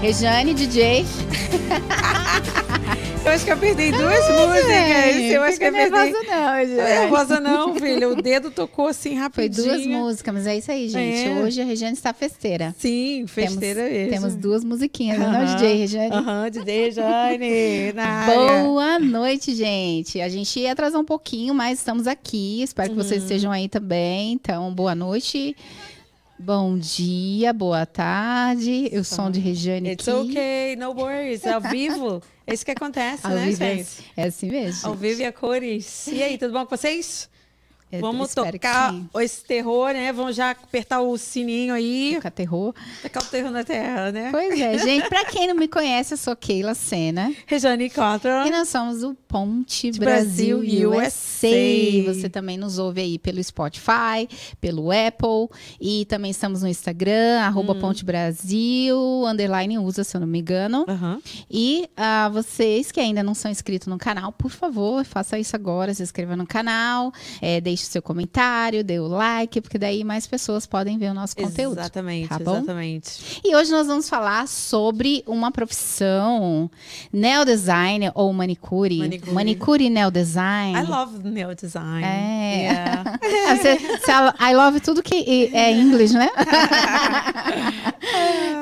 [0.00, 1.04] Rejane, DJ.
[3.24, 5.30] Eu acho que eu perdi duas músicas.
[5.30, 5.90] Eu acho que eu perdi.
[5.90, 6.76] nervosa não, Não é gente.
[6.78, 8.12] nervosa não, filho.
[8.12, 9.66] O dedo tocou assim Foi rapidinho.
[9.66, 11.28] duas músicas, mas é isso aí, gente.
[11.28, 11.42] É.
[11.42, 12.74] Hoje a Rejane está festeira.
[12.78, 14.10] Sim, festeira temos, mesmo.
[14.12, 16.10] Temos duas musiquinhas, né, não, Aham, DJ Rejane?
[16.10, 18.62] Aham, DJ Rejane, na área.
[18.64, 20.22] Boa noite, gente.
[20.22, 22.62] A gente ia atrasar um pouquinho, mas estamos aqui.
[22.62, 23.02] Espero que Uhum.
[23.04, 24.32] vocês estejam aí também.
[24.32, 25.54] Então, boa noite.
[26.40, 28.88] Bom dia, boa tarde.
[28.92, 31.44] Eu sou de Rejane It's okay, no worries.
[31.44, 32.22] Ao vivo.
[32.46, 34.12] É isso que acontece, Ao né, vivo é, gente?
[34.16, 34.88] é assim mesmo.
[34.88, 36.06] Ao vivo e a cores.
[36.06, 37.28] E aí, tudo bom com vocês?
[37.90, 40.12] Eu Vamos tocar esse terror, né?
[40.12, 42.12] Vamos já apertar o sininho aí.
[42.16, 42.74] Tocar terror.
[43.02, 44.28] Tacar o terror na terra, né?
[44.30, 45.08] Pois é, gente.
[45.08, 47.32] Pra quem não me conhece, eu sou Keila Sena.
[47.46, 48.46] Rejane Cotter.
[48.46, 51.46] E nós somos o Ponte Brasil, Brasil, USA.
[51.46, 52.14] USA.
[52.14, 54.28] Você também nos ouve aí pelo Spotify,
[54.60, 55.48] pelo Apple.
[55.80, 57.80] E também estamos no Instagram, arroba Hum.
[57.80, 60.84] Ponte Brasil, underline usa, se eu não me engano.
[60.88, 61.20] Aham.
[61.50, 65.94] E ah, vocês que ainda não são inscritos no canal, por favor, faça isso agora,
[65.94, 70.66] se inscreva no canal, eh, deixe seu comentário, dê o like, porque daí mais pessoas
[70.66, 71.78] podem ver o nosso conteúdo.
[71.80, 73.40] Exatamente, tá exatamente.
[73.44, 76.70] E hoje nós vamos falar sobre uma profissão,
[77.12, 78.98] neodesign ou manicure.
[78.98, 79.32] Manicure.
[79.32, 80.78] Manicure neodesign.
[80.78, 82.04] I love nail design.
[82.04, 82.58] É.
[82.58, 83.18] Yeah.
[83.48, 84.12] Ah, Você, você
[84.50, 86.28] I love tudo que é inglês, né?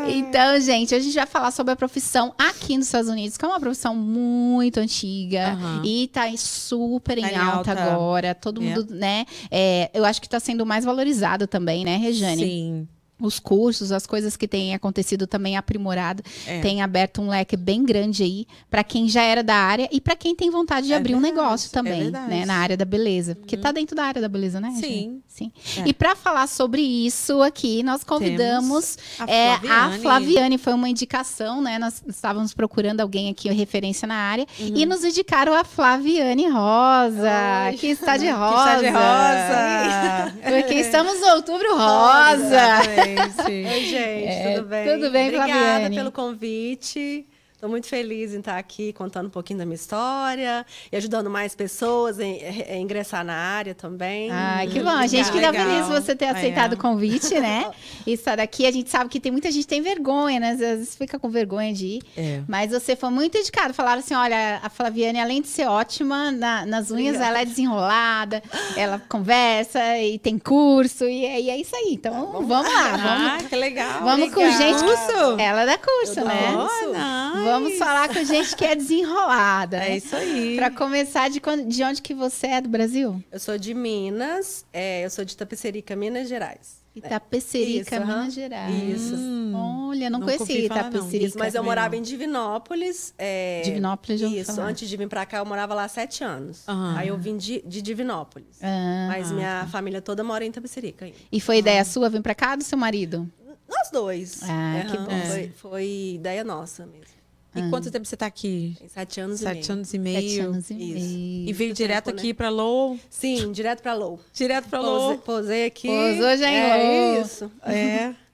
[0.08, 3.48] então, gente, a gente vai falar sobre a profissão aqui nos Estados Unidos, que é
[3.48, 7.82] uma profissão muito antiga e tá super em Tá em alta, alta.
[7.82, 8.34] agora.
[8.34, 9.05] Todo mundo, né?
[9.50, 12.42] É, eu acho que tá sendo mais valorizado também, né, Rejane?
[12.42, 12.88] Sim.
[13.18, 16.60] Os cursos, as coisas que têm acontecido também aprimorado, É.
[16.60, 20.14] tem aberto um leque bem grande aí para quem já era da área e para
[20.14, 22.28] quem tem vontade de É abrir um verdade, negócio é também, verdade.
[22.28, 24.70] né, na área da beleza, porque tá dentro da área da beleza, né?
[24.78, 25.22] Sim.
[25.28, 25.50] Sim.
[25.78, 25.88] É.
[25.88, 29.98] E para falar sobre isso aqui, nós convidamos a é, a Flaviane.
[30.02, 31.78] Flaviane, foi uma indicação, né?
[31.78, 34.72] Nós estávamos procurando alguém aqui, referência na área, Uhum.
[34.74, 37.76] e nos indicaram a Flaviane Rosa, Oi.
[37.78, 38.74] que está de Que rosa.
[38.74, 40.34] está de rosa.
[40.62, 43.05] Porque estamos no outubro rosa.
[43.06, 43.86] Oi, Exatamente.
[43.86, 44.84] gente, É, tudo bem?
[44.94, 45.96] tudo bem, Obrigada Flaviane?
[45.96, 47.26] pelo convite.
[47.56, 51.54] Estou muito feliz em estar aqui contando um pouquinho da minha história e ajudando mais
[51.54, 54.30] pessoas a, a- a ingressar na área também.
[54.30, 54.90] Ai, que bom.
[54.90, 55.66] A gente fica Legal.
[55.66, 56.30] feliz você ter É.
[56.32, 57.70] aceitado o convite, né?
[58.06, 58.66] E estar aqui.
[58.66, 60.50] A gente sabe que tem muita gente que tem vergonha, né?
[60.50, 62.02] Às vezes fica com vergonha de ir.
[62.14, 62.42] É.
[62.46, 63.72] Mas você foi muito dedicado.
[63.72, 67.26] Falaram assim: olha, a Flaviane, além de ser ótima na- nas unhas, Obrigada.
[67.26, 68.42] ela é desenrolada,
[68.76, 71.04] ela conversa e tem curso.
[71.06, 71.88] E, é- e é isso aí.
[71.94, 72.90] Então, vamos lá.
[72.98, 74.02] Vamos, Ah, que legal.
[74.04, 74.58] vamos com legal.
[74.58, 74.84] gente.
[74.84, 75.40] Curso?
[75.40, 76.52] Ela dá curso, né?
[76.52, 77.45] curso.
[77.46, 79.76] Vamos falar com gente que é desenrolada.
[79.86, 79.96] É né?
[79.96, 80.56] isso aí.
[80.56, 83.22] Pra começar, de, quando- de onde que você é do Brasil?
[83.30, 86.84] Eu sou de Minas, é, eu sou de Itapecerica, Minas Gerais.
[86.96, 88.06] Itapecerica, Isso.
[88.06, 88.74] Minas Gerais.
[89.02, 89.14] Isso.
[89.54, 90.76] Olha, não Nunca conhecia não.
[90.78, 91.26] Itapecerica.
[91.26, 91.98] Isso, mas eu morava não.
[91.98, 93.12] em Divinópolis.
[93.18, 94.68] é, Divinópolis, já Isso, falar.
[94.68, 96.62] antes de vir pra cá, eu morava lá há sete anos.
[96.66, 96.96] Aham.
[96.96, 98.58] Aí eu vim de, de Divinópolis.
[98.62, 102.56] Ah, Mas minha família toda mora em Itapecerica e foi ideia sua vir pra cá
[102.56, 103.30] do seu marido?
[103.68, 104.40] Nós dois.
[104.44, 105.20] Ah, que bom.
[105.28, 107.15] Foi, foi ideia nossa mesmo.
[107.56, 108.76] E quanto tempo você tá aqui?
[108.88, 109.72] Sete anos e Sete meio.
[109.72, 110.20] anos e meio.
[110.30, 110.94] Sete anos e Isso.
[111.08, 111.48] meio.
[111.48, 112.22] E veio Muito direto tempo, né?
[112.22, 112.98] aqui pra Lowell?
[113.10, 114.20] Sim, direto pra Low.
[114.32, 115.18] Direto pra Posei, Lowell.
[115.18, 115.88] posei aqui.
[115.88, 117.22] Posou já em é Lowell.
[117.22, 117.50] isso.
[117.62, 118.14] É.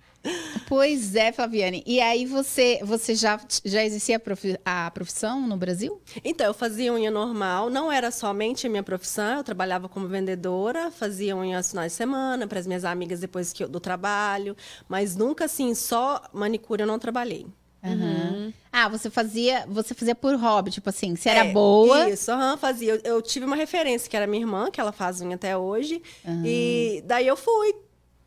[0.68, 1.82] Pois é, Flaviane.
[1.84, 6.00] E aí você, você já, já exercia a profi- a profissão no Brasil?
[6.24, 10.92] Então, eu fazia unha normal, não era somente a minha profissão, eu trabalhava como vendedora,
[10.92, 14.56] fazia unha aos finais de semana para as minhas amigas depois que eu- do trabalho,
[14.88, 17.44] mas nunca assim, só manicure eu não trabalhei.
[17.82, 18.52] Aham.
[18.72, 22.08] Ah, você fazia, você fazia por hobby, tipo assim, se era É, boa.
[22.08, 22.94] Isso, aham, fazia.
[22.94, 26.02] Eu, eu tive uma referência, que era minha irmã, que ela faz unha até hoje.
[26.44, 27.74] E daí eu fui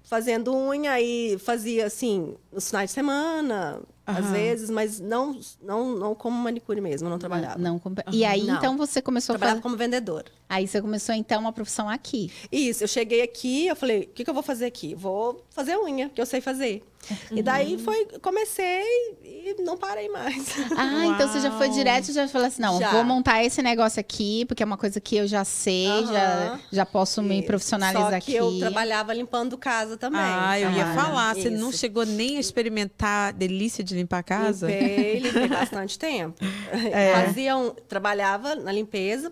[0.03, 6.13] fazendo unha e fazia assim, nos finais de semana, às vezes, mas não, não, não
[6.13, 7.57] como manicure mesmo, eu não trabalhava.
[7.57, 8.55] Não, compa- e aí, Não.
[8.55, 9.63] então, você começou a Trabalhava fazer...
[9.63, 10.25] como vendedora.
[10.47, 12.31] Aí você começou, então, uma profissão aqui.
[12.51, 14.94] Isso, eu cheguei aqui, eu falei, o que, que eu vou fazer aqui?
[14.94, 16.83] Vou fazer unha, que eu sei fazer.
[17.31, 17.44] E Uhum.
[17.44, 18.84] daí foi, comecei
[19.24, 20.46] e não parei mais.
[20.75, 21.75] Ah, então você já foi Uau.
[21.75, 22.92] direto e já falou assim: não, Já.
[22.92, 26.60] vou montar esse negócio aqui, porque é uma coisa que eu já sei, já, Aham.
[26.72, 27.48] já posso me Isso.
[27.48, 28.31] profissionalizar Só aqui.
[28.31, 30.22] que eu trabalhava limpando casa também.
[30.24, 31.36] Ah, eu ia falar.
[31.36, 34.68] Você não chegou nem a experimentar a delícia de limpar a casa?
[34.68, 36.36] Limpei, limpei bastante tempo.
[36.92, 37.25] É.
[37.25, 39.31] Fazia um, trabalhava na limpeza.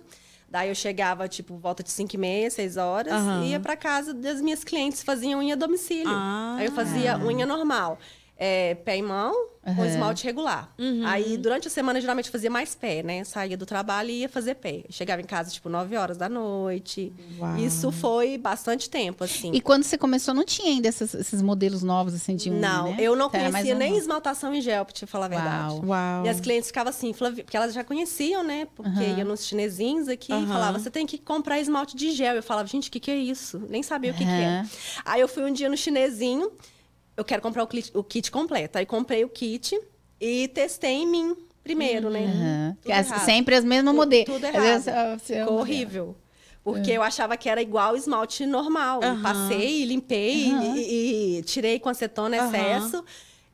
[0.53, 3.44] Daí eu chegava, tipo, volta de 5 e meia, 6 horas, Aham.
[3.44, 6.07] e ia pra casa das minhas clientes, faziam unha a domicílio.
[6.07, 6.57] Ah.
[6.59, 7.97] Aí eu fazia unha normal.
[8.38, 9.31] É, pé e mão
[9.63, 9.85] com Aham.
[9.88, 10.74] esmalte regular.
[10.77, 11.03] Uhum.
[11.06, 13.24] Aí, durante a semana, geralmente fazia mais pé, né?
[13.24, 14.83] Saía do trabalho e ia fazer pé.
[14.89, 17.13] Chegava em casa, tipo, 9 horas da noite.
[17.39, 17.56] Uau.
[17.57, 19.51] Isso foi bastante tempo, assim.
[19.53, 22.89] E quando você começou, não tinha ainda esses, esses modelos novos, assim, de unha, não,
[22.91, 22.97] né?
[23.00, 25.74] eu não Então, conhecia nem esmaltação em gel, pra te falar a verdade.
[25.75, 25.86] Uau.
[25.86, 26.25] Uau.
[26.25, 28.68] E as clientes ficavam assim, Flavi- porque elas já conheciam, né?
[28.75, 29.18] Porque Aham.
[29.19, 30.44] iam nos chinesinhos aqui Aham.
[30.44, 32.36] e falava, você tem que comprar esmalte de gel.
[32.36, 33.62] Eu falava, gente, o que, que é isso?
[33.69, 34.65] Nem sabia o que, que é.
[35.06, 36.51] Aí eu fui um dia no chinesinho,
[37.15, 38.77] eu quero comprar o kit, o kit completo.
[38.77, 39.80] Aí comprei o kit
[40.19, 42.75] e testei em mim primeiro, né?
[42.89, 43.25] As- errado.
[43.25, 44.25] sempre as mesmas modelos.
[44.25, 44.62] tudo errado.
[44.62, 46.15] vezes, ah, você é horrível.
[46.63, 49.01] Porque eu achava que era igual esmalte normal.
[49.04, 49.21] Aham.
[49.21, 50.75] Passei, limpei Aham.
[50.77, 53.04] e, e tirei com acetona excesso.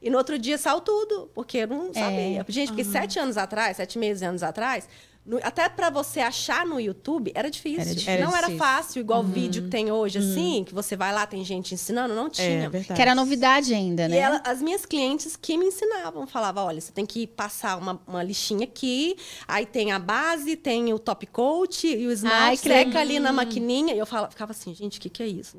[0.02, 1.68] E no outro dia saiu tudo, porque eu É.
[1.68, 2.46] não sabia.
[2.48, 4.88] Gente, porque sete anos atrás, sete meses anos atrás,
[5.26, 7.82] no- até para você achar no YouTube, era difícil.
[7.82, 8.20] Era difícil.
[8.26, 8.58] Não era difícil.
[8.58, 12.16] fácil, igual o vídeo que tem hoje, assim, que você vai lá, tem gente ensinando,
[12.16, 12.70] não É, tinha.
[12.70, 12.96] verdade.
[12.96, 14.18] Que era novidade ainda, E né?
[14.18, 18.24] ela- as minhas clientes que me ensinavam, falavam, olha, você tem que passar uma, uma
[18.24, 19.16] lixinha aqui,
[19.48, 23.20] aí tem a base, tem o top coat e o Ai, esmalte, que seca ali
[23.20, 23.94] na maquininha.
[23.94, 25.58] E eu falava, ficava assim, gente, o que, que é isso?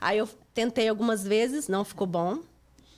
[0.00, 2.38] Aí eu tentei algumas vezes, não ficou bom.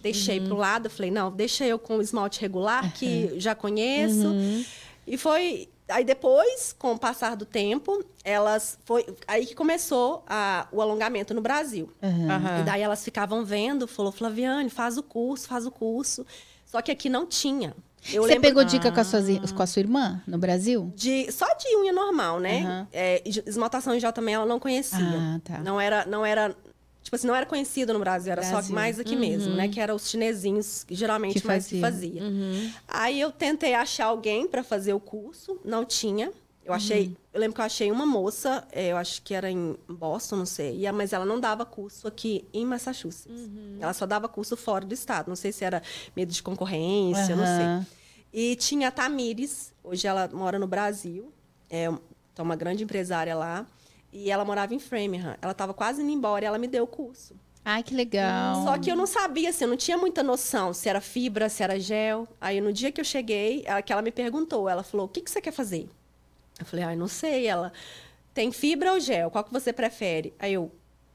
[0.03, 0.47] Deixei Uhum.
[0.49, 4.27] pro lado, falei, não, deixa eu com o esmalte regular, que já conheço.
[4.29, 4.65] Uhum.
[5.07, 5.69] E foi.
[5.89, 8.79] Aí depois, com o passar do tempo, elas.
[8.85, 11.91] Foi aí que começou a- o alongamento no Brasil.
[12.03, 12.61] Aham.
[12.61, 16.27] E daí elas ficavam vendo, falou, Flaviane, faz o curso, faz o curso.
[16.65, 17.75] Só que aqui não tinha.
[18.13, 19.21] Eu Você lembro pegou dica com a, sua,
[19.55, 20.93] com a sua irmã no Brasil?
[20.95, 22.61] de só de unha normal, né?
[22.63, 22.89] Aham.
[22.93, 24.99] É, e esmaltação em gel também ela não conhecia.
[25.01, 25.59] Ah, tá.
[25.61, 26.55] Não era, não era,
[27.05, 28.75] tipo assim, não era conhecido no Brasil, era só Brasil.
[28.75, 29.69] mais aqui mesmo, né?
[29.69, 32.21] Que eram os chinesinhos que geralmente Que mais que fazia.
[32.21, 32.23] fazia.
[32.25, 32.73] Uhum.
[32.89, 36.33] Aí eu tentei achar alguém para fazer o curso, não tinha.
[36.65, 37.17] Eu achei, Uhum.
[37.35, 40.47] eu lembro que eu achei uma moça, é, eu acho que era em Boston, não
[40.47, 43.27] sei, mas ela não dava curso aqui em Massachusetts.
[43.31, 43.77] Uhum.
[43.79, 45.29] Ela só dava curso fora do estado.
[45.29, 45.83] Não sei se era
[46.17, 47.83] medo de concorrência, não Aham.
[47.83, 47.95] sei.
[48.33, 51.31] E tinha a Tamires, hoje ela mora no Brasil,
[51.69, 51.89] é
[52.35, 53.67] tá uma grande empresária lá,
[54.15, 55.37] e ela morava em Framingham.
[55.43, 57.35] Ela estava quase indo embora e ela me deu o curso.
[57.65, 58.63] Ai, que legal.
[58.63, 61.63] Só que eu não sabia, assim, eu não tinha muita noção se era fibra, se
[61.63, 62.29] era gel.
[62.41, 65.21] Aí no dia que eu cheguei, ela, que ela me perguntou, ela falou: o que,
[65.23, 65.89] que você quer fazer?
[66.61, 67.47] Eu falei, ai, não sei.
[67.47, 67.73] Ela,
[68.33, 69.31] tem fibra ou gel?
[69.31, 70.33] Qual que você prefere?
[70.39, 70.71] Aí eu,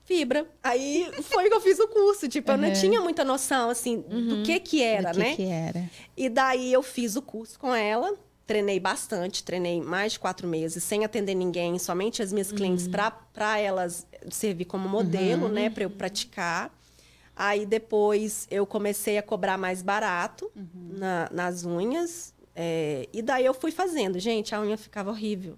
[0.06, 0.48] fibra.
[0.64, 2.28] Aí foi que eu fiz o curso.
[2.28, 2.74] Tipo, eu não Uhum.
[2.74, 5.36] tinha muita noção, assim, do que que era, Do que né?
[5.36, 5.90] que era?
[6.18, 8.12] E daí eu fiz o curso com ela,
[8.50, 12.88] treinei bastante, treinei mais de quatro meses, sem atender ninguém, somente as minhas clientes,
[13.32, 16.76] para elas servir como modelo, né, para eu praticar.
[17.36, 22.34] Aí depois eu comecei a cobrar mais barato na- nas unhas.
[22.62, 24.20] é, e daí eu fui fazendo.
[24.20, 25.56] Gente, a unha ficava horrível.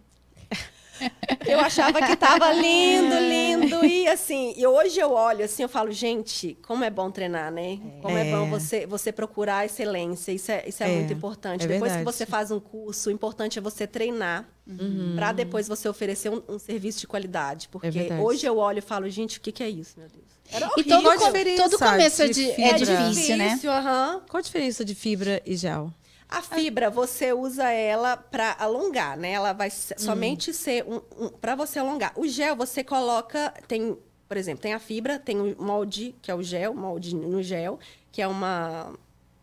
[1.45, 3.85] Eu achava que tava lindo, lindo.
[3.85, 7.79] E assim, e hoje eu olho assim, eu falo, gente, como é bom treinar, né?
[8.01, 8.31] Como é, É.
[8.35, 10.31] bom você, você procurar a excelência.
[10.31, 11.63] Isso é, isso é, É, muito importante.
[11.65, 12.17] é depois que verdade.
[12.17, 15.13] você faz um curso, o importante é você treinar Uhum.
[15.15, 17.67] para depois você oferecer um, um serviço de qualidade.
[17.69, 18.21] Porque verdade.
[18.21, 20.23] hoje eu olho e falo, gente, o que, que é isso, meu Deus?
[20.51, 21.01] Era E horrível.
[21.01, 22.97] todo, co- diferença todo começo é, de de- é fibra?
[23.07, 23.59] difícil, né?
[23.65, 24.21] aham.
[24.29, 25.91] Qual a diferença de fibra e gel?
[26.31, 29.31] A fibra, você usa ela para alongar, né?
[29.33, 32.13] Ela vai se- somente ser um, para você alongar.
[32.15, 33.97] O gel, você coloca, tem,
[34.29, 37.77] por exemplo, tem a fibra, tem o molde, que é o gel, molde no gel,
[38.13, 38.85] que é uma,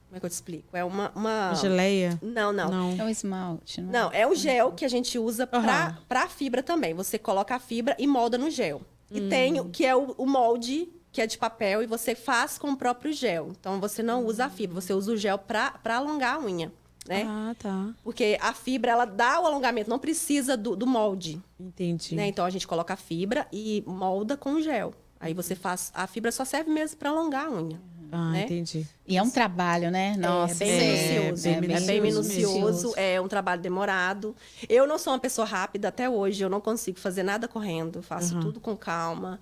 [0.06, 0.74] como é que eu te explico?
[0.74, 1.54] É uma, uma...
[1.54, 2.18] Geleia?
[2.22, 2.96] Não, não, Não.
[2.98, 3.92] É um esmalte, não?
[3.92, 5.62] Não, é o gel que a gente usa Aham.
[5.62, 6.94] para para a fibra também.
[6.94, 8.80] Você coloca a fibra e molda no gel.
[9.10, 12.58] E tem o que é o, o molde, que é de papel, e você faz
[12.58, 13.52] com o próprio gel.
[13.58, 16.72] Então, você não usa a fibra, você usa o gel para alongar a unha,
[17.06, 17.24] né?
[17.26, 17.88] Ah, tá.
[18.04, 22.14] Porque a fibra, ela dá o alongamento, não precisa do, do molde, Entendi.
[22.14, 22.26] né?
[22.26, 24.92] Então, a gente coloca a fibra e molda com o gel.
[25.20, 25.90] Aí você faz...
[25.94, 27.80] A fibra só serve mesmo para alongar a unha.
[28.10, 28.44] Ah, né?
[28.44, 28.86] entendi.
[29.06, 30.16] E é um trabalho, né?
[30.16, 31.42] Nossa, é bem é, minucioso.
[31.42, 32.86] bem É bem, minucioso minucioso.
[32.88, 32.94] mesmo.
[32.96, 34.34] É um trabalho demorado.
[34.68, 36.42] Eu não sou uma pessoa rápida até hoje.
[36.42, 38.00] Eu não consigo fazer nada correndo.
[38.02, 38.40] Faço Uhum.
[38.40, 39.38] tudo com calma.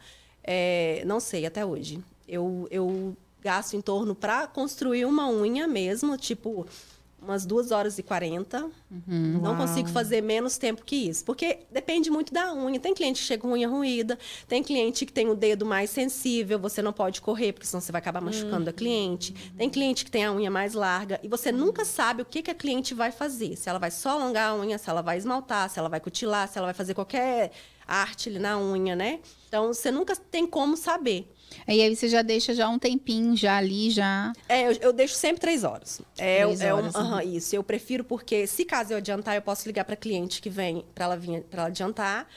[0.47, 2.03] É, não sei até hoje.
[2.29, 6.67] Eu, eu gasto em torno para construir uma unha mesmo, tipo
[7.27, 8.71] umas duas horas e 40.
[9.07, 9.57] Não Uau.
[9.57, 11.25] consigo fazer menos tempo que isso.
[11.25, 12.79] Porque depende muito da unha.
[12.79, 16.59] Tem cliente que chega com unha ruída, tem cliente que tem o dedo mais sensível,
[16.59, 19.33] você não pode correr, porque senão você vai acabar machucando a cliente.
[19.57, 22.51] Tem cliente que tem a unha mais larga e você nunca sabe o que, que
[22.51, 23.57] a cliente vai fazer.
[23.57, 26.49] Se ela vai só alongar a unha, se ela vai esmaltar, se ela vai cutilar,
[26.49, 27.51] se ela vai fazer qualquer
[27.87, 29.21] arte ali na unha, né?
[29.49, 31.33] Então, você nunca tem como saber.
[31.67, 34.33] Aí, aí você já deixa já um tempinho já ali, já.
[34.49, 36.01] É, eu, eu deixo sempre três horas.
[36.19, 37.01] É, Três é um- horas, né?
[37.01, 37.55] aham, isso.
[37.57, 41.05] Eu prefiro porque, se caso eu adiantar, eu posso ligar para cliente que vem para
[41.07, 42.29] ela vir para ela adiantar.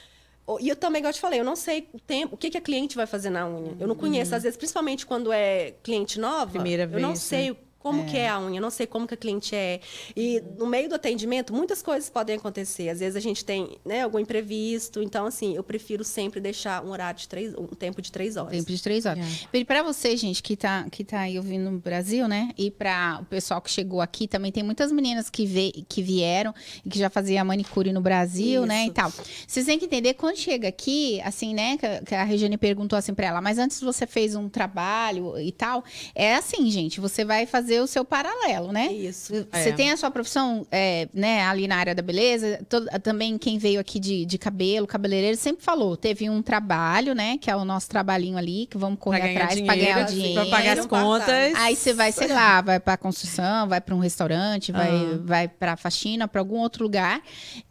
[0.59, 2.57] E eu também, igual eu te falei, eu não sei o tempo, o que, que
[2.57, 3.75] a cliente vai fazer na unha.
[3.79, 7.51] Eu não conheço, às vezes, principalmente quando é cliente nova, Primeira eu não vez, sei
[7.51, 7.57] né?
[7.79, 9.79] Como que é a unha, não sei como que a cliente é.
[10.15, 12.89] E no meio do atendimento, muitas coisas podem acontecer.
[12.89, 15.01] Às vezes a gente tem né, algum imprevisto.
[15.01, 18.51] Então, assim, eu prefiro sempre deixar um horário de três, um tempo de três horas.
[18.51, 19.25] Tempo de três horas.
[19.53, 19.57] É.
[19.57, 22.51] E pra você, gente, que tá, que tá aí ouvindo no Brasil, né?
[22.57, 26.53] E pra o pessoal que chegou aqui, também tem muitas meninas que, vê, que vieram
[26.85, 28.81] e que já faziam manicure no Brasil, né?
[28.81, 28.93] E Isso.
[28.93, 29.11] tal.
[29.47, 31.77] Vocês têm que entender, quando chega aqui, assim, né?
[31.77, 35.39] Que, a- que a Regiane perguntou assim pra ela, mas antes você fez um trabalho
[35.39, 35.83] e tal.
[36.13, 38.87] É assim, gente, você vai fazer o seu paralelo, né?
[38.91, 39.33] Isso.
[39.51, 39.71] Você É.
[39.73, 42.59] tem a sua profissão, é, né, ali na área da beleza.
[42.69, 45.97] todo- também quem veio aqui de, de cabelo, cabeleireiro, sempre falou.
[45.97, 47.37] Teve um trabalho, né?
[47.37, 50.11] Que é o nosso trabalhinho ali, que vamos correr Pra atrás pra dinheiro, ganhar o
[50.11, 50.41] dinheiro.
[50.41, 51.53] Pra pagar as contas.
[51.55, 55.19] Aí você vai, sei lá, vai pra construção, vai pra um restaurante, vai, Ah.
[55.23, 57.21] vai pra faxina, pra algum outro lugar.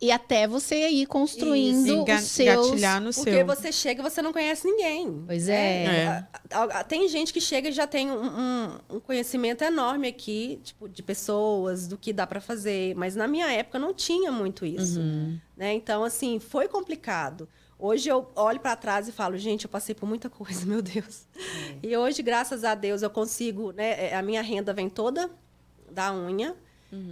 [0.00, 2.66] E até você ir construindo Enga- os seus...
[2.68, 3.46] gatilhar no Porque seu.
[3.46, 5.22] você chega e você não conhece ninguém.
[5.26, 5.84] Pois é.
[5.84, 6.24] É.
[6.52, 10.88] A- Tem gente que chega e já tem um, um- um conhecimento enorme aqui, tipo,
[10.88, 12.94] de pessoas, do que dá pra fazer.
[12.94, 15.00] Mas na minha época não tinha muito isso.
[15.00, 15.38] Uhum.
[15.56, 15.74] Né?
[15.74, 17.48] Então, assim, foi complicado.
[17.78, 21.26] Hoje eu olho pra trás e falo, gente, eu passei por muita coisa, meu Deus.
[21.82, 24.08] E hoje, graças a Deus, eu consigo, né?
[24.10, 25.30] é, A minha renda vem toda
[25.90, 26.56] da unha.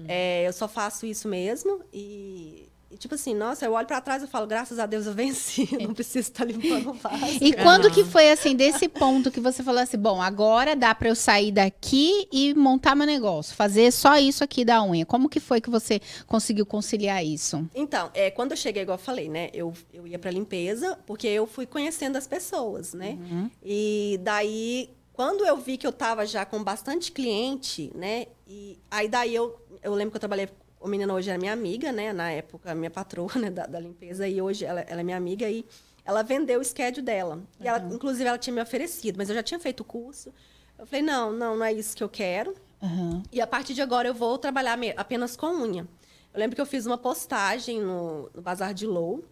[0.08, 1.82] É, eu só faço isso mesmo.
[1.92, 5.12] E, e, tipo assim, nossa, eu olho pra trás e falo, graças a Deus eu
[5.12, 5.68] venci.
[5.72, 7.38] Eu não preciso estar limpando vaso.
[7.40, 7.94] E quando Aham.
[7.94, 11.50] que foi assim, desse ponto que você falou assim, bom, agora dá pra eu sair
[11.50, 15.04] daqui e montar meu negócio, fazer só isso aqui da unha.
[15.04, 17.68] Como que foi que você conseguiu conciliar isso?
[17.74, 19.50] Então, é, quando eu cheguei, igual eu falei, né?
[19.52, 23.18] Eu, eu ia pra limpeza, porque eu fui conhecendo as pessoas, né?
[23.64, 28.26] E daí, quando eu vi que eu tava já com bastante cliente, né?
[28.46, 30.48] E aí daí eu, eu lembro que eu trabalhei.
[30.80, 32.12] A menina hoje era minha amiga, né?
[32.12, 35.48] Na época, minha patroa né, da, da limpeza, e hoje ela, ela é minha amiga
[35.48, 35.64] e
[36.04, 37.40] ela vendeu o schedule dela.
[37.60, 40.32] E ela, inclusive, ela tinha me oferecido, mas eu já tinha feito o curso.
[40.78, 42.54] Eu falei, não, não, não é isso que eu quero.
[42.82, 43.22] Aham.
[43.32, 45.86] E a partir de agora eu vou trabalhar apenas com unha.
[46.32, 49.24] Eu lembro que eu fiz uma postagem no, no Bazar de Low,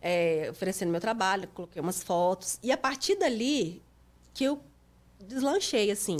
[0.00, 2.58] é, oferecendo meu trabalho, coloquei umas fotos.
[2.62, 3.82] E a partir dali
[4.32, 4.60] que eu
[5.20, 6.16] deslanchei, assim.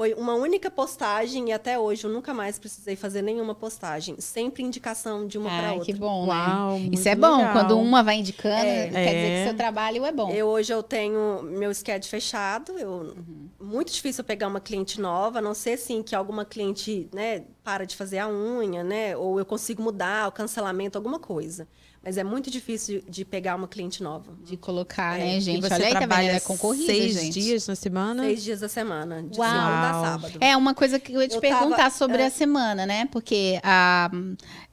[0.00, 4.18] Foi uma única postagem e até hoje eu nunca mais precisei fazer nenhuma postagem.
[4.18, 5.84] Sempre indicação de uma para outra.
[5.84, 6.88] que bom, Uau, né?
[6.90, 7.52] Isso é bom, legal.
[7.52, 8.88] quando uma vai indicando, É.
[8.88, 9.42] quer dizer É.
[9.42, 10.30] que seu trabalho é bom.
[10.30, 12.78] Eu hoje eu tenho meu schedule fechado.
[12.78, 13.50] Eu, Uhum.
[13.60, 17.42] Muito difícil eu pegar uma cliente nova, a não ser assim que alguma cliente né,
[17.62, 19.14] para de fazer a unha, né?
[19.18, 21.68] Ou eu consigo mudar o cancelamento, alguma coisa.
[22.02, 24.32] Mas é muito difícil de pegar uma cliente nova.
[24.42, 25.60] De colocar, É, né, gente?
[25.60, 27.32] você Olha aí, tá trabalha é concorrida, seis gente.
[27.38, 28.22] dias na semana?
[28.24, 29.50] Seis dias da semana, de Uau.
[29.50, 30.38] segunda a sábado.
[30.40, 32.26] É uma coisa que eu ia te Eu perguntar tava- sobre é.
[32.26, 33.06] a semana, né?
[33.12, 34.10] Porque a,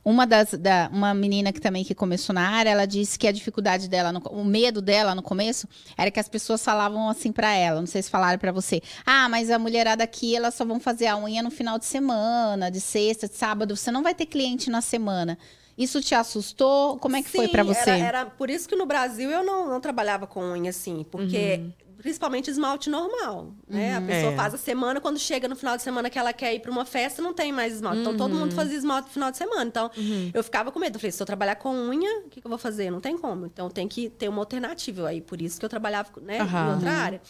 [0.05, 3.31] uma das da, uma menina que também que começou na área, ela disse que a
[3.34, 5.67] dificuldade dela, no- o medo dela no começo
[5.98, 8.81] era que as pessoas falavam assim pra ela, não sei se falaram pra você.
[9.05, 12.72] Ah, mas a mulherada aqui, elas só vão fazer a unha no final de semana,
[12.72, 15.38] de sexta, de sábado, você não vai ter cliente na semana.
[15.77, 16.98] Isso te assustou?
[16.98, 17.89] Como é que foi Sim, pra você?
[17.91, 21.60] Era, era por isso que no Brasil eu não, não trabalhava com unha assim, porque
[21.60, 21.72] Uhum.
[21.98, 23.96] Principalmente esmalte normal, né?
[23.98, 24.36] A pessoa É.
[24.36, 26.86] faz a semana, quando chega no final de semana que ela quer ir para uma
[26.86, 28.01] festa, não tem mais esmalte.
[28.01, 28.39] Então todo Uhum.
[28.42, 29.66] mundo fazia esmalte no final de semana.
[29.66, 29.89] Então
[30.34, 30.96] eu ficava com medo.
[30.96, 32.89] Eu falei, se eu trabalhar com unha, o que, que eu vou fazer?
[32.92, 33.46] Não tem como.
[33.46, 35.22] Então tem que ter uma alternativa aí.
[35.22, 37.22] Por isso que eu trabalhava né, em outra área.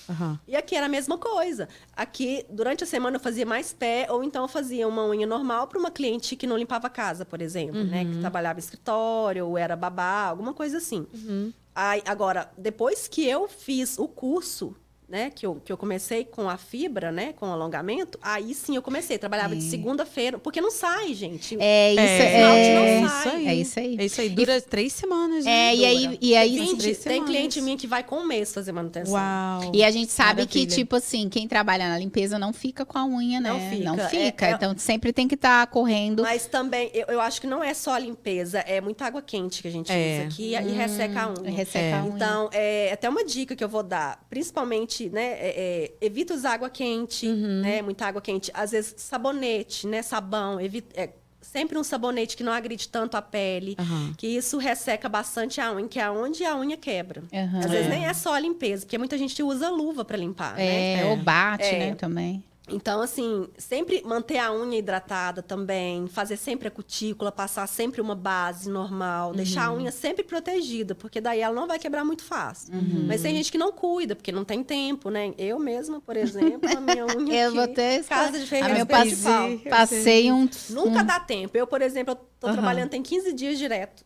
[0.48, 1.68] E aqui era a mesma coisa.
[1.96, 5.68] Aqui, durante a semana, eu fazia mais pé, ou então eu fazia uma unha normal
[5.68, 8.06] para uma cliente que não limpava a casa, por exemplo, né?
[8.06, 11.06] Que trabalhava em escritório, ou era babá, alguma coisa assim.
[11.80, 14.76] Aí, agora, depois que eu fiz o curso,
[15.08, 15.30] né?
[15.34, 17.34] Que eu, que eu comecei com a fibra, né?
[17.34, 19.18] Com o alongamento, aí sim eu comecei.
[19.18, 21.56] Trabalhava de segunda-feira, porque não sai, gente.
[21.60, 23.48] É isso, É, é, não sai.
[23.48, 23.96] é isso aí.
[24.00, 25.52] É isso aí, dura três semanas, né?
[25.52, 27.30] É, e aí, e aí Tem, três tem semanas.
[27.36, 29.14] cliente minha que vai com um mês fazer manutenção.
[29.14, 29.72] Uau.
[29.74, 30.76] E a gente sabe que, Maravilha.
[30.78, 33.50] tipo assim, quem trabalha na limpeza não fica com a unha, né?
[33.50, 33.84] Não fica.
[33.84, 34.46] Não fica.
[34.46, 36.24] É- é- Então sempre tem que estar correndo.
[36.24, 39.62] Mas também, eu, eu acho que não é só a limpeza, é muita água quente
[39.62, 40.18] que a gente É.
[40.20, 41.52] usa aqui e resseca a unha.
[41.52, 41.94] Resseca É.
[41.94, 42.14] a unha.
[42.16, 46.54] Então, é até uma dica que eu vou dar, principalmente, né, é, é, evita usar
[46.54, 47.62] água quente, Uhum.
[47.62, 48.52] né, muita água quente.
[48.54, 51.10] Às vezes, sabonete, né, sabão, evita, é,
[51.42, 54.14] sempre um sabonete que não agride tanto a pele, Aham.
[54.18, 57.24] que isso resseca bastante a unha, que é onde a unha quebra.
[57.34, 57.60] Aham.
[57.60, 57.90] Às vezes É.
[57.90, 61.00] nem é só a limpeza, porque muita gente usa luva para limpar, né?
[61.02, 61.80] É, ou bate, É.
[61.80, 62.44] né, também.
[62.70, 68.14] Então, assim, sempre manter a unha hidratada também, fazer sempre a cutícula, passar sempre uma
[68.16, 69.78] base normal, deixar a Uhum.
[69.80, 72.74] unha sempre protegida, porque daí ela não vai quebrar muito fácil.
[72.74, 73.06] Uhum.
[73.08, 75.34] Mas tem gente que não cuida, porque não tem tempo, né?
[75.38, 78.86] Eu mesma, por exemplo, a minha unha Eu vou ter casa de a ferreiro meu
[78.86, 79.70] peito de passe- pau.
[79.70, 80.50] Passei um.
[80.70, 81.58] Nunca dá tempo.
[81.58, 82.54] Eu, por exemplo, eu tô Aham.
[82.56, 84.04] trabalhando tem 15 dias direto.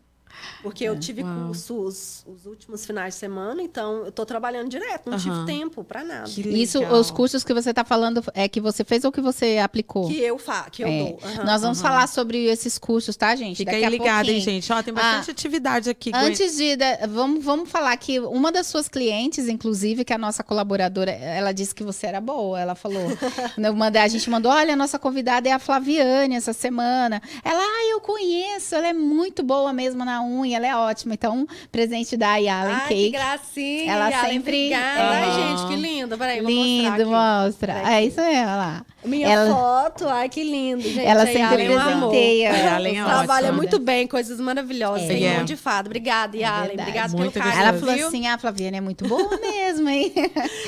[0.62, 1.46] Porque eu tive Uau.
[1.46, 6.04] cursos os últimos finais de semana, então eu tô trabalhando direto, não tive tempo pra
[6.04, 6.28] nada.
[6.28, 10.08] Isso, os cursos que você tá falando é que você fez ou que você aplicou?
[10.08, 10.98] Que eu faço, que eu É.
[11.04, 11.44] dou.
[11.44, 13.56] Nós vamos falar sobre esses cursos, tá, gente?
[13.58, 14.72] Fica Daqui aí ligado, hein, gente?
[14.72, 16.10] Ó, tem bastante atividade aqui.
[16.14, 16.76] Antes de.
[16.76, 21.10] da- Vamos, vamos falar que uma das suas clientes, inclusive, que é a nossa colaboradora,
[21.10, 22.60] ela disse que você era boa.
[22.60, 23.02] Ela falou.
[23.58, 27.20] eu mandei, a gente mandou: olha, a nossa convidada é a Flaviane essa semana.
[27.44, 31.14] Ela, ah, eu conheço, ela é muito boa mesmo na unha, ela é ótima.
[31.14, 33.10] Então, presente da Yalen Ai, que Cake.
[33.10, 33.92] gracinha.
[33.92, 35.00] Ela Ela sempre- Obrigada.
[35.00, 35.22] é.
[35.22, 36.18] Ai, gente, que lindo.
[36.18, 37.04] Peraí, vou Lindo, mostrar aqui.
[37.44, 37.74] mostra.
[37.74, 37.94] Peraí.
[37.94, 38.86] É isso mesmo, olha lá.
[39.04, 41.00] Minha Ela- foto, ai, que lindo, gente.
[41.00, 42.48] Ela sempre Yalen é presenteia.
[42.50, 43.56] É, Yalen é Trabalha ótima.
[43.56, 45.02] muito bem, coisas maravilhosas.
[45.02, 45.08] É.
[45.08, 45.42] Tem É.
[45.42, 45.88] de fada.
[45.88, 46.68] Obrigada, Yalen.
[46.68, 46.82] verdade.
[46.88, 47.62] Obrigada Muito pelo carinho.
[47.62, 48.06] Ela falou viu?
[48.08, 50.10] assim: ah, a Flaviane é muito boa mesmo, hein?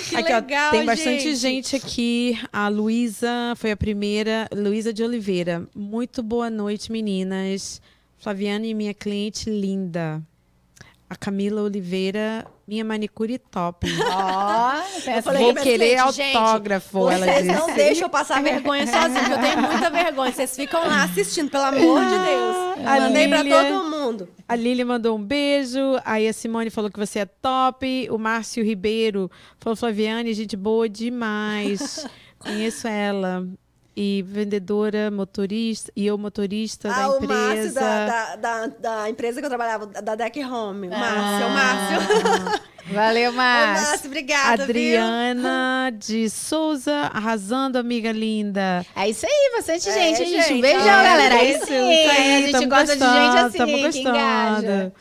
[0.09, 1.37] Que Aqui, ó, legal, tem bastante gente.
[1.37, 1.77] gente.
[1.77, 2.39] aqui.
[2.53, 4.49] A Luísa foi a primeira.
[4.53, 5.69] Luísa de Oliveira.
[5.75, 7.81] Muito boa noite, meninas.
[8.25, 10.23] Flaviane, minha cliente linda.
[11.11, 13.87] A Camila Oliveira, minha manicure top.
[14.11, 14.73] Ó,
[15.15, 17.55] Eu falei Vou pra querer cliente, gente, autógrafo, ela Vocês disse.
[17.55, 20.33] não deixam eu passar vergonha sozinha, eu tenho muita vergonha.
[20.33, 22.87] Vocês ficam lá assistindo, pelo amor de Deus.
[22.87, 24.29] A Mandei pra Lília- todo mundo.
[24.49, 25.79] A Lili mandou um beijo.
[26.03, 28.09] Aí a Simone falou que você é top.
[28.11, 32.07] O Márcio Ribeiro falou: Flaviane, gente boa demais.
[32.41, 33.47] Conheço ela.
[33.97, 37.81] E vendedora, motorista, e eu motorista Ah, da o Márcio empresa.
[37.81, 40.89] da, da, da, da empresa que eu trabalhava, da Deck Home.
[40.89, 40.99] O Ah.
[40.99, 42.61] Márcio, o Márcio.
[42.93, 43.87] Valeu, Márcio.
[43.89, 48.85] Márcio, obrigada, Adriana de Souza, arrasando, amiga linda.
[48.95, 50.53] É isso aí, bastante É, gente, hein, gente.
[50.55, 51.35] Um beijão, ó, galera.
[51.37, 54.61] Aí Isso, isso aí, a gente tamo gosta de gente gostando, assim, tamo que engaja.
[54.63, 54.93] gostando.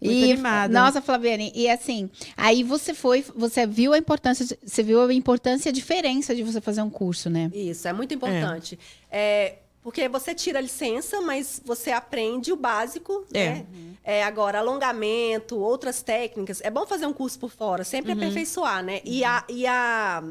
[0.00, 0.80] Muito E, animada.
[0.80, 5.68] nossa, Flaviane, e assim, aí você foi, você viu a importância, você viu a importância
[5.68, 7.50] e a diferença de você fazer um curso, né?
[7.54, 8.78] Isso, é muito importante.
[9.10, 13.48] É, porque você tira a licença, mas você aprende o básico, É.
[13.50, 13.66] né?
[14.04, 16.60] É, agora, alongamento, outras técnicas.
[16.62, 18.18] É bom fazer um curso por fora, sempre Uhum.
[18.18, 19.00] aperfeiçoar, né?
[19.04, 19.44] E a...
[19.48, 20.22] E a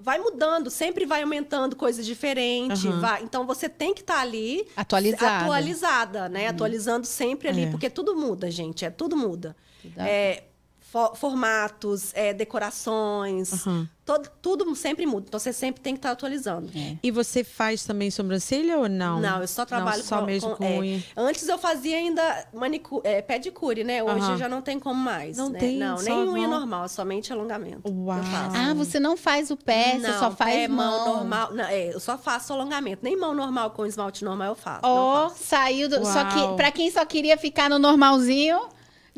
[0.00, 2.84] Vai mudando, sempre vai aumentando coisas diferentes.
[2.86, 3.00] Aham.
[3.00, 5.44] vai- Então você tem que estar ali Atualizada.
[5.44, 6.46] atualizada, né?
[6.46, 7.66] Atualizando sempre ali, É.
[7.72, 8.84] porque tudo muda, gente.
[8.84, 9.56] É tudo muda.
[9.82, 10.44] Tudo- É,
[10.90, 13.88] fo- formatos, é, decorações, Aham.
[14.04, 15.26] todo- tudo sempre muda.
[15.28, 16.70] Então você sempre tem que estar atualizando.
[17.02, 19.20] E você faz também sobrancelha ou não?
[19.20, 21.04] Não, eu só trabalho não, só com, mesmo com- com é, unha.
[21.16, 24.02] Antes eu fazia ainda manicu é, pedicure, né?
[24.02, 24.36] Hoje Aham.
[24.38, 25.36] já não tem como mais.
[25.36, 25.58] Não né?
[25.58, 26.60] tem, Não, nem unha mão?
[26.60, 27.82] normal, somente alongamento.
[27.90, 28.18] Uau.
[28.54, 31.14] Ah, você não faz o pé, você não, só faz pé, mão.
[31.16, 31.52] normal.
[31.52, 33.00] Não, é, eu só faço alongamento.
[33.02, 34.80] Nem mão normal com esmalte normal eu faço.
[34.84, 35.44] Ó, faço.
[35.44, 35.98] saiu do.
[36.04, 36.56] Só que, Uau.
[36.56, 38.58] pra quem só queria ficar no normalzinho,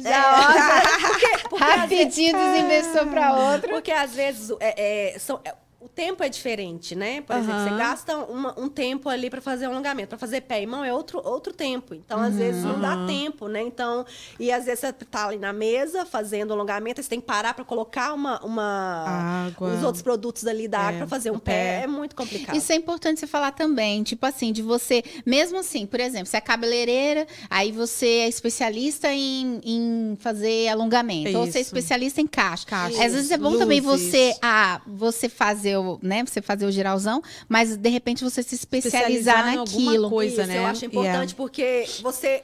[0.03, 3.69] já ó, Porque às rapidinho desinvestiu pra outro.
[3.71, 7.23] Porque às vezes é, é, são- é, o tempo é diferente, né?
[7.23, 7.71] Por exemplo, Aham.
[7.71, 10.09] você gasta uma- um tempo ali para fazer um alongamento.
[10.11, 11.95] Para fazer pé e mão é outro, outro tempo.
[11.95, 13.63] Então, às vezes, não dá tempo, né?
[13.63, 14.05] Então,
[14.39, 17.55] e às vezes você tá ali na mesa fazendo alongamento, aí você tem que parar
[17.55, 19.73] para colocar uma, uma Água.
[19.75, 21.53] os outros produtos ali da É, água para fazer um pé.
[21.53, 21.81] pé.
[21.85, 22.55] É muito complicado.
[22.57, 26.37] Isso é importante você falar também, tipo assim, de você, mesmo assim, por exemplo, você
[26.37, 31.69] é cabeleireira, aí você é especialista em, em fazer alongamento, ou você é Isso.
[31.71, 32.67] especialista em caixa.
[32.67, 33.03] Caixa.
[33.05, 37.23] Às vezes é bom também você, ah, você fazer o, né, você fazer o geralzão,
[37.49, 39.11] mas de repente você se especializar,
[39.51, 40.09] Especializar naquilo.
[40.11, 40.43] coisa.
[40.43, 40.59] Isso, né?
[40.59, 42.43] Eu acho importante porque você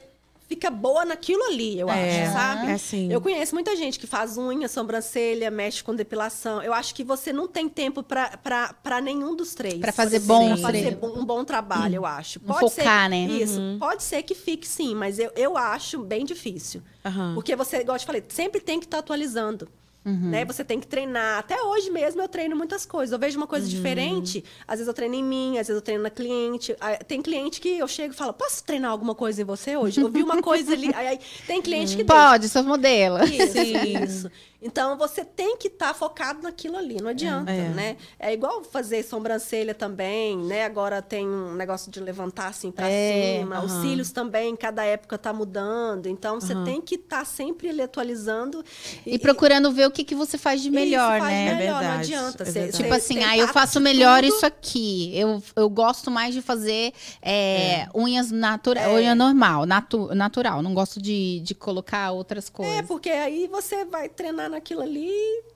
[0.49, 2.67] fica boa naquilo ali, eu É, acho, sabe?
[2.67, 3.11] é assim.
[3.11, 6.61] Eu conheço muita gente que faz unha, sobrancelha, mexe com depilação.
[6.63, 9.77] Eu acho que você não tem tempo para nenhum dos três.
[9.79, 12.39] Pra fazer bom pra fazer um bom trabalho, eu acho.
[12.45, 13.25] Não focar, né?
[13.25, 13.59] Isso.
[13.59, 13.77] Uhum.
[13.77, 16.81] Pode ser que fique sim, mas eu, eu acho bem difícil.
[17.05, 17.33] Aham.
[17.33, 19.67] Porque você, igual eu te falei, sempre tem que estar atualizando.
[20.07, 20.29] Uhum.
[20.29, 20.45] Né?
[20.45, 21.39] Você tem que treinar.
[21.39, 23.11] Até hoje mesmo eu treino muitas coisas.
[23.11, 23.49] Eu vejo uma Uhum.
[23.49, 24.43] coisa diferente.
[24.65, 26.75] Às vezes eu treino em mim, às vezes eu treino na cliente.
[26.79, 29.99] Aí, Tem cliente que eu chego e falo: Posso treinar alguma coisa em você hoje?
[29.99, 30.89] Eu vi uma coisa ali.
[30.95, 32.29] Aí, aí tem cliente que deixa.
[32.29, 33.17] Pode, sou modelo.
[33.25, 34.03] Isso, Sim.
[34.03, 34.31] isso.
[34.61, 37.69] Então você tem que estar focado naquilo ali, não adianta, É.
[37.69, 37.97] né?
[38.19, 40.65] É igual fazer sobrancelha também, né?
[40.65, 43.81] Agora tem um negócio de levantar assim para É, cima, os aham.
[43.83, 46.07] cílios também, cada época tá mudando.
[46.07, 46.63] Então você Aham.
[46.65, 48.63] tem que estar sempre ele atualizando
[49.05, 51.53] E procurando ver o que, que você faz de melhor, faz né?
[51.53, 52.43] melhor, É não verdade, adianta.
[52.43, 52.77] é Cê- verdade.
[52.77, 54.33] cê Tipo assim, tem ah, eu faço melhor tudo.
[54.35, 55.11] isso aqui.
[55.15, 58.95] Eu, eu gosto mais de fazer é, unhas natural, É.
[58.95, 60.61] unha normal, natu- natural.
[60.63, 62.85] Não gosto de, de colocar outras É, coisas.
[62.87, 65.09] porque aí você vai treinar naquilo ali.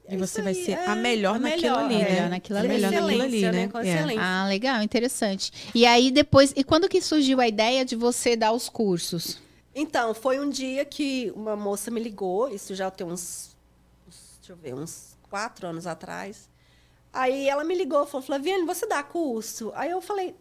[0.10, 2.00] E é você vai aí, ser é, a melhor a naquilo melhor, ali, é.
[2.00, 2.22] né?
[2.22, 2.30] né?
[2.30, 2.68] Naquilo A ali.
[2.70, 3.52] melhor naquilo ali, né?
[3.52, 3.68] né?
[3.68, 4.16] Com É.
[4.18, 5.52] Ah, legal, interessante.
[5.74, 9.40] E aí depois, e quando que surgiu a ideia de você dar os cursos?
[9.74, 13.56] Então, foi um dia que uma moça me ligou, isso já tem uns,
[14.08, 16.50] uns- deixa eu ver, uns quatro anos atrás.
[17.14, 19.72] Aí ela me ligou, falou, Flaviane, você dá curso?
[19.76, 20.36] Aí eu falei,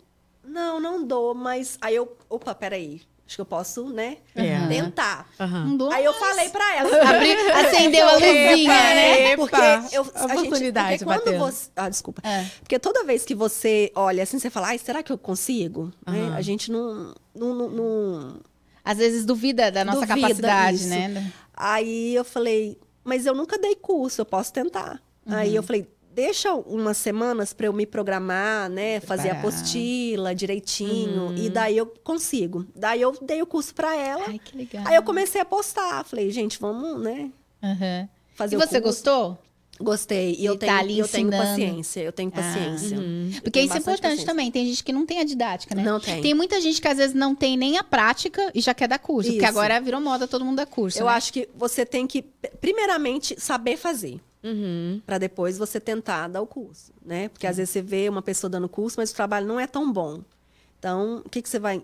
[0.45, 1.79] não, não dou, mas...
[1.81, 4.17] Aí eu, opa, peraí, Acho que eu posso, né?
[4.35, 4.57] É.
[4.57, 4.69] Aham.
[4.69, 5.29] Tentar.
[5.39, 5.95] Um, dois.
[5.95, 6.91] Aí eu falei pra ela.
[7.11, 9.37] Abri, acendeu a luzinha, né?
[9.37, 12.21] Porque eu, a gente, oportunidade porque quando você, ah, desculpa.
[12.29, 12.45] É.
[12.59, 15.93] Porque toda vez que você olha assim, você fala, ai, será que eu consigo?
[16.05, 16.23] Né?
[16.23, 16.35] Aham.
[16.35, 18.41] A gente não, não, não- não-
[18.85, 20.89] Às vezes duvida da nossa Duvida, capacidade, isso.
[20.89, 21.33] né?
[21.55, 25.01] Aí eu falei, mas eu nunca dei curso, eu posso tentar.
[25.25, 25.55] Aí Uhum.
[25.55, 29.55] eu falei, deixa umas semanas para eu me programar, né, fazer a Preparar.
[29.59, 31.37] apostila direitinho Uhum.
[31.37, 32.67] e daí eu consigo.
[32.75, 34.25] Daí eu dei o curso para ela.
[34.27, 34.85] Ai, que legal.
[34.87, 37.31] Aí eu comecei a postar, falei, gente, vamos, né,
[37.63, 38.09] Aham.
[38.35, 38.83] fazer E você curso.
[38.83, 39.39] gostou?
[39.83, 40.35] Gostei.
[40.35, 42.97] E E eu tá tenho, eu tenho paciência, eu tenho paciência.
[42.97, 44.27] Eu Porque tenho isso é importante paciência.
[44.27, 44.51] também.
[44.51, 45.83] Tem gente que não tem a didática, né?
[45.83, 46.21] Não tem.
[46.21, 48.99] Tem muita gente que às vezes não tem nem a prática e já quer dar
[48.99, 49.31] curso.
[49.31, 49.49] Porque Isso.
[49.49, 50.99] agora virou moda, todo mundo dá curso.
[50.99, 51.13] Eu né?
[51.13, 52.21] acho que você tem que,
[52.61, 54.21] primeiramente, saber fazer.
[54.43, 55.01] Uhum.
[55.05, 57.29] Pra depois você tentar dar o curso, né?
[57.29, 59.93] Porque às vezes você vê uma pessoa dando curso, mas o trabalho não é tão
[59.93, 60.23] bom.
[60.79, 61.83] Então, o que, que você vai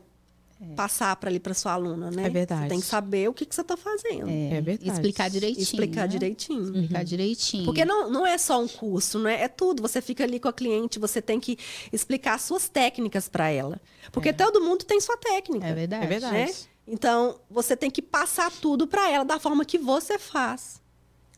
[0.74, 2.26] passar para ali para sua aluna, né?
[2.26, 2.62] É verdade.
[2.62, 4.28] Você tem que saber o que, que você está fazendo.
[4.28, 4.90] É, É verdade.
[4.90, 5.62] Explicar direitinho.
[5.62, 6.06] Explicar né?
[6.08, 6.62] direitinho.
[6.62, 7.64] Explicar direitinho.
[7.66, 9.42] Porque não, não é só um curso, né?
[9.42, 9.82] É tudo.
[9.82, 11.58] Você fica ali com a cliente, você tem que
[11.92, 13.78] explicar suas técnicas para ela.
[14.10, 15.66] Porque todo mundo tem sua técnica.
[15.66, 16.04] É verdade.
[16.04, 16.34] É verdade.
[16.34, 16.54] né?
[16.86, 20.80] Então, você tem que passar tudo para ela da forma que você faz.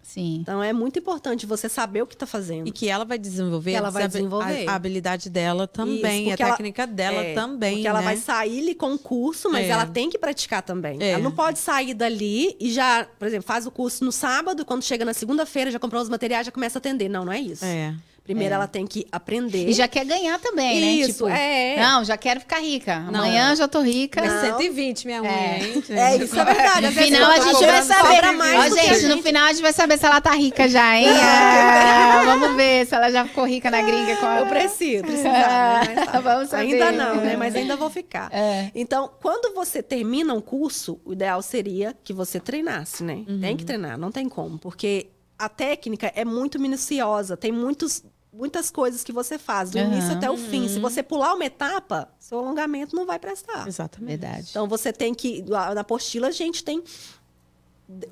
[0.09, 0.39] Sim.
[0.41, 2.67] Então, é muito importante você saber o que está fazendo.
[2.67, 4.67] E que ela vai desenvolver, ela vai desenvolver.
[4.67, 8.05] a, a habilidade dela também, Isso, a ela- técnica dela É, também, Porque ela né?
[8.07, 9.69] vai sair ali com o curso, mas É.
[9.69, 10.97] ela tem que praticar também.
[11.03, 11.11] É.
[11.11, 14.83] Ela não pode sair dali e já, por exemplo, faz o curso no sábado, quando
[14.83, 17.11] chega na segunda-feira, já comprou os materiais, já começa a atender.
[17.11, 17.65] Não, não é isso.
[17.67, 17.95] É.
[18.29, 19.67] Primeiro ela tem que aprender.
[19.69, 20.87] E já quer ganhar também, né?
[20.93, 21.77] Isso, Tipo, é.
[21.81, 23.01] Não, já quero ficar rica.
[23.01, 23.21] Não.
[23.21, 24.21] Amanhã já tô rica.
[24.21, 24.59] Não.
[24.59, 25.59] 120 minha unha, É.
[25.89, 26.87] É, isso é verdade.
[26.89, 28.33] No final a gente vai saber.
[28.33, 30.95] mais Ó, a gente, no final a gente vai saber se ela tá rica já,
[30.95, 31.07] hein?
[31.09, 34.41] Ah, vamos ver se ela já ficou rica na gringa com a...
[34.41, 35.95] Eu preciso, precisar, né?
[35.97, 36.21] Mas tá.
[36.29, 36.83] Vamos saber.
[36.83, 37.35] Ainda não, né?
[37.35, 38.29] Mas ainda vou ficar.
[38.31, 38.71] É.
[38.75, 43.25] Então, quando você termina um curso, o ideal seria que você treinasse, né?
[43.27, 43.41] Uhum.
[43.41, 44.59] Tem que treinar, não tem como.
[44.59, 45.07] Porque
[45.39, 48.03] a técnica é muito minuciosa, tem muitos,
[48.39, 49.93] muitas coisas que você faz, do Aham.
[49.93, 50.69] início até o fim.
[50.69, 53.67] Se você pular uma etapa, seu alongamento não vai prestar.
[53.67, 54.21] Exatamente.
[54.21, 54.47] Verdade.
[54.51, 55.43] Então, você tem que...
[55.43, 56.83] Na apostila, a gente tem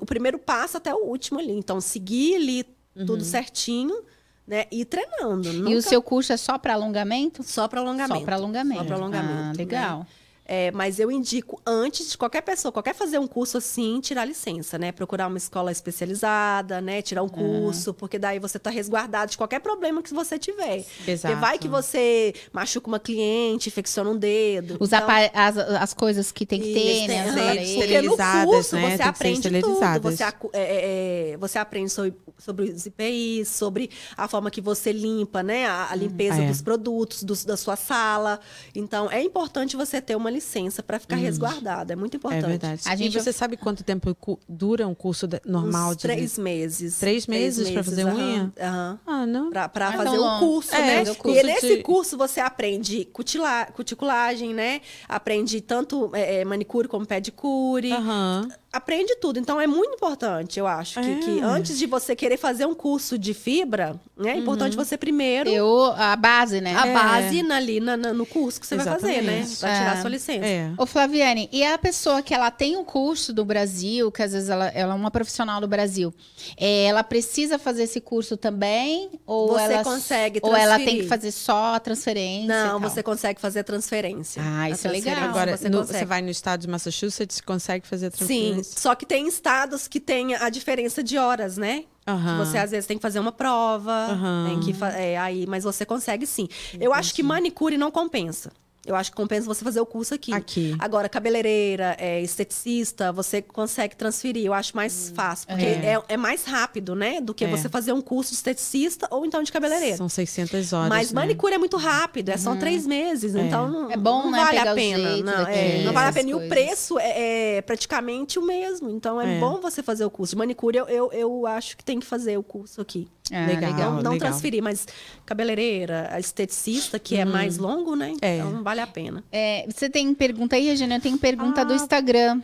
[0.01, 1.53] o primeiro passo até o último ali.
[1.53, 2.65] Então, seguir ali
[3.05, 4.03] tudo certinho,
[4.45, 4.65] né?
[4.69, 5.47] E ir treinando.
[5.47, 5.55] Uhum.
[5.55, 7.41] E o Nunca seu curso é só para alongamento?
[7.43, 8.19] só para alongamento.
[8.19, 8.81] Só para alongamento.
[8.81, 9.33] Só para alongamento.
[9.33, 9.53] Ah,
[9.99, 10.07] né?
[10.49, 14.77] É, mas eu indico, antes de qualquer pessoa, qualquer fazer um curso assim, tirar licença,
[14.77, 14.93] né?
[14.93, 17.01] Procurar uma escola especializada, né?
[17.01, 20.85] Tirar um curso, porque daí você tá resguardado de qualquer problema que você tiver.
[21.05, 21.33] Exato.
[21.33, 24.77] Porque vai que você machuca uma cliente, infecciona um dedo.
[24.79, 27.21] Usar Então, as, as coisas que tem que ter, isso, né?
[27.23, 27.75] As aparelhos.
[27.75, 28.81] Porque no curso né?
[28.81, 30.01] Tem que você ser aprende tudo.
[30.01, 34.93] Você, é, é, é, você aprende sobre, sobre os IPIs, sobre a forma que você
[34.93, 35.65] limpa, né?
[35.65, 36.47] A, a limpeza É.
[36.47, 38.39] dos produtos dos- da sua sala.
[38.73, 41.91] Então, é importante você ter uma licença para ficar resguardado.
[41.91, 42.45] É muito É importante.
[42.45, 42.81] verdade.
[42.85, 44.15] A E gente- você sabe quanto tempo
[44.47, 46.97] dura um curso de- normal Uns de três meses.
[46.99, 48.53] Três meses pra fazer aham, unha?
[48.61, 48.99] Aham.
[49.05, 49.49] Ah, não.
[49.49, 51.03] Não é fazer tão um curso, É, né?
[51.09, 54.81] o e curso nesse de- curso você aprende cutila, cuticulagem, né?
[55.07, 57.91] Aprende tanto é, é, manicure como pedicure.
[57.91, 58.47] Aham.
[58.77, 59.39] Aprende tudo.
[59.39, 61.01] Então é muito importante, eu acho.
[61.01, 61.15] Que, É.
[61.19, 65.49] que antes de você querer fazer um curso de fibra, né, é importante você primeiro
[65.49, 66.75] Eu, a base, né?
[66.75, 66.93] a É.
[66.93, 69.39] base na- ali na- na- no curso que você vai fazer, né?
[69.39, 69.57] Exatamente.
[69.59, 70.01] Pra tirar É.
[70.01, 70.45] sua licença.
[70.45, 70.71] É.
[70.77, 74.49] Ô, Flaviane, e a pessoa que ela tem um curso do Brasil, que às vezes
[74.49, 76.13] ela, ela é uma profissional do Brasil,
[76.55, 79.09] é, ela precisa fazer esse curso também?
[79.25, 81.03] Ou Você ela, consegue Ou ela tem transferir.
[81.03, 82.47] que fazer só a transferência?
[82.47, 84.41] Não, você consegue fazer a transferência.
[84.45, 85.13] Ah, isso é legal.
[85.15, 88.81] transferência Agora, você no- você vai no estado de Massachusetts, consegue fazer a Sim, transferência?
[88.81, 91.85] só que tem estados que tem a diferença de horas, né?
[92.07, 92.37] Aham.
[92.37, 94.45] Você às vezes tem que fazer uma prova, Aham.
[94.47, 96.47] tem que é, aí, mas você consegue sim.
[96.79, 98.51] Eu acho que manicure não compensa.
[98.87, 100.33] Eu acho que compensa você fazer o curso aqui.
[100.33, 100.75] Aqui.
[100.79, 104.45] Agora, cabeleireira, é, esteticista, você consegue transferir.
[104.45, 106.01] Eu acho mais fácil, porque é.
[106.07, 107.19] é mais rápido, né?
[107.19, 107.47] Do que É.
[107.49, 109.97] você fazer um curso de esteticista ou então de cabeleireira.
[109.97, 110.89] São 600 horas.
[110.89, 111.21] Mas né?
[111.21, 114.57] manicure é muito rápido, é só três meses, então não, É bom, não né, vale
[114.57, 115.17] pegar a pena.
[115.17, 116.29] Não, daqui, é, não vale a pena.
[116.29, 119.39] E o preço é, é praticamente o mesmo, então é, É.
[119.39, 120.31] bom você fazer o curso.
[120.31, 123.07] De manicure, eu, eu, eu acho que tem que fazer o curso aqui.
[123.31, 123.73] Ah, Legal.
[123.73, 124.29] Não, não legal.
[124.29, 124.87] transferir, mas
[125.25, 128.13] cabeleireira, esteticista, que é mais longo, né?
[128.21, 128.37] É.
[128.37, 129.23] Então vale a pena.
[129.31, 130.95] É, você tem pergunta aí, Regina?
[130.95, 132.41] Eu tenho pergunta do Ah, Instagram.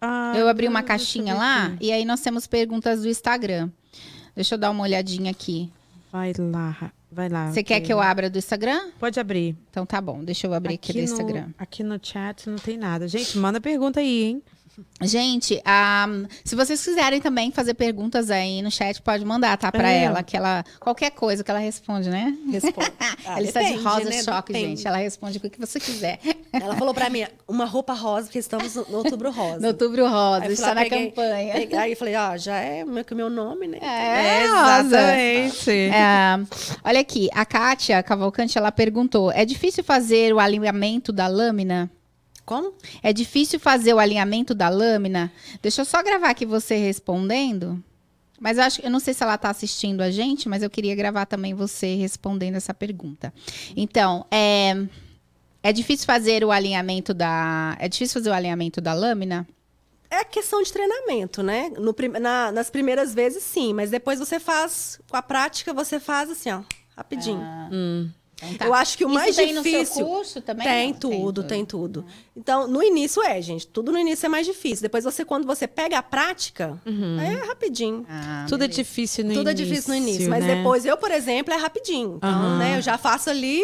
[0.00, 1.86] Ah, Eu abri uma caixinha lá aqui.
[1.86, 3.70] e aí nós temos perguntas do Instagram.
[4.34, 5.70] Deixa eu dar uma olhadinha aqui.
[6.10, 7.50] Vai lá, vai lá.
[7.52, 8.90] Você quer que eu abra do Instagram?
[8.98, 9.56] Pode abrir.
[9.70, 11.48] Então tá bom, deixa eu abrir aqui, do no, Instagram.
[11.58, 13.06] Aqui no chat não tem nada.
[13.08, 14.42] Gente, manda pergunta aí, hein?
[15.00, 16.06] Gente, ah,
[16.44, 19.70] se vocês quiserem também fazer perguntas aí no chat, pode mandar, tá?
[19.72, 20.04] Pra É.
[20.04, 20.64] ela, que ela.
[20.78, 22.32] Qualquer coisa que ela responde, né?
[22.50, 22.92] Responde.
[23.26, 24.22] ela está de rosa né?
[24.22, 24.76] choque, Depende.
[24.76, 24.86] gente.
[24.86, 26.18] Ela responde o que você quiser.
[26.52, 29.58] Ela falou pra mim, uma roupa rosa, porque estamos no, outubro rosa.
[29.60, 31.52] No outubro rosa, está lá, na peguei- campanha.
[31.54, 33.78] peguei- aí eu falei, ó, já é meu, que meu nome, né?
[33.80, 35.70] É, exatamente.
[35.70, 36.38] É,
[36.84, 41.90] olha aqui, a Kátia Cavalcante, ela perguntou, é difícil fazer o alinhamento da lâmina?
[42.44, 42.74] Como?
[43.02, 45.32] É difícil fazer o alinhamento da lâmina?
[45.62, 47.82] Deixa eu só gravar aqui você respondendo.
[48.40, 50.94] Mas eu acho, eu não sei se ela está assistindo a gente, mas eu queria
[50.96, 53.32] gravar também você respondendo essa pergunta.
[53.76, 54.74] Então, é,
[55.62, 59.46] é difícil fazer o alinhamento da, é difícil fazer o alinhamento da lâmina?
[60.10, 61.70] É questão de treinamento, né?
[61.78, 66.28] No na- nas primeiras vezes, sim, mas depois você faz, com a prática, você faz
[66.28, 66.62] assim, ó,
[66.96, 67.40] rapidinho.
[68.42, 68.66] Então tá.
[68.66, 70.06] Eu acho que o Isso mais tem no seu difícil.
[70.06, 70.66] curso também?
[70.66, 72.04] Tem Não, tudo, tem tudo.
[72.36, 73.66] Então, no início é, gente.
[73.66, 74.82] Tudo no início é mais difícil.
[74.82, 78.04] Depois você, quando você pega a prática, aí é rapidinho.
[78.08, 78.82] Ah, Tudo é beleza.
[78.82, 79.62] difícil no Tudo início.
[79.62, 80.30] é difícil no início.
[80.30, 80.56] Mas né?
[80.56, 82.14] depois, eu, por exemplo, é rapidinho.
[82.16, 82.58] Então, Aham.
[82.58, 83.60] né, eu já faço ali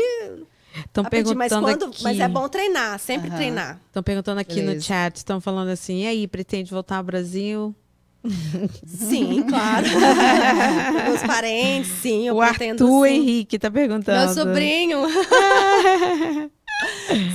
[0.76, 1.36] Estão rapidinho.
[1.36, 2.02] Mas, perguntando quando, aqui.
[2.04, 3.80] mas é bom treinar, sempre treinar.
[3.88, 4.84] Estão perguntando aqui no Beleza.
[4.86, 7.74] chat, estão falando assim, e aí, pretende voltar ao Brasil?
[8.86, 9.86] Sim, claro.
[11.04, 13.14] Meus parentes, sim, eu o pretendo Arthur sim.
[13.14, 14.26] Henrique tá perguntando.
[14.26, 14.98] Meu sobrinho.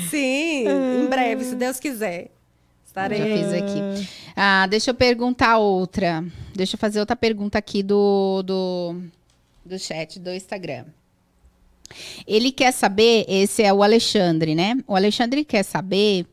[0.09, 2.31] sim, em breve, se Deus quiser.
[2.85, 4.09] Estarei Já fiz aqui.
[4.35, 6.23] Ah, deixa eu perguntar outra.
[6.53, 8.95] Deixa eu fazer outra pergunta aqui do, do,
[9.65, 10.85] do chat do Instagram.
[12.27, 14.77] Ele quer saber, esse é o Alexandre, né?
[14.87, 16.25] O Alexandre quer saber.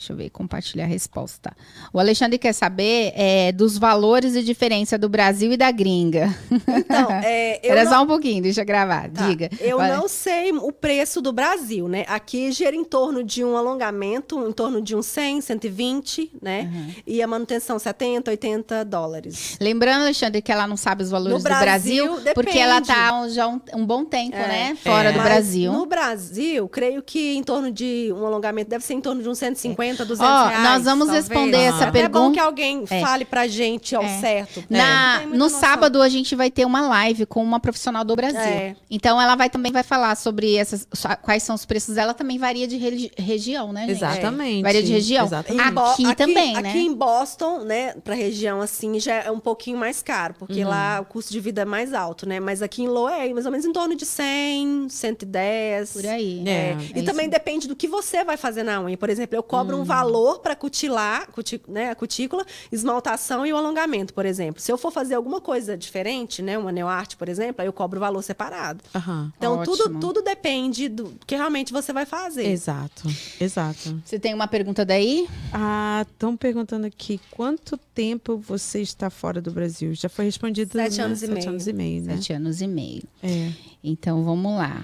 [0.00, 1.52] Deixa eu ver, compartilhar a resposta.
[1.92, 6.34] O Alexandre quer saber é, dos valores e diferença do Brasil e da gringa.
[6.50, 9.10] Então, é, Espera não- só um pouquinho, deixa eu gravar.
[9.10, 9.50] Tá, Diga.
[9.60, 9.94] Eu Vai.
[9.94, 12.06] não sei o preço do Brasil, né?
[12.08, 16.94] Aqui gira em torno de um alongamento, em torno de uns 100, 120, né?
[17.06, 19.58] E a manutenção 70, 80 dólares.
[19.60, 22.98] Lembrando, Alexandre, que ela não sabe os valores No do Brasil, Brasil, porque ela depende.
[22.98, 24.48] tá já um, um bom tempo, É.
[24.48, 24.78] né?
[24.82, 25.12] Fora É.
[25.12, 25.70] do Mas Brasil.
[25.70, 29.36] No Brasil, creio que em torno de um alongamento deve ser em torno de uns
[29.38, 30.62] 150, 200 Ó, reais.
[30.64, 31.28] nós vamos talvez.
[31.28, 32.34] responder essa Até É bom pergunta.
[32.34, 33.00] que alguém É.
[33.00, 34.20] fale pra gente ao É.
[34.20, 34.64] certo.
[34.68, 35.60] Na, muita no noção.
[35.60, 38.40] sábado a gente vai ter uma live com uma profissional do Brasil.
[38.40, 38.76] É.
[38.90, 40.86] Então ela vai também vai falar sobre essas
[41.22, 43.90] quais são os preços dela, também varia de regi- região, né, gente?
[43.92, 44.62] Exatamente.
[44.62, 45.26] Varia de região.
[45.26, 45.70] Exatamente.
[45.70, 46.78] Bo- Aqui também, aqui né?
[46.78, 51.04] em Boston, né, pra região assim, já é um pouquinho mais caro, porque lá o
[51.04, 52.38] custo de vida é mais alto, né?
[52.40, 55.92] Mas aqui em Loa é mais ou menos em torno de 100, 110.
[55.92, 56.42] Por aí.
[56.46, 56.50] É.
[56.50, 57.30] É, É e também isso.
[57.32, 58.96] depende do que você vai fazer na unha.
[58.96, 63.56] Por exemplo, eu cobro um valor para cutilar, cuti- né, a cutícula, esmaltação e o
[63.56, 64.60] alongamento, por exemplo.
[64.60, 67.98] Se eu for fazer alguma coisa diferente, né, uma neoarte, por exemplo, aí eu cobro
[67.98, 68.82] o valor separado.
[68.94, 69.32] Aham.
[69.36, 72.46] Então, tudo, tudo depende do que realmente você vai fazer.
[72.46, 73.08] Exato,
[73.40, 74.00] exato.
[74.04, 75.28] Você tem uma pergunta daí?
[75.52, 79.94] Ah, estão perguntando aqui, quanto tempo você está fora do Brasil?
[79.94, 81.04] Já foi respondido, Sete né?
[81.04, 81.48] anos e Sete meio.
[81.50, 82.16] anos e meio, né?
[82.16, 83.02] Sete anos e meio.
[83.22, 83.50] É.
[83.82, 84.82] Então vamos lá.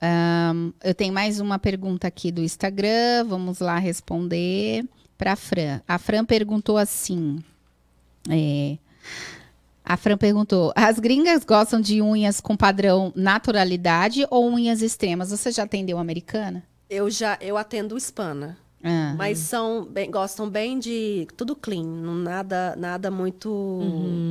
[0.00, 3.24] Ahn, eu tenho mais uma pergunta aqui do Instagram.
[3.28, 4.84] Vamos lá responder
[5.18, 5.80] para a Fran.
[5.86, 7.42] A Fran perguntou assim.
[8.28, 8.78] é,
[9.84, 15.30] a Fran perguntou: as gringas gostam de unhas com padrão naturalidade ou unhas extremas?
[15.30, 16.62] Você já atendeu americana?
[16.88, 18.56] Eu já eu atendo hispana.
[18.82, 23.78] Ah, Mas são bem- gostam bem de tudo clean, nada nada muito,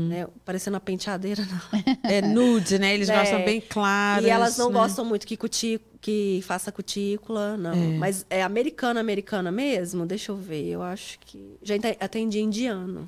[0.09, 1.79] né, parecendo uma penteadeira não.
[2.09, 2.93] É nude, né?
[2.95, 3.15] Eles É.
[3.17, 4.25] gostam bem claros.
[4.25, 4.73] e elas não né?
[4.79, 7.75] gostam muito que cuti- que faça cutícula, não.
[7.99, 10.05] Mas é americana, americana mesmo?
[10.05, 13.07] Deixa eu ver, eu acho que já atendi indiano.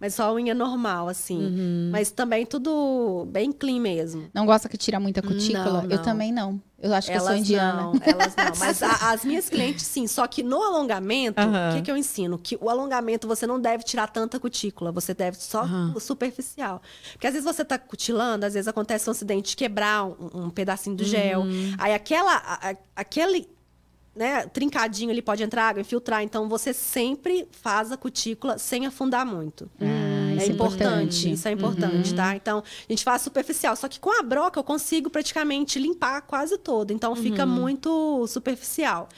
[0.00, 1.88] Mas só unha normal assim.
[1.90, 4.28] Mas também tudo bem clean mesmo.
[4.32, 5.82] não gosta que tira muita cutícula?
[5.82, 6.02] Não, Eu não.
[6.04, 6.60] também não.
[6.80, 7.82] Eu acho que eu sou Elas indiana.
[7.82, 8.44] não, elas não.
[8.60, 10.06] Mas a- as minhas clientes, sim.
[10.06, 11.74] Só que no alongamento, o Aham.
[11.74, 12.38] que, que eu ensino?
[12.38, 16.80] Que o alongamento você não deve tirar tanta cutícula, você deve só o superficial.
[17.14, 20.50] Porque às vezes você tá cutilando, às vezes acontece um acidente de quebrar um, um
[20.50, 21.40] pedacinho do gel.
[21.40, 21.74] Uhum.
[21.76, 23.48] Aí aquela, a- aquele
[24.18, 26.22] né, trincadinho ali pode entrar água, infiltrar.
[26.22, 29.70] Então você sempre faz a cutícula sem afundar muito.
[29.80, 29.84] Ah,
[30.32, 32.36] É isso importante, isso é importante, tá?
[32.36, 33.74] Então, a gente faz superficial.
[33.74, 36.92] Só que com a broca eu consigo praticamente limpar quase todo.
[36.92, 39.08] Então, fica muito superficial.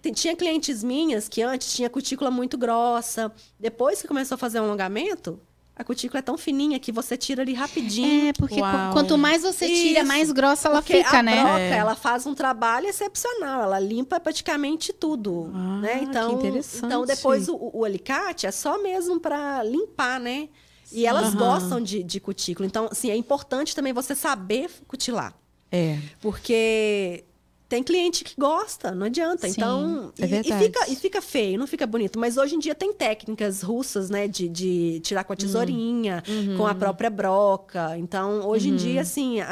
[0.00, 3.30] Tem- Tinha clientes minhas que antes tinha cutícula muito grossa.
[3.58, 5.38] Depois que começou a fazer um alongamento,
[5.82, 8.28] a cutícula é tão fininha que você tira ali rapidinho.
[8.28, 8.92] É, porque qu- Uau.
[8.92, 10.08] quanto mais você tira, Isso.
[10.08, 11.40] mais grossa ela Porque fica, a né?
[11.42, 11.76] broca, É.
[11.76, 13.62] ela faz um trabalho excepcional.
[13.64, 15.98] Ela limpa praticamente tudo, Ah, né?
[15.98, 16.86] que Então, interessante.
[16.86, 20.48] então depois o, o alicate é só mesmo para limpar, né?
[20.90, 21.36] E elas Aham.
[21.38, 22.66] gostam de, de cutícula.
[22.66, 25.34] Então, assim, é importante também você saber cutilar.
[25.70, 25.98] É.
[26.20, 27.24] Porque
[27.72, 29.46] tem cliente que gosta, não adianta.
[29.46, 32.18] Sim, então, é e, e fica, e fica feio, não fica bonito.
[32.18, 34.28] Mas hoje em dia tem técnicas russas, né?
[34.28, 36.22] De, de tirar com a tesourinha,
[36.56, 37.96] com a própria broca.
[37.96, 39.46] Então, hoje em dia, assim, a,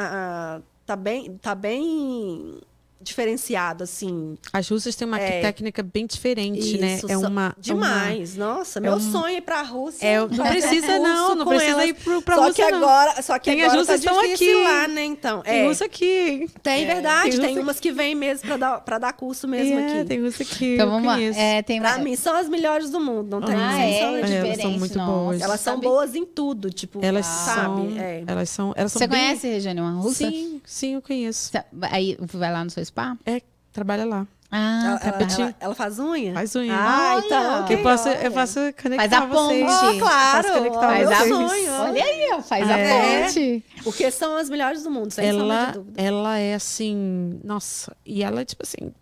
[0.58, 1.38] a- tá bem.
[1.40, 2.58] Tá bem
[3.00, 4.36] diferenciado, assim.
[4.52, 5.40] As russas têm uma É.
[5.40, 6.96] técnica bem diferente, né?
[6.96, 7.26] Isso, É só- uma.
[7.26, 8.36] é uma- Demais.
[8.36, 10.06] Nossa, meu um- sonho é ir pra Rússia.
[10.06, 11.88] É, não precisa não, não precisa elas.
[11.88, 12.78] ir pro, pra só Rússia, que não.
[12.78, 14.64] agora, só que Tem as agora tá russas estão difícil aqui.
[14.64, 15.04] lá, né?
[15.04, 15.66] Então, Tem é.
[15.66, 16.46] russa aqui.
[16.62, 20.00] Tem verdade, tem tem, umas que vêm mesmo pra dar, pra dar curso mesmo É,
[20.00, 20.08] aqui.
[20.08, 20.74] tem russa aqui.
[20.74, 21.20] Então vamos lá.
[21.20, 23.90] É, tem Pra uma- mim, são as melhores do mundo, não tem Ah, é?
[24.00, 25.40] É, elas são muito boas.
[25.40, 27.60] Elas são boas em tudo, tipo, Elas sabe?
[27.94, 27.98] são.
[27.98, 28.24] É.
[28.26, 28.74] Elas são.
[28.76, 30.28] Você conhece, Regiane, uma russa?
[30.28, 31.52] Sim, sim, eu conheço.
[31.52, 33.16] Tá, Aí vai lá no seu spa?
[33.24, 33.40] É,
[33.72, 34.26] trabalha lá.
[34.52, 36.34] Ah, Ela, tá ela- ela- ela faz unha?
[36.34, 36.74] Faz unha.
[36.74, 37.24] Ah, Olha.
[37.24, 37.64] então.
[37.66, 39.62] que eu posso, eu posso conectar Faz a ponte.
[39.62, 40.74] Oh, claro.
[40.74, 41.72] Faz a- sonho.
[41.72, 42.72] Olha aí, ó, faz É.
[42.72, 43.64] a ponte.
[43.84, 46.02] Porque são as melhores do mundo, sem ela, de dúvida.
[46.02, 48.92] ela é assim, nossa, e ela é tipo assim,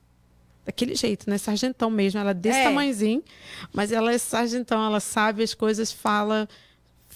[0.66, 1.38] daquele jeito, né?
[1.38, 2.64] Sargentão mesmo, ela é desse É.
[2.64, 3.22] tamanhozinho,
[3.72, 6.46] mas ela é sargentão, ela sabe as coisas, fala,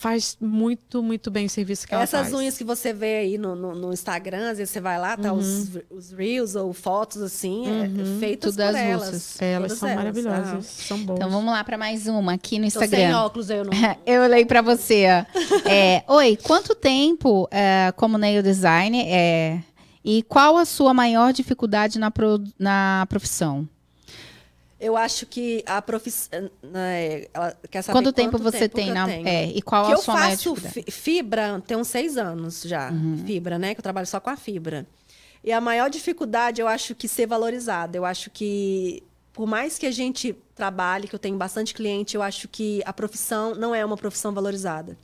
[0.02, 2.34] faz muito, muito bem o serviço que ela Essas faz.
[2.34, 5.32] unhas que você vê aí no, no, no Instagram, às vezes você vai lá, tá
[5.32, 9.06] os, os reels ou fotos assim, é, feitas Tudo por as elas.
[9.06, 9.40] russas.
[9.42, 10.60] É, elas Todas são maravilhosas, Ah.
[10.88, 11.18] são boas.
[11.20, 13.16] Então vamos lá para mais uma aqui no Tô sem Instagram.
[13.18, 13.70] óculos, eu não.
[14.04, 15.04] Eu leio para você.
[15.08, 15.24] ó.
[15.70, 19.60] É, Oi, quanto tempo é, como nail design é,
[20.04, 23.68] e qual a sua maior dificuldade na, pro- na profissão?
[24.84, 26.50] Eu acho que a profissão.
[26.62, 29.86] Né, ela quer saber Quanto tempo quanto você tempo tem eu na é, e qual
[29.86, 30.74] que a eu sua maior faço dificuldade?
[30.84, 32.92] fi- fibra tem uns seis anos já.
[33.24, 33.74] Fibra, né?
[33.74, 34.86] Que eu trabalho só com a fibra.
[35.44, 37.96] E a maior dificuldade, eu acho que ser valorizada.
[37.96, 42.22] Eu acho que, por mais que a gente trabalhe, que eu tenho bastante cliente, eu
[42.22, 44.96] acho que a profissão não é uma profissão valorizada.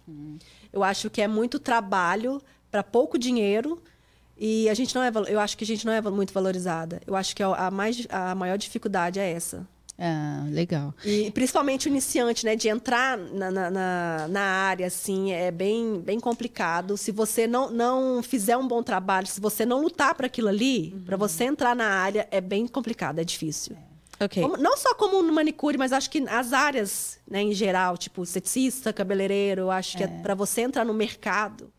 [0.73, 3.81] Eu acho que é muito trabalho para pouco dinheiro.
[4.38, 7.01] E a gente não é, eu acho que a gente não é muito valorizada.
[7.07, 9.66] Eu acho que a, mais, a maior dificuldade é essa.
[9.98, 10.94] Ah, legal.
[11.05, 12.55] E principalmente o iniciante, né?
[12.55, 16.96] De entrar na, na, na, área, assim, é bem, bem complicado.
[16.96, 20.94] Se você não, não fizer um bom trabalho, se você não lutar para aquilo ali,
[21.05, 23.77] para você entrar na área, é bem complicado, é difícil.
[24.20, 24.40] Ok.
[24.40, 28.22] Como- não só como no manicure, mas acho que as áreas, né, em geral, tipo
[28.22, 31.72] esteticista, cabeleireiro, eu acho que é para você entrar no mercado.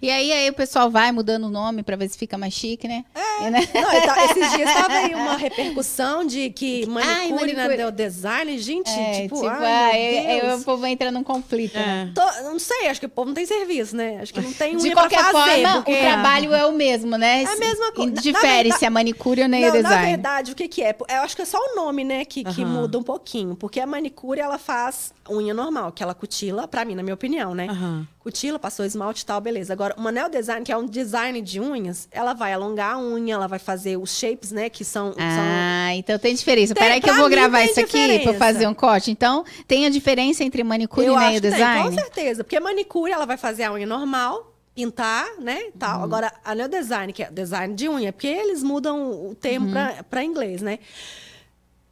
[0.00, 2.88] E aí, aí o pessoal vai mudando o nome para ver se fica mais chique,
[2.88, 3.04] né?
[3.14, 3.50] É.
[3.50, 3.68] né?
[3.74, 6.86] Não, eu ta- esses dias estava aí uma repercussão de que Ai,
[7.30, 7.76] manicure, manicure.
[7.84, 10.62] na design, gente, É, tipo, tipo, ai, meu é- é- Deus.
[10.62, 11.74] o povo entra num conflito.
[11.74, 12.10] né?
[12.10, 12.14] É.
[12.14, 14.18] Tô- não sei, acho que o povo não tem serviço, né?
[14.22, 16.72] Acho que não tem De unha pra qualquer fazer, forma, porque- o trabalho é o
[16.72, 17.42] mesmo, né?
[17.42, 18.12] É a mesma coisa.
[18.14, 20.06] Na- Difere na se é manicure ou nail Não, na design.
[20.06, 20.96] verdade, o que que é?
[21.08, 22.70] Eu acho que é só o nome, né, que, que Aham.
[22.80, 23.54] muda um pouquinho.
[23.54, 27.54] Porque a manicure, ela faz unha normal, que ela cutila, pra mim, na minha opinião,
[27.54, 27.66] né?
[27.68, 28.06] Aham.
[28.20, 29.72] Cutila, passou esmalte e tal, beleza.
[29.72, 33.34] Agora, uma nail design, que é um design de unhas, ela vai alongar a unha,
[33.34, 35.12] ela vai fazer os shapes, né, que são...
[35.12, 36.74] são Ah, então tem diferença.
[36.74, 38.34] Tem, Peraí que eu vou gravar isso aqui pra diferença.
[38.38, 39.10] fazer um corte.
[39.10, 41.82] Então, tem a diferença entre manicure eu e nail que tem, design?
[41.84, 42.42] com certeza.
[42.42, 45.72] Porque manicure, ela vai fazer a unha normal, pintar, né, e Uhum.
[45.78, 46.02] tal.
[46.02, 49.72] Agora, a nail design, que é design de unha, porque eles mudam o termo Uhum.
[49.72, 50.78] pra para inglês, né?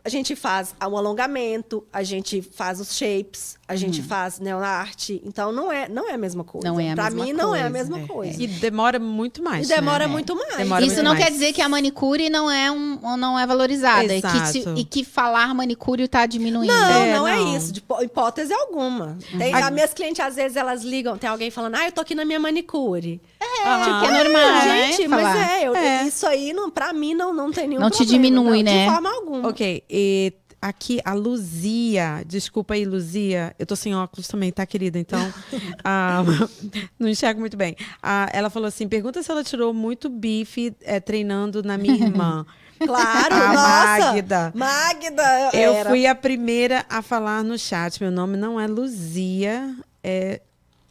[0.05, 5.22] A gente faz um alongamento, a gente faz os shapes, a gente faz neonarte.
[5.24, 6.68] Então, não é, não é a mesma coisa.
[6.68, 6.74] Uhum.
[6.74, 8.42] Não é a pra mesma mim, não é a coisa, mesma é, coisa.
[8.42, 9.66] E demora muito mais.
[9.70, 10.12] E demora né?
[10.12, 10.57] muito mais.
[10.57, 11.24] Demora Isso muito não mais.
[11.24, 14.05] quer dizer que a manicure não é, um, ou não é valorizada.
[14.14, 14.74] E que, Exato.
[14.79, 16.72] e que falar manicure tá diminuindo.
[16.72, 17.57] Não, É, não, é não.
[17.57, 19.16] isso, de hipó- hipótese alguma.
[19.38, 22.00] Tem, A- As minhas clientes, às vezes, elas ligam, tem alguém falando, ah, eu tô
[22.03, 23.20] aqui na minha manicure.
[23.66, 24.00] Aham.
[24.00, 25.09] que é normal, Gente, né?
[25.09, 25.50] mas Falar.
[25.53, 26.03] é, eu- É.
[26.07, 28.85] isso aí, não, pra mim, não, não tem nenhum Não te problema, diminui, não, né?
[28.87, 29.48] De forma alguma.
[29.48, 30.33] Ok, e
[30.64, 34.98] aqui a Luzia, desculpa aí, Luzia, eu tô sem óculos também, tá, querida?
[34.98, 35.20] Então,
[35.85, 36.22] ah,
[36.98, 37.77] não enxergo muito bem.
[38.03, 42.46] Ah, ela falou assim: pergunta se ela tirou muito bife eh, treinando na minha irmã.
[42.77, 44.12] Claro, A nossa.
[44.12, 44.53] Magda.
[44.55, 45.90] Magda, Eu era.
[45.90, 48.03] fui a primeira a falar no chat.
[48.03, 50.40] Meu nome não é Luzia, é.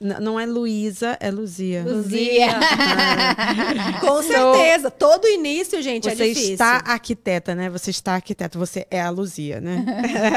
[0.03, 1.83] Não é Luísa, é Luzia.
[1.83, 2.47] Luzia.
[4.01, 4.91] Com certeza.
[4.91, 6.53] Todo início, gente, Você é difícil.
[6.53, 7.69] está arquiteta, né?
[7.69, 9.85] Você está arquiteta, você é a Luzia, né?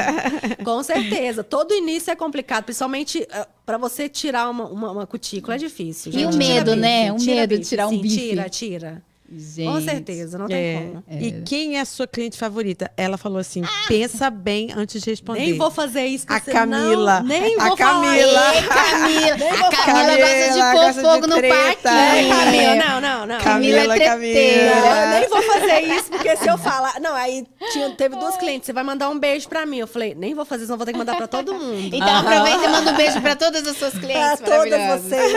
[0.63, 1.43] Com certeza.
[1.43, 6.11] Todo início é complicado, principalmente eh, pra você tirar uma, uma, uma cutícula é difícil.
[6.11, 6.25] E gente.
[6.25, 7.11] o Tira medo, bife, né?
[7.11, 8.17] O medo de tirar um sim, bife.
[8.17, 9.03] Tira, tira.
[9.29, 9.67] Gente.
[9.69, 10.77] Com certeza, não tem É.
[10.87, 11.03] como.
[11.21, 12.89] E quem é a sua cliente favorita?
[12.95, 15.41] Ela falou assim: pensa bem antes de responder.
[15.41, 16.25] Nem vou fazer isso.
[16.29, 17.19] A você Camila.
[17.19, 18.55] Não, nem A vou Camila.
[18.55, 19.37] Ei, Camila.
[19.37, 20.17] Nem A vou Camila falar.
[20.17, 21.55] gosta de Camila pôr gosta de fogo no treta.
[21.83, 21.97] parquinho.
[21.97, 23.37] É, Camila, não, não, não.
[23.41, 24.39] Camila é Camila.
[24.39, 25.01] Não, Camila.
[25.13, 26.99] eu nem vou fazer isso, porque se eu falar.
[27.01, 29.79] Não, aí tinha, teve duas clientes, você vai mandar um beijo pra mim.
[29.79, 31.93] Eu falei, nem vou fazer, senão vou ter que mandar pra todo mundo.
[31.93, 35.33] Então aproveita e manda um beijo pra todas as suas clientes Pra todas vocês.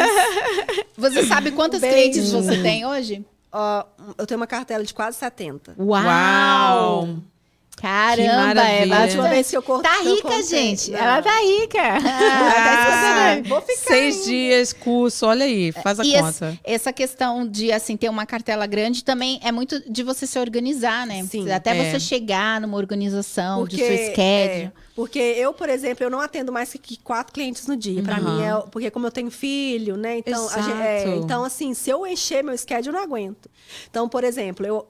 [0.96, 1.96] Você sabe quantas Beijo.
[1.96, 3.24] clientes você tem hoje?
[3.52, 3.84] Ó,
[4.18, 5.74] eu tenho uma cartela de quase 70.
[5.78, 7.16] Uau!
[7.76, 8.96] Caramba, é maravilha.
[8.96, 9.30] A última bastante.
[9.34, 9.90] vez que eu cortei.
[9.90, 10.94] Tá rica, gente.
[10.94, 11.78] Ela tá rica.
[11.80, 14.26] Ah, Vou ficar seis ainda.
[14.28, 16.28] dias, curso, olha aí, faz a E conta.
[16.50, 20.38] esse- essa questão de assim ter uma cartela grande também é muito de você se
[20.38, 21.24] organizar, né?
[21.24, 21.90] Sim, Até é.
[21.90, 24.18] você chegar numa organização de Porque, seu schedule.
[24.66, 28.02] é, porque eu, por exemplo, eu não atendo mais que quatro clientes no dia.
[28.02, 28.36] Pra Aham.
[28.36, 28.52] mim é.
[28.70, 30.18] Porque como eu tenho filho, né?
[30.18, 33.48] Então, gente- é, então, assim, se eu encher meu schedule, eu não aguento.
[33.88, 34.86] Então, por exemplo, eu.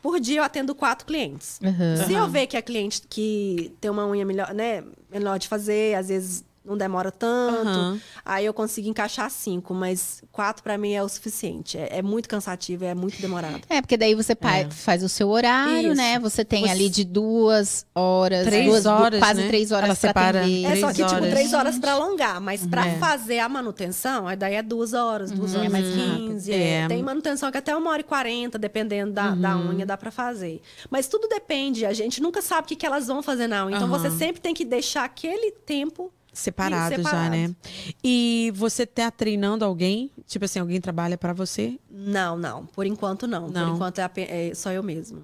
[0.00, 1.60] Por dia eu atendo quatro clientes.
[1.62, 2.06] Uhum.
[2.06, 5.94] Se eu ver que a cliente que tem uma unha melhor, né, melhor de fazer,
[5.94, 8.00] às vezes não demora tanto, Aham.
[8.24, 11.76] aí eu consigo encaixar cinco, mas quatro pra mim é o suficiente.
[11.76, 13.60] É, é muito cansativo, é muito demorado.
[13.68, 14.70] É, porque daí você É.
[14.70, 15.94] faz o seu horário, Isso.
[15.94, 16.18] né?
[16.20, 19.48] Você tem Você- ali de duas horas, Três duas, du- horas, quase né?
[19.48, 20.40] três horas Ela pra separa.
[20.40, 20.64] atender.
[20.64, 21.30] É Três só que, tipo, horas.
[21.30, 22.98] três horas pra alongar, mas pra É.
[22.98, 26.52] fazer a manutenção, aí daí é duas horas, duas horas mais mais quinze.
[26.52, 26.84] é.
[26.84, 26.88] É.
[26.88, 30.62] Tem manutenção que até uma hora e quarenta, dependendo da, da unha, dá pra fazer.
[30.90, 33.76] Mas tudo depende, a gente nunca sabe o que, que elas vão fazer na unha.
[33.76, 36.10] Então você sempre tem que deixar aquele tempo.
[36.34, 37.30] Separado, já, separado.
[37.30, 37.54] né?
[38.02, 40.10] E você tá treinando alguém?
[40.26, 41.78] Tipo assim, alguém trabalha pra você?
[41.88, 42.66] Não, não.
[42.66, 43.48] Por enquanto, não.
[43.48, 43.68] Não.
[43.68, 44.10] Por enquanto é,
[44.50, 45.22] é só eu mesma.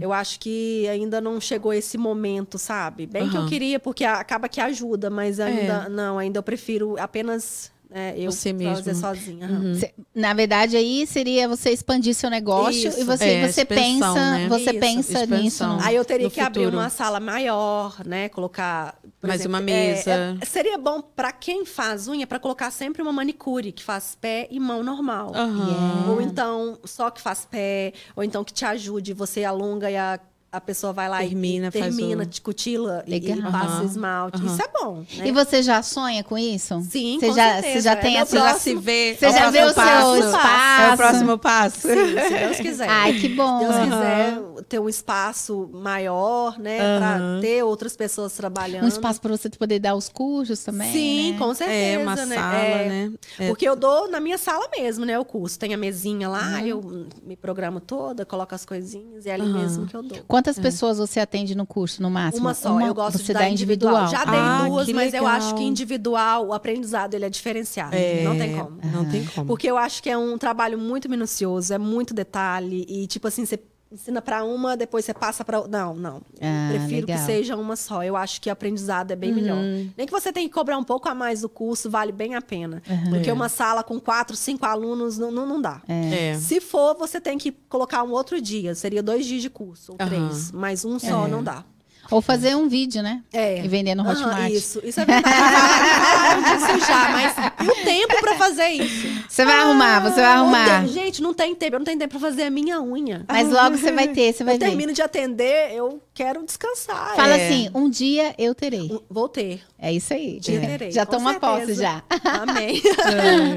[0.00, 3.06] Eu acho que ainda não chegou esse momento, sabe?
[3.06, 7.72] Bem que eu queria, porque acaba que ajuda, mas ainda não, ainda eu prefiro apenas
[7.90, 8.94] é, eu Você fazer mesmo.
[8.94, 9.46] sozinha.
[9.46, 9.74] aham.
[9.74, 13.00] Cê- Na verdade, aí seria você expandir seu negócio Isso.
[13.00, 14.48] e você, É, você pensa, né?
[14.48, 15.38] você Isso, pensa expansão.
[15.42, 15.66] nisso.
[15.66, 16.78] no- Aí eu teria No que abrir futuro.
[16.82, 18.28] uma sala maior, né?
[18.28, 18.98] Colocar.
[19.22, 20.10] Mais uma é, mesa.
[20.40, 24.46] é, seria bom pra quem faz unha para colocar sempre uma manicure que faz pé
[24.50, 25.32] e mão normal.
[25.34, 26.10] Aham.
[26.10, 30.18] Ou então só que faz pé, ou então que te ajude, você alonga e a,
[30.56, 33.50] a pessoa vai lá Termina, e faz termina, o- te cutila e, e Legal.
[33.52, 33.84] passa Aham.
[33.84, 34.36] esmalte.
[34.42, 34.46] Aham.
[34.52, 35.28] Isso é bom, né?
[35.28, 36.80] E você já sonha com isso?
[36.90, 37.72] Sim, você já, certeza.
[37.74, 38.30] Você já É tem essa.
[38.30, 39.16] Você já se vê.
[39.18, 40.82] Você é o já vê próximo o seu espaço.
[40.82, 41.80] É o próximo passo.
[41.80, 41.88] Sim,
[42.28, 42.88] se Deus quiser.
[42.88, 43.58] Ai, que bom.
[43.58, 43.84] Se Deus Aham.
[43.90, 46.78] quiser ter um espaço maior, né?
[46.80, 46.98] Aham.
[46.98, 48.84] Pra ter outras pessoas trabalhando.
[48.84, 50.92] Um espaço para você poder dar os cursos também.
[50.92, 51.38] Sim, né?
[51.38, 51.76] com certeza.
[51.76, 52.34] É, uma né?
[52.36, 53.12] sala, É, né?
[53.38, 53.48] É.
[53.48, 55.18] Porque eu dou na minha sala mesmo, né?
[55.18, 55.58] O curso.
[55.58, 59.86] Tem a mesinha lá, eu me programo toda, coloco as coisinhas e é ali mesmo
[59.86, 60.18] que eu dou.
[60.46, 62.46] Quantas pessoas você atende no curso, no máximo?
[62.46, 64.06] Uma só, eu gosto você de dá dar individual.
[64.08, 67.94] Já dei Ah, duas, mas eu acho que individual, o aprendizado, ele é diferenciado.
[67.94, 68.78] É, Não tem como.
[68.92, 69.46] Não tem como.
[69.46, 72.86] Porque eu acho que é um trabalho muito minucioso, é muito detalhe.
[72.88, 73.58] E, tipo assim, você
[73.90, 75.70] ensina pra uma, depois você passa pra outra.
[75.78, 76.22] Não, não.
[76.40, 77.18] Ah, Prefiro legal.
[77.18, 78.02] que seja uma só.
[78.02, 79.58] Eu acho que o aprendizado é bem melhor.
[79.96, 82.42] Nem que você tenha que cobrar um pouco a mais do curso, vale bem a
[82.42, 82.82] pena.
[83.10, 83.32] Porque É.
[83.32, 85.80] uma sala com quatro, cinco alunos não, não, não dá.
[85.88, 86.34] É.
[86.38, 88.74] Se for, você tem que colocar um outro dia.
[88.74, 90.08] Seria dois dias de curso, ou Aham.
[90.28, 90.50] três.
[90.52, 91.64] Mas um só não dá.
[92.10, 93.22] Ou fazer um vídeo, né?
[93.32, 93.64] É.
[93.64, 94.50] E vender no Hotmart.
[94.52, 95.36] isso, isso é verdade.
[95.36, 99.06] Falaram disso já, mas e o tempo pra fazer isso?
[99.28, 100.80] Você vai arrumar, você vai Não arrumar.
[100.80, 101.74] tem- gente, não tem tempo.
[101.76, 103.24] Eu não tenho tempo pra fazer a minha unha.
[103.28, 104.66] Mas logo você vai ter, você vai eu ver.
[104.66, 107.14] termino de atender, eu quero descansar.
[107.14, 107.46] Fala É.
[107.46, 108.90] assim, um dia eu terei.
[108.90, 109.60] Um- Vou ter.
[109.78, 110.40] É isso aí.
[110.40, 110.66] Dia É.
[110.66, 110.90] terei.
[110.90, 112.02] Já toma posse já.
[112.24, 112.82] Amém.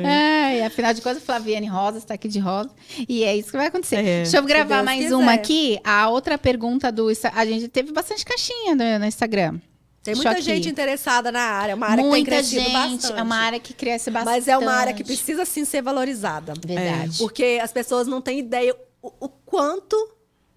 [0.05, 2.69] Ai, afinal de contas, Flaviane Rosa está aqui de rosa.
[3.07, 3.95] E é isso que vai acontecer.
[3.97, 4.23] É.
[4.23, 5.15] Deixa eu gravar Deus mais quiser.
[5.15, 5.79] uma aqui.
[5.83, 9.59] A outra pergunta do A gente teve bastante caixinha no, no Instagram.
[10.03, 10.41] Tem muita aqui.
[10.41, 11.73] gente interessada na área.
[11.73, 12.73] É uma área Muita que tem crescido gente.
[12.73, 13.19] bastante.
[13.19, 14.33] É uma área que cresce bastante.
[14.35, 16.53] Mas é uma área que precisa sim ser valorizada.
[16.65, 17.17] Verdade.
[17.17, 19.95] Porque as pessoas não têm ideia o, o quanto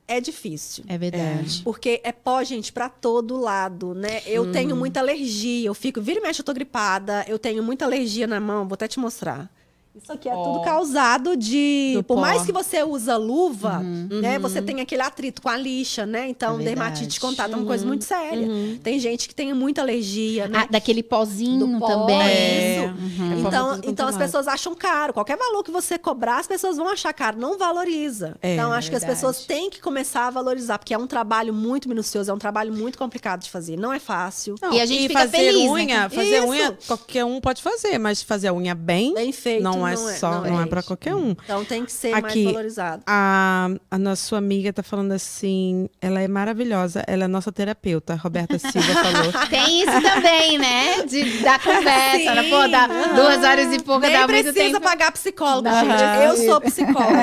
[0.09, 0.84] é difícil.
[0.88, 1.62] É verdade.
[1.64, 4.20] Porque é pó, gente, pra todo lado, né?
[4.26, 4.53] Eu Uhum.
[4.53, 8.26] tenho muita alergia, eu fico, vira e mexe, eu tô gripada, eu tenho muita alergia
[8.26, 9.50] na mão, vou até te mostrar.
[9.95, 10.43] Isso aqui é Ó.
[10.43, 11.93] tudo causado de.
[11.97, 12.20] Do por pó.
[12.22, 14.38] mais que você usa luva, né?
[14.38, 16.28] Você tem aquele atrito com a lixa, né?
[16.28, 16.61] Então, Uhum.
[16.62, 18.49] É dermatite contato é uma coisa muito séria.
[18.82, 20.61] Tem gente que tem muita alergia, né?
[20.62, 22.16] Ah, daquele pozinho Do pó, também.
[22.20, 22.76] é.
[22.76, 22.80] É.
[22.86, 23.32] Uhum.
[23.32, 25.12] É Então, então as pessoas acham caro.
[25.12, 27.38] Qualquer valor que você cobrar, as pessoas vão achar caro.
[27.38, 28.36] Não valoriza.
[28.40, 31.53] É, então, acho que as pessoas têm que começar a valorizar, porque é um trabalho
[31.53, 33.76] muito minucioso, é um trabalho muito complicado de fazer.
[33.76, 34.55] Não é fácil.
[34.62, 35.68] Não, E a gente fica fazer feliz, né?
[35.70, 36.47] unha, fazer Isso.
[36.49, 39.62] unha, qualquer um pode fazer, mas fazer a unha bem, Bem feito.
[39.62, 40.68] não é só, não é, gente.
[40.68, 41.30] para qualquer um.
[41.45, 43.03] Então tem que ser Aqui, mais valorizado.
[43.07, 48.14] A, a nossa sua amiga tá falando assim, ela é maravilhosa, ela é nossa terapeuta,
[48.14, 49.33] Roberta Silva falou.
[49.49, 51.03] Tem isso também, né?
[51.07, 52.35] De, da conversa.
[52.35, 52.43] né?
[52.51, 54.80] Pô, dá duas horas e pouco, Nem dá muito precisa tempo.
[54.80, 55.99] pagar psicólogo, Aham.
[55.99, 56.24] gente.
[56.24, 57.22] Eu sou psicóloga.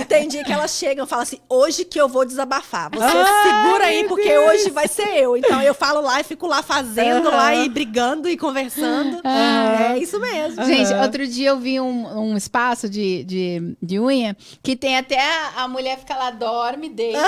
[0.00, 2.90] e tem dia que elas chegam e falam assim: hoje que eu vou desabafar.
[2.92, 5.36] Você segura aí, porque hoje vai ser eu.
[5.36, 9.20] Então eu falo lá e fico lá fazendo lá e brigando e conversando.
[9.26, 10.64] É isso mesmo.
[10.64, 14.96] Gente, outro dia eu vi um, um, um espaço de, de, de unha que tem
[14.96, 17.18] até a, a mulher fica lá, dorme, deita.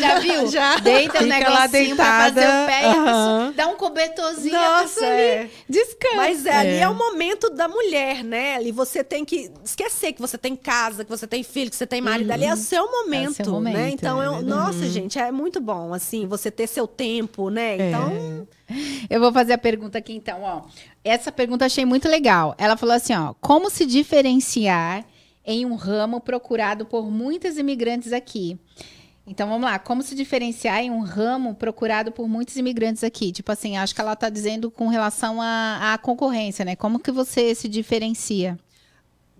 [0.00, 0.46] Já viu?
[0.50, 0.78] Já.
[0.78, 3.52] Deita o negocinho lá pra fazer deitada, o pé e a pessoa aham.
[3.56, 5.50] dá um cobertorzinho Nossa, ali é.
[5.68, 6.16] descansa.
[6.16, 6.78] Mas é, ali É.
[6.80, 8.54] é o momento da mulher, né?
[8.56, 11.86] Ali você tem que esquecer que você tem casa, que você tem filho, que você
[11.86, 12.30] tem marido.
[12.30, 13.90] Ali é o seu momento, É o seu momento, né?
[13.90, 17.76] Então, é eu- nossa, gente, é muito bom, assim, você ter seu tempo, né?
[17.76, 17.88] É.
[17.88, 18.48] Então,
[19.08, 20.62] Eu vou fazer a pergunta aqui então, ó.
[21.04, 22.54] Essa pergunta achei muito legal.
[22.58, 25.04] Ela falou assim, ó: como se diferenciar
[25.44, 28.58] em um ramo procurado por muitos imigrantes aqui?
[29.26, 33.32] Então vamos lá, como se diferenciar em um ramo procurado por muitos imigrantes aqui?
[33.32, 36.76] Tipo assim, acho que ela tá dizendo com relação à, à concorrência, né?
[36.76, 38.56] Como que você se diferencia?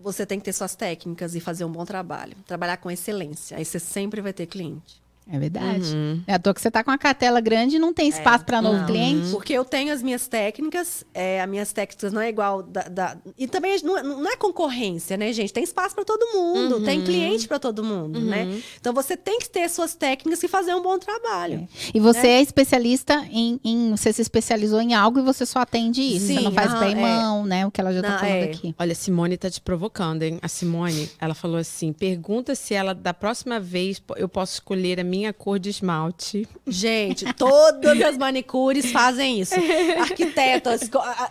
[0.06, 2.36] você tem que ter suas técnicas e fazer um bom trabalho.
[2.46, 3.56] Trabalhar com excelência.
[3.56, 5.02] Aí você sempre vai ter cliente.
[5.28, 5.86] É verdade.
[6.26, 8.62] É à toa que você tá com uma cartela grande e não tem espaço para
[8.62, 9.28] novo Não, cliente.
[9.30, 13.16] Porque eu tenho as minhas técnicas, é, as minhas técnicas não é igual da, da-
[13.36, 15.52] e também não, é- não é concorrência, né, gente?
[15.52, 18.60] Tem espaço para todo mundo, tem cliente para todo mundo, né?
[18.80, 21.66] Então você tem que ter suas técnicas e fazer um bom trabalho.
[21.92, 26.02] E você é, especialista em, em- Você se especializou em algo e você só atende
[26.02, 26.26] isso.
[26.26, 26.94] você Sim, não faz e é.
[26.94, 27.66] mão, né?
[27.66, 28.44] O que ela já tá Não, falando é.
[28.44, 28.74] aqui.
[28.78, 30.38] Olha, a Simone tá te provocando, hein?
[30.40, 35.04] A Simone, ela falou assim: pergunta se ela, da próxima vez, eu posso escolher a
[35.04, 36.46] minha cor de esmalte.
[36.66, 39.54] Gente, todas as manicures fazem isso.
[40.00, 40.82] Arquitetas,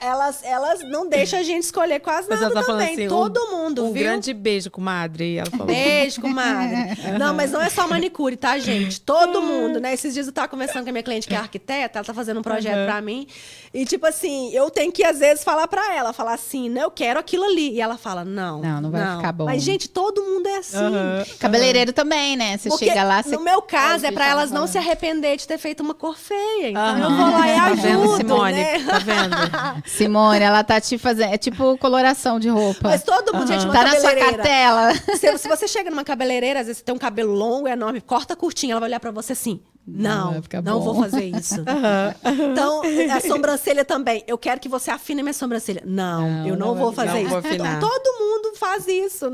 [0.02, 2.94] elas, elas não deixam a gente escolher quase nada tá também.
[2.94, 4.04] assim, Todo um- mundo, Um viu?
[4.04, 5.38] grande beijo, comadre.
[5.38, 5.66] Ela falou.
[5.68, 6.76] Beijo, comadre.
[7.20, 9.00] Não, mas não é só manicure, tá, gente?
[9.02, 9.94] Todo mundo, né?
[9.94, 12.40] Esses dias eu tava conversando com a minha cliente que é arquiteta, ela tá fazendo
[12.40, 13.28] um projeto pra mim.
[13.74, 16.84] E, tipo assim, eu tenho que, às vezes, falar pra ela, falar assim, né?
[16.84, 17.72] Eu quero aquilo ali.
[17.74, 18.62] E ela fala, não.
[18.62, 19.46] Não, não vai ficar bom.
[19.46, 20.78] Mas, gente, todo mundo é assim.
[21.40, 22.58] Cabeleireiro também, né?
[22.58, 23.36] Você Porque chega lá, você.
[23.36, 26.18] no meu caso, é Gil elas tava não se arrepender de ter feito uma cor
[26.18, 26.70] feia.
[26.70, 27.00] Então Aham.
[27.02, 28.54] eu vou lá e Tá ajudo, vendo, Simone?
[28.54, 28.84] né?
[28.86, 29.84] Tá vendo?
[29.88, 31.34] Simone, ela tá te fazendo.
[31.34, 32.90] É tipo coloração de roupa.
[32.90, 34.94] Mas todo mundo, gente, uma tá na sua cartela.
[35.20, 38.36] Se, se você chega numa cabeleireira, às vezes você tem um cabelo longo, enorme, corta
[38.36, 39.60] curtinho, ela vai olhar pra você assim.
[39.88, 41.64] Não, Não, não bom." vou fazer isso.
[42.52, 42.82] Então,
[43.16, 44.24] a sobrancelha também.
[44.28, 45.84] Eu quero que você afine minha sobrancelha.
[45.86, 47.48] Não, Não, eu não, não vou fazer não vou isso.
[47.48, 47.78] afinar.
[47.78, 49.26] Então, todo mundo faz isso.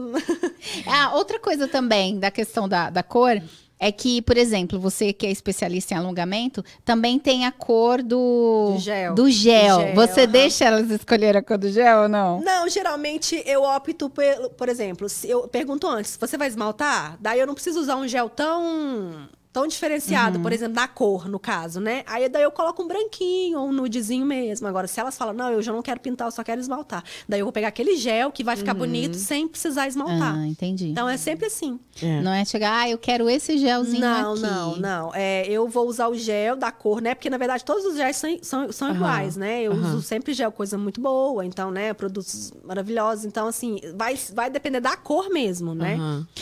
[0.88, 3.42] Ah, outra coisa também da questão da, da cor
[3.84, 8.74] é que, por exemplo, você que é especialista em alongamento, também tem a cor do
[8.76, 9.16] Do gel.
[9.16, 9.78] Do gel.
[9.78, 10.32] Do gel, você aham.
[10.32, 12.40] deixa elas escolher a cor do gel ou não?
[12.42, 17.18] Não, geralmente eu opto pelo, por exemplo, se eu pergunto antes, você vai esmaltar?
[17.20, 20.44] Daí eu não preciso usar um gel tão tão diferenciado, Uhum.
[20.44, 22.04] por exemplo, da cor, no caso, né?
[22.08, 24.68] Aí daí eu coloco um branquinho ou um nudezinho mesmo.
[24.68, 27.04] Agora, se elas falam, não, eu já não quero pintar, eu só quero esmaltar.
[27.28, 30.36] Daí eu vou pegar aquele gel que vai ficar bonito sem precisar esmaltar.
[30.38, 30.88] Ah, entendi.
[30.90, 31.80] Então é sempre assim.
[32.02, 32.22] É.
[32.22, 34.42] Não é chegar, ah, eu quero esse gelzinho Não, aqui.
[34.42, 35.12] não, não.
[35.16, 37.14] É, eu vou usar o gel da cor, né?
[37.14, 39.64] Porque, na verdade, todos os géis são, são, são Aham, iguais, né?
[39.64, 41.46] Eu uso sempre gel, coisa muito boa.
[41.46, 41.94] Então, né?
[41.94, 43.26] Produtos maravilhosos.
[43.26, 45.96] Então, assim, vai, vai depender da cor mesmo, né?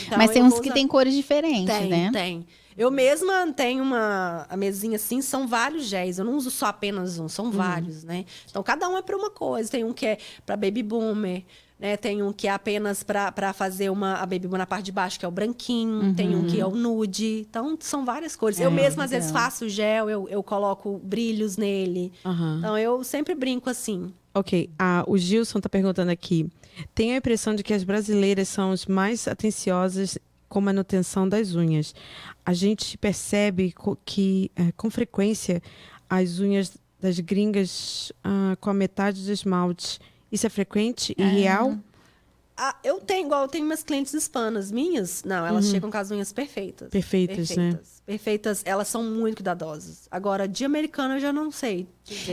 [0.06, 2.10] Então, Mas tem eu uns que usar- tem cores diferentes, Tem, né?
[2.12, 2.46] tem.
[2.80, 6.18] Eu mesma tenho uma a mesinha assim, são vários géis.
[6.18, 8.24] Eu não uso só apenas um, são vários, né?
[8.48, 9.70] Então cada um é para uma coisa.
[9.70, 11.44] Tem um que é para baby boomer,
[11.78, 11.98] né?
[11.98, 15.18] Tem um que é apenas para fazer uma a baby boomer na parte de baixo,
[15.18, 17.46] que é o branquinho, tem um que é o nude.
[17.50, 18.58] Então são várias cores.
[18.58, 19.42] eu É, mesma às vezes legal.
[19.42, 22.10] faço gel, eu, eu coloco brilhos nele.
[22.24, 22.56] Aham.
[22.60, 24.10] Então eu sempre brinco assim.
[24.32, 26.48] Ok, ah, o Gilson tá perguntando aqui.
[26.94, 30.16] Tenho a impressão de que as brasileiras são as mais atenciosas
[30.50, 31.94] com manutenção das unhas.
[32.44, 33.72] A gente percebe
[34.04, 35.62] que, eh, com frequência,
[36.08, 39.98] as unhas das gringas ah, com a metade do esmalte.
[40.30, 41.78] Isso é frequente e real?
[42.56, 45.24] Ah, eu tenho, igual eu tenho minhas clientes hispanas minhas.
[45.24, 46.86] Não, elas chegam com as unhas perfeitas.
[46.86, 46.90] Uhum.
[46.90, 47.78] Perfeitas, né?
[48.14, 50.08] Perfeitas, elas são muito cuidadosas.
[50.10, 51.86] Agora, de americana eu já não sei.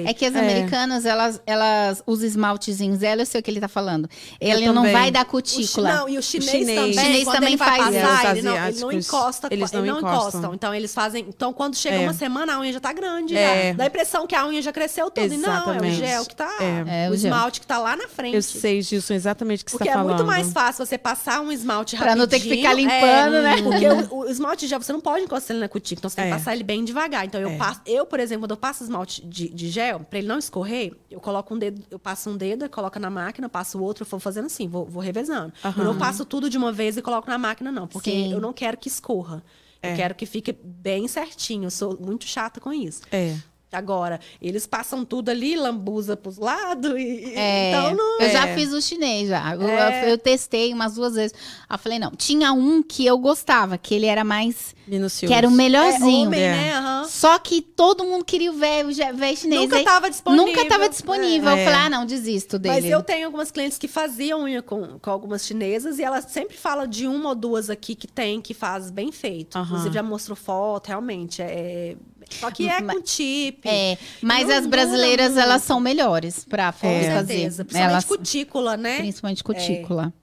[0.03, 0.39] É que as É.
[0.39, 4.09] americanas, elas, elas, os esmaltezinhos dela, eu sei o que ele tá falando.
[4.41, 4.91] Ele não também.
[4.91, 5.93] vai dar O chi- cutícula.
[5.93, 6.75] não, e o chinês, chinês.
[6.79, 8.07] também, O chinês quando também faz isso.
[8.07, 10.19] passar, ele não, ele não encosta, eles não ele não encostam.
[10.29, 10.53] encostam.
[10.55, 11.99] Então eles fazem, então quando chega É.
[11.99, 13.67] uma semana a unha já tá grande, É.
[13.69, 13.73] já.
[13.77, 15.31] Dá a impressão que a unha já cresceu toda.
[15.31, 17.05] E não, é o gel que tá, É.
[17.05, 18.33] É, o o esmalte que tá lá na frente.
[18.35, 20.07] Eu sei, Gilson, exatamente o que você Porque é falando.
[20.09, 23.41] muito mais fácil você passar um esmalte Pra não ter que ficar rapidinho, limpando, é,
[23.43, 23.61] né?
[23.61, 26.15] Porque o, o esmalte de gel, você não pode encostar ele na cutícula, então você
[26.15, 26.29] tem É.
[26.29, 27.25] que passar ele bem devagar.
[27.25, 27.57] Então eu É.
[27.57, 30.93] passo, eu, por exemplo, quando eu passo esmalte de, de gel, pra ele não escorrer,
[31.11, 34.07] eu coloco um dedo, eu passo um dedo, coloco na máquina, passo o outro, eu
[34.07, 35.53] vou fazendo assim, vou, vou revezando.
[35.63, 35.83] Eu Aham.
[35.83, 38.31] não passo tudo de uma vez e coloco na máquina, não, porque Sim.
[38.33, 39.43] eu não quero que escorra.
[39.81, 39.91] É.
[39.91, 41.65] Eu quero que fique bem certinho.
[41.65, 43.01] Eu sou muito chata com isso.
[43.11, 43.37] É.
[43.71, 48.21] Agora, eles passam tudo ali, lambuza pros lados, e, É, então não...
[48.21, 48.55] eu já é.
[48.55, 49.55] fiz o chinês já.
[49.55, 50.11] Eu, É.
[50.11, 51.35] eu testei umas duas vezes.
[51.69, 52.11] Eu falei, não.
[52.11, 54.73] Tinha um que eu gostava, que ele era mais.
[54.87, 55.27] Minucioso.
[55.31, 56.27] Que era o É melhorzinho.
[56.27, 56.51] homem, É.
[56.51, 56.73] né?
[56.77, 57.03] Aham.
[57.09, 58.89] Só que todo mundo queria o velho
[59.35, 59.61] chinês.
[59.61, 60.45] Nunca Aí tava disponível.
[60.47, 61.49] Nunca tava disponível.
[61.49, 62.75] Eu falei, ah, não, desisto dele.
[62.75, 66.55] Mas eu tenho algumas clientes que faziam unha com, com algumas chinesas e elas sempre
[66.55, 69.57] falam de uma ou duas aqui que tem, que faz bem feito.
[69.57, 69.65] Aham.
[69.65, 71.41] Inclusive, já mostrou foto, realmente.
[71.41, 71.97] É...
[72.35, 73.67] Só que é com chip.
[73.67, 75.41] É, mas Não as brasileiras, muito.
[75.43, 77.03] elas são melhores pra Com fazer.
[77.03, 77.65] certeza.
[77.65, 78.97] Principalmente Elas, cutícula, né?
[78.97, 80.13] principalmente cutícula.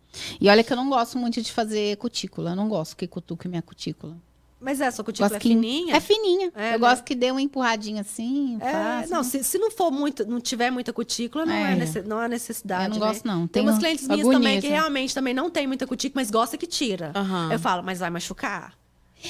[0.40, 2.50] E olha que eu não gosto muito de fazer cutícula.
[2.50, 4.16] Eu não gosto que cutuque minha cutícula.
[4.64, 5.94] Mas é, sua cutícula Gosto é fininha?
[5.94, 6.50] É fininha.
[6.56, 6.78] É, eu né?
[6.78, 8.56] gosto que dê uma empurradinha assim.
[8.62, 11.72] É, não, se, se não for muito, não tiver muita cutícula, não, é.
[11.74, 12.02] É.
[12.02, 12.84] não há necessidade.
[12.84, 13.06] Eu não né?
[13.06, 13.40] gosto, não.
[13.40, 16.30] Tem Tenho umas clientes minhas agonia, também que realmente também não tem muita cutícula, mas
[16.30, 17.12] gosta que tira.
[17.14, 17.52] Aham.
[17.52, 18.72] Eu falo, mas vai machucar.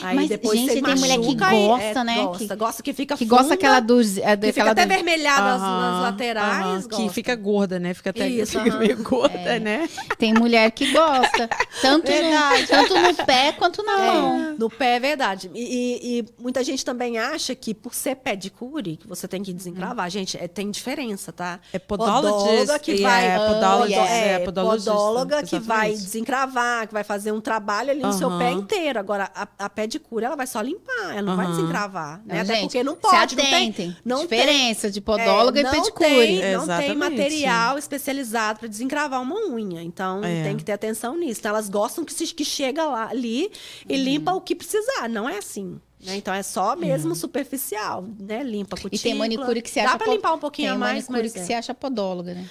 [0.02, 2.22] Aí Mas, depois gente, você tem mulher que e- gosta, é, né?
[2.24, 4.18] Gosta, Que- gosta que fica Que gosta funda, aquela dos.
[4.18, 6.60] É, que fica até do- vermelhada nas, Aham, nas laterais.
[6.66, 7.12] aham, que gosta.
[7.12, 7.94] fica gorda, né?
[7.94, 8.78] Fica até Isso, fica aham.
[8.78, 9.88] meio gorda, né?
[10.18, 11.48] Tem mulher que gosta.
[11.80, 14.40] Tanto, no, tanto no pé quanto na mão.
[14.50, 15.50] É, no pé é verdade.
[15.54, 19.28] E, e- e muita gente também acha que por ser pé de cure, que você
[19.28, 20.08] tem que desencravar.
[20.10, 21.60] Gente, é- tem diferença, tá?
[21.72, 22.78] É podologist.
[22.80, 23.26] que vai.
[23.26, 23.98] É, podologist.
[23.98, 28.36] Podo- é, é, podóloga que vai desencravar, que vai fazer um trabalho ali no seu
[28.38, 28.98] pé inteiro.
[28.98, 31.54] Agora, a, a pé de cura, ela vai só limpar, ela não vai Aham.
[31.56, 32.22] desencravar.
[32.26, 32.40] Né?
[32.40, 33.54] Até gente, porque não pode, não tem.
[33.54, 33.96] atentem.
[34.04, 36.08] Não Diferença de tem, podóloga é, e pedicure.
[36.08, 36.52] Tem, não tem
[36.90, 36.96] Exatamente.
[36.96, 39.82] material especializado para desencravar uma unha.
[39.82, 40.42] Então, É.
[40.44, 41.40] tem que ter atenção nisso.
[41.40, 43.50] Então, elas gostam que, se, que chega lá, ali
[43.88, 44.02] e Uhum.
[44.04, 45.08] limpa o que precisar.
[45.08, 45.80] Não é assim.
[46.04, 46.16] né?
[46.16, 48.42] Então, é só mesmo superficial, né?
[48.42, 49.02] Limpa a E cutícula.
[49.02, 49.96] tem manicure que se Dá acha.
[49.98, 51.44] pra po- limpar um pouquinho tem mais, manicure mas que é.
[51.44, 52.46] se acha podóloga, né?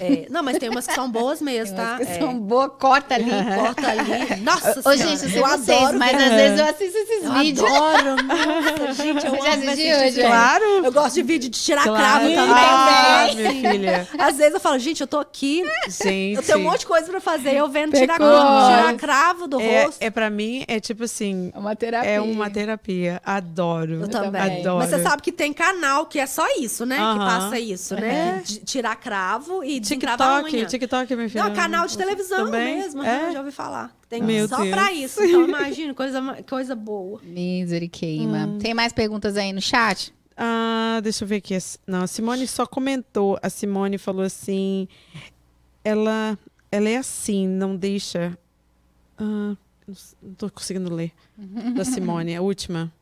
[0.00, 1.96] É, não, mas tem umas que são boas Tem mesmo, tá?
[1.96, 2.18] umas que É.
[2.18, 3.30] são boas, corta ali.
[3.56, 4.40] Corta ali.
[4.44, 7.32] Nossa Ô, Senhora, gente, eu eu vocês, adoro mas às vezes eu assisto esses Eu
[7.32, 7.66] vídeos.
[7.72, 8.16] adoro.
[8.22, 10.10] Nossa, gente, eu Já.
[10.10, 10.22] Jé?
[10.26, 10.64] Claro.
[10.84, 11.98] Eu gosto de vídeo de tirar Claro.
[12.00, 12.54] cravo também.
[12.54, 14.08] Ah, minha filha.
[14.18, 16.36] Às vezes eu falo, gente, eu tô aqui, Gente.
[16.36, 17.54] eu tenho um monte de coisa pra fazer.
[17.56, 18.30] Eu vendo tirar, Pecou.
[18.30, 19.98] tirar cravo do é, rosto.
[20.02, 22.10] é pra mim, é tipo assim, É uma terapia.
[22.10, 23.20] é uma terapia.
[23.24, 23.94] Adoro.
[24.02, 24.40] Eu também.
[24.60, 24.78] Adoro.
[24.78, 26.96] Mas você sabe que tem canal que é só isso, né?
[26.96, 27.26] Que Aham.
[27.26, 28.42] passa isso, né?
[28.44, 30.66] Que de- tirar cravo e TikTok, unha.
[30.66, 31.44] TikTok, minha filha.
[31.44, 32.76] Não, canal de televisão também?
[32.78, 33.24] mesmo, É?
[33.24, 33.96] aham, já ouvi falar.
[34.08, 34.70] Tem Meu só Deus.
[34.70, 35.22] pra isso.
[35.22, 37.20] Então, imagina, coisa, coisa boa.
[37.22, 38.46] Miseriqueima.
[38.46, 38.58] Hum.
[38.58, 40.12] Tem mais perguntas aí no chat?
[40.36, 41.56] Ah, deixa eu ver aqui.
[41.86, 43.38] Não, a Simone só comentou.
[43.42, 44.86] A Simone falou assim:
[45.84, 46.38] ela,
[46.70, 48.38] ela é assim, não deixa.
[49.18, 49.56] Ah,
[50.22, 51.12] não tô conseguindo ler.
[51.74, 52.92] Da Simone, a última.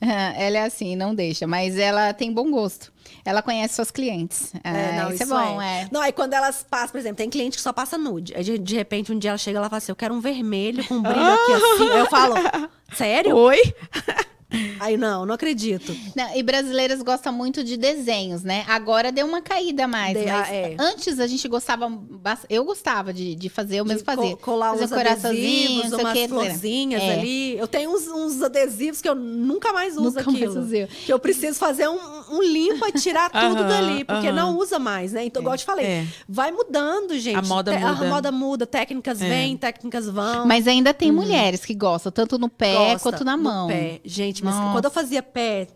[0.00, 2.92] Ela é assim, não deixa, mas ela tem bom gosto.
[3.24, 4.52] Ela conhece suas clientes.
[4.64, 5.88] Ah, isso, é bom, é.
[5.92, 8.34] Não, aí quando elas passam, por exemplo, tem cliente que só passa nude.
[8.34, 10.20] Aí de, de repente um dia ela chega e ela fala assim: Eu quero um
[10.20, 11.90] vermelho com um brilho aqui assim.
[11.90, 12.34] Aí eu falo:
[12.94, 13.36] Sério?
[13.36, 13.58] Oi?
[14.80, 15.94] Aí não, não acredito.
[16.14, 18.64] Não, e brasileiras gostam muito de desenhos, né?
[18.68, 20.16] Agora deu uma caída mais.
[20.18, 20.76] De- mas é.
[20.78, 21.90] antes a gente gostava.
[22.48, 24.36] Eu gostava de, de fazer, eu mesmo De co- fazia.
[24.36, 27.12] Colar Fazer uns adesivos, umas quê, florzinhas É.
[27.14, 27.56] ali.
[27.58, 30.60] Eu tenho uns, uns adesivos que eu nunca mais uso Nunca mais aquilo.
[30.60, 30.86] usei.
[30.86, 31.98] Que eu preciso fazer um,
[32.30, 35.24] um limpa e tirar tudo dali, porque não usa mais, né?
[35.24, 36.06] Então, igual eu te falei, É.
[36.28, 37.36] vai mudando, gente.
[37.36, 38.06] A moda Te- muda.
[38.06, 39.28] A moda muda, técnicas É.
[39.28, 40.46] vêm, técnicas vão.
[40.46, 43.68] Mas ainda tem mulheres que gostam, tanto no pé Gosta quanto na no mão.
[43.68, 44.00] pé.
[44.04, 44.72] Gente, mas Nossa.
[44.72, 45.68] quando eu fazia pé.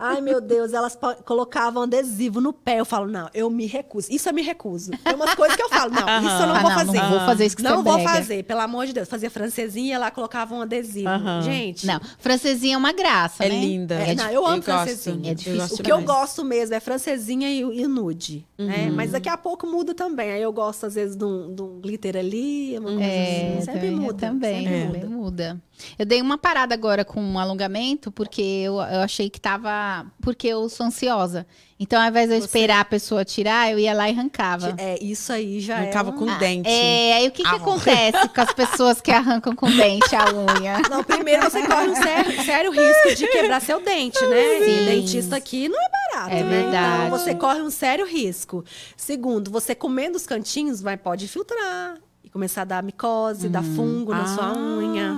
[0.00, 2.80] Ai, meu Deus, elas colocavam adesivo no pé.
[2.80, 4.08] Eu falo, não, eu me recuso.
[4.10, 4.90] Isso eu me recuso.
[5.04, 6.98] Tem umas coisas que eu falo, não, isso eu não Ah, vou não, fazer.
[7.00, 9.08] não vou fazer isso que Não você vou fazer, pelo amor de Deus.
[9.08, 11.08] Fazia francesinha, lá colocava um adesivo.
[11.44, 11.86] Gente.
[11.86, 13.60] Não, francesinha é uma graça, É né?
[13.60, 13.94] linda.
[13.94, 15.16] É, não, eu amo francesinha.
[15.16, 15.30] gosto.
[15.30, 18.44] É difícil O que eu gosto mesmo é francesinha e, e nude.
[18.58, 18.88] Né?
[18.88, 18.96] Uhum.
[18.96, 20.32] Mas daqui a pouco muda também.
[20.32, 23.64] Aí eu gosto, às vezes, de um, de um glitter ali, uma coisa É, assim.
[23.66, 24.18] Sempre também, muda.
[24.26, 24.86] Também, sempre É.
[24.86, 25.62] também muda.
[25.98, 30.06] Eu dei uma parada agora com um alongamento, porque eu, eu achei que tava.
[30.20, 31.46] Porque eu sou ansiosa.
[31.78, 34.74] Então, ao invés de eu Você- esperar a pessoa tirar, eu ia lá e arrancava.
[34.78, 36.12] É, isso aí já Arrancava é.
[36.12, 36.68] com uma- dente.
[36.68, 37.56] É, aí o que, que Ah.
[37.56, 40.78] acontece com as pessoas que arrancam com dente a unha?
[40.88, 44.58] Não, primeiro você corre um sério, sério risco de quebrar seu dente, né?
[44.64, 44.82] Sim.
[44.82, 46.48] E dentista aqui não é barato, É né?
[46.62, 47.06] verdade.
[47.06, 48.64] Então você corre um sério risco.
[48.96, 51.96] Segundo, você comendo os cantinhos vai pode filtrar
[52.34, 54.56] começar a dar micose, dar fungo na sua Ah.
[54.58, 55.14] unha.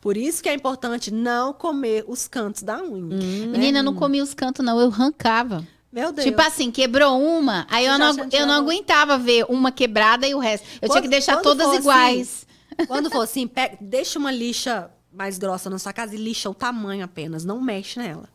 [0.00, 3.14] Por isso que é importante não comer os cantos da unha.
[3.16, 3.46] Hum.
[3.50, 3.58] né?
[3.58, 5.62] Menina, eu não comia os cantos, não, eu arrancava.
[5.92, 6.24] Meu Deus.
[6.26, 10.34] Tipo assim, quebrou uma, aí eu não, tinha eu não aguentava ver uma quebrada e
[10.34, 10.66] o resto.
[10.80, 12.46] Eu tinha Quando- que deixar todas for iguais.
[12.88, 16.54] Quando for assim, pega- deixa uma lixa mais grossa na sua casa e lixa o
[16.54, 18.26] tamanho apenas, não mexe nela.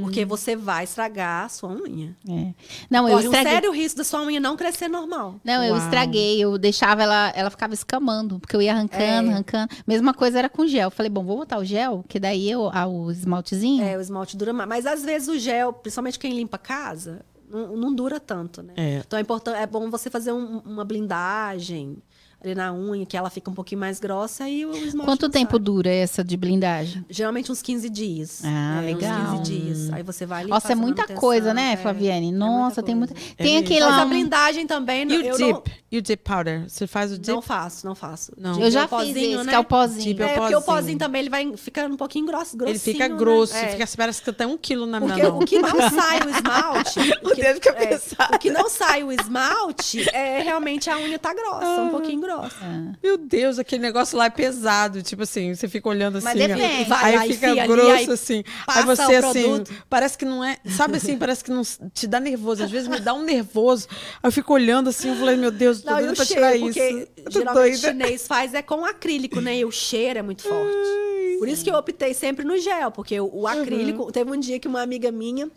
[0.00, 2.16] Porque você vai estragar a sua unha.
[2.28, 2.52] É.
[2.90, 3.52] Não, eu Corre um estraguei.
[3.52, 5.36] sério risco da sua unha não crescer normal.
[5.44, 5.82] Não, eu Uau.
[5.84, 9.32] estraguei, eu deixava ela, ela ficava escamando, porque eu ia arrancando, É.
[9.32, 9.72] arrancando.
[9.86, 10.90] Mesma coisa era com gel.
[10.90, 13.84] Falei, bom, vou botar o gel, que daí eu, ah, o esmaltezinho.
[13.84, 14.68] É, o esmalte dura mais.
[14.68, 18.72] Mas às vezes o gel, principalmente quem limpa a casa, não, não dura tanto, né?
[18.76, 19.02] É.
[19.06, 21.98] Então é, importante, é bom você fazer um- uma blindagem
[22.44, 25.52] ali na unha, que ela fica um pouquinho mais grossa e o esmalte Quanto tempo
[25.52, 25.60] sai.
[25.60, 27.04] dura essa de blindagem?
[27.08, 28.42] Geralmente uns 15 dias.
[28.44, 29.20] Ah, É, legal.
[29.34, 29.92] Uns 15 dias.
[29.92, 32.28] Aí você vai ali Nossa, é a muita coisa, né, é, Flaviane?
[32.28, 33.14] é Nossa, tem muita.
[33.14, 33.28] coisa.
[33.36, 34.02] Tem aquele Mas lá.
[34.02, 35.70] a um- blindagem também, E o eu dip?
[35.90, 36.64] E o dip powder?
[36.68, 37.28] Você faz o dip?
[37.34, 38.32] não faço, não faço.
[38.36, 38.58] Não.
[38.60, 39.50] Eu já O fiz pozinho, esse, né?
[39.50, 40.02] que é o pozinho.
[40.02, 40.76] Tipo, é o É, porque o pozinho.
[40.78, 42.76] pozinho também ele vai ficando um pouquinho grosso, grossinho.
[42.76, 43.14] Ele fica né?
[43.16, 43.68] grosso, É.
[43.68, 45.38] fica, parece que tem um quilo na minha mão.
[45.38, 47.00] o que não sai o esmalte.
[47.22, 48.00] O que, dedo fica é,
[48.34, 52.31] o que não sai o esmalte é realmente a unha tá grossa, um pouquinho grossa.
[53.02, 55.02] Meu Deus, aquele negócio lá é pesado.
[55.02, 56.26] Tipo assim, você fica olhando assim.
[56.26, 56.46] Mas ó.
[56.46, 56.88] depende.
[56.88, 58.44] Vai, aí aí fica enfia ali, grosso aí assim.
[58.66, 59.72] Aí você o assim, produto.
[59.88, 60.58] parece que não é.
[60.66, 61.62] Sabe assim, parece que não
[61.92, 62.62] te dá nervoso.
[62.62, 63.88] Às vezes me dá um nervoso.
[63.90, 66.42] Aí eu fico olhando assim, eu falei, meu Deus, tô Não, doida o pra cheiro,
[66.42, 67.08] tirar isso.
[67.30, 67.88] Geralmente doida.
[67.88, 69.58] chinês faz é com acrílico, né?
[69.58, 70.76] E o cheiro é muito forte.
[71.38, 74.12] Por isso que eu optei sempre no gel, porque o, o acrílico.
[74.12, 75.50] Teve um dia que uma amiga minha,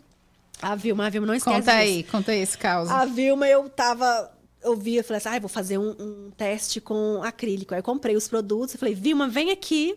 [0.60, 1.82] a Vilma, a Vilma não esquece Conta disso.
[1.82, 2.90] aí, conta aí esse caos.
[2.90, 4.30] A Vilma, eu tava.
[4.66, 7.72] Eu vi, eu falei assim, ah, vou fazer um, um teste com acrílico.
[7.72, 9.96] Aí eu comprei os produtos e falei, Vilma, vem aqui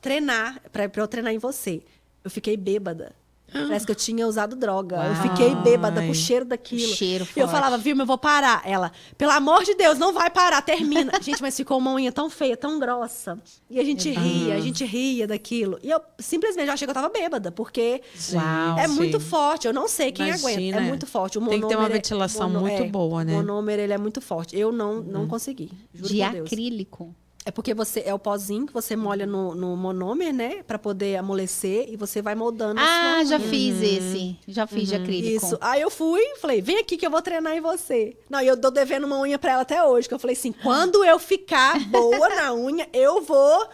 [0.00, 1.82] treinar, pra eu treinar em você.
[2.22, 3.14] Eu fiquei bêbada.
[3.52, 4.96] Parece que eu tinha usado droga.
[5.04, 6.92] Eu fiquei bêbada com o cheiro daquilo.
[6.92, 7.50] O cheiro E eu forte.
[7.60, 8.62] falava, Vilma, eu vou parar.
[8.64, 11.12] Ela, pelo amor de Deus, não vai parar, termina.
[11.20, 13.38] gente, mas ficou uma unha tão feia, tão grossa.
[13.68, 15.78] E a gente ria, a gente ria daquilo.
[15.82, 18.78] E eu simplesmente eu achei que eu tava bêbada, porque Uau.
[18.78, 18.94] é Sim.
[18.94, 19.66] muito forte.
[19.66, 20.50] Eu não sei quem aguenta.
[20.60, 20.88] Imagina, É é.
[20.88, 21.38] muito forte.
[21.38, 23.32] O Tem que ter uma é- ventilação mono- muito é, boa, né?
[23.32, 23.38] Uhum.
[23.38, 24.56] O monômero, ele é muito forte.
[24.58, 25.70] Eu não, não consegui.
[25.92, 27.14] Juro de acrílico.
[27.44, 30.62] É porque você é o pozinho que você molha no, no monômer, né?
[30.66, 33.48] Pra poder amolecer e você vai moldando a Ah, sua já unha.
[33.48, 34.36] fiz esse.
[34.46, 35.46] Já fiz de acrílico.
[35.46, 35.56] Isso.
[35.60, 38.14] Aí eu fui falei, vem aqui que eu vou treinar em você.
[38.28, 40.06] Não, e eu tô devendo uma unha pra ela até hoje.
[40.06, 43.66] Que eu falei assim, quando eu ficar boa na unha, eu vou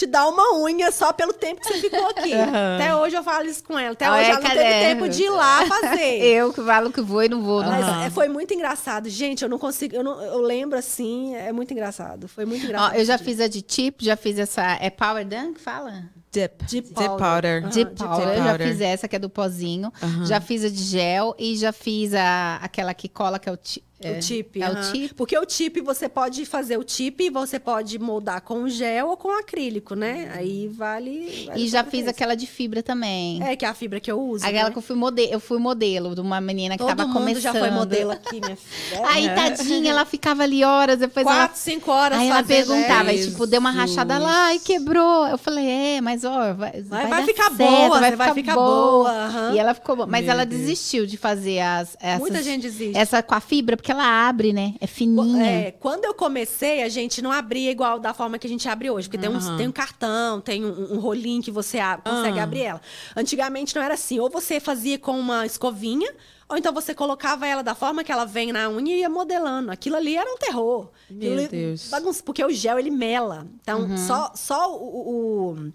[0.00, 2.32] te dar uma unha só pelo tempo que você ficou aqui.
[2.76, 3.92] Até hoje eu falo isso com ela.
[3.92, 6.22] Até Ah, hoje é, ela não teve tempo de ir lá fazer.
[6.24, 7.62] Eu que falo que vou e não vou.
[7.62, 7.94] Não Mas vou.
[8.04, 9.08] é, foi muito engraçado.
[9.08, 9.94] Gente, eu não consigo.
[9.94, 12.26] Eu, não- eu lembro assim, é muito engraçado.
[12.28, 12.94] Foi muito Ó, engraçado.
[12.94, 14.78] eu já fiz a de tip, já fiz essa.
[14.80, 16.04] É Power Dunk que fala?
[16.32, 16.64] Dip.
[16.66, 17.68] Dip Dip powder.
[17.68, 18.28] de powder.
[18.38, 19.92] Eu já fiz essa, que é do pozinho.
[20.24, 23.56] Já fiz a de gel e já fiz a, aquela que cola, que é o
[23.56, 24.56] ti- é, O tip.
[24.56, 24.80] É aham.
[24.80, 25.14] o tip.
[25.14, 29.30] Porque o tip você pode fazer o tip, você pode moldar com gel ou com
[29.30, 30.30] acrílico, né?
[30.34, 31.46] Aí vale.
[31.46, 33.42] vale E já fiz aquela de fibra também.
[33.42, 34.44] É, que é a fibra que eu uso.
[34.44, 34.72] Aquela né?
[34.72, 37.42] que eu fui modelo, eu fui modelo de uma menina que Todo tava mundo começando.
[37.42, 39.02] já foi modelo aqui, minha filha.
[39.08, 43.12] Aí, tadinha, ela ficava ali horas, depois ela Quatro, cinco horas Aí ela perguntava, é.
[43.12, 45.26] aí, tipo, deu uma rachada lá, ai, quebrou.
[45.26, 49.54] Eu falei, é, mas ó, vai, vai, vai ficar certo, boa, vai ficar boa, aham.
[49.54, 50.06] E ela ficou boa.
[50.06, 50.60] Mas Meu ela Deus.
[50.60, 51.96] desistiu de fazer as.
[52.00, 52.96] Essas, Muita gente desiste.
[52.96, 54.74] Essa com a fibra, porque ela abre, né?
[54.80, 55.44] É fininha.
[55.46, 58.90] É, quando eu comecei, a gente não abria igual da forma que a gente abre
[58.90, 59.08] hoje.
[59.08, 62.42] Porque tem, um, tem um cartão, tem um, um rolinho que você abre, consegue Ah.
[62.44, 62.80] abrir ela.
[63.16, 64.18] Antigamente não era assim.
[64.18, 66.12] Ou você fazia com uma escovinha,
[66.48, 69.70] ou então você colocava ela da forma que ela vem na unha e ia modelando.
[69.70, 70.90] Aquilo ali era um terror.
[71.08, 71.88] Meu Aquilo Deus.
[71.88, 73.46] bagunça, porque o gel, ele mela.
[73.62, 73.96] Então, Uhum.
[73.96, 75.54] só, só o...
[75.56, 75.72] o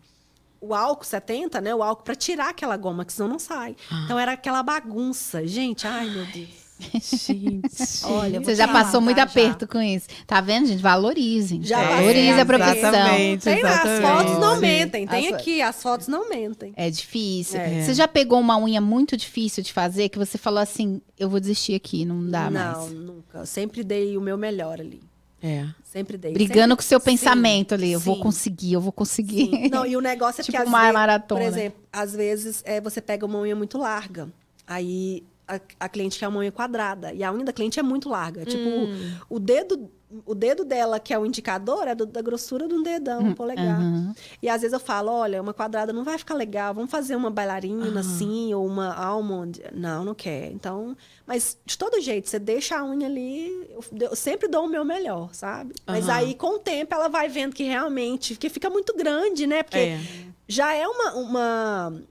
[0.61, 1.75] o álcool 70, né?
[1.75, 3.75] O álcool pra tirar aquela goma, que senão não sai.
[3.91, 4.01] Ah.
[4.05, 5.45] Então era aquela bagunça.
[5.45, 6.49] Gente, ai meu Deus.
[6.79, 7.69] Gente.
[8.05, 9.23] Olha, vou Você já falar, passou muito tá?
[9.23, 10.07] aperto com isso.
[10.27, 10.81] Tá vendo, gente?
[10.81, 11.63] Valorizem.
[11.63, 12.75] Já É, Valorizem a profissão.
[12.89, 13.43] exatamente.
[13.43, 14.61] Tem lá, as fotos não Sim.
[14.61, 15.07] mentem.
[15.07, 16.73] Tem As- aqui, as fotos não mentem.
[16.75, 17.59] É difícil.
[17.59, 17.81] É.
[17.83, 21.39] Você já pegou uma unha muito difícil de fazer que você falou assim: eu vou
[21.39, 22.91] desistir aqui, não dá não, mais.
[22.91, 23.37] nunca.
[23.39, 25.01] Eu sempre dei o meu melhor ali.
[25.41, 25.65] É.
[25.83, 26.33] Sempre dei.
[26.33, 27.91] Brigando Sempre- com o seu Sim, pensamento ali.
[27.91, 29.45] Eu vou sim, conseguir, eu vou conseguir.
[29.49, 29.69] sim.
[29.69, 31.39] Não, e o negócio é Tipo que às uma vezes, maratona.
[31.41, 34.27] por exemplo, às vezes é, você pega uma unha muito larga.
[34.67, 37.13] Aí a, a cliente quer uma unha quadrada.
[37.13, 38.45] E a unha da cliente é muito larga.
[38.45, 39.15] Tipo, Hum.
[39.29, 39.89] o dedo.
[40.25, 43.33] O dedo dela, que é o indicador, é do- da grossura de um dedão, um
[43.33, 43.81] polegar.
[43.81, 44.15] aham.
[44.41, 47.29] E às vezes eu falo, olha, uma quadrada não vai ficar legal, vamos fazer uma
[47.31, 49.61] bailarina assim, ou uma almond.
[49.73, 50.51] Não, não quer.
[50.51, 54.69] Então, mas de todo jeito, você deixa a unha ali, eu, eu sempre dou o
[54.69, 55.73] meu melhor, sabe?
[55.85, 56.17] Mas Aham.
[56.17, 59.63] aí, com o tempo, ela vai vendo que realmente, porque fica muito grande, né?
[59.63, 59.99] Porque É.
[60.47, 62.01] já é uma, uma.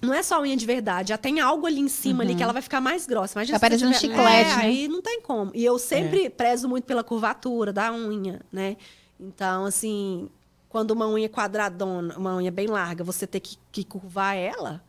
[0.00, 2.52] Não é só unha de verdade, já tem algo ali em cima ali que ela
[2.52, 3.38] vai ficar mais grossa.
[3.38, 4.62] Imagina você parecendo um tiver- chiclete, é, né?
[4.62, 5.50] Aí não tem como.
[5.54, 8.76] E eu sempre prezo muito pela curvatura da unha, né?
[9.18, 10.30] Então, assim,
[10.68, 14.82] quando uma unha quadradona, uma unha bem larga, você ter que, que curvar ela,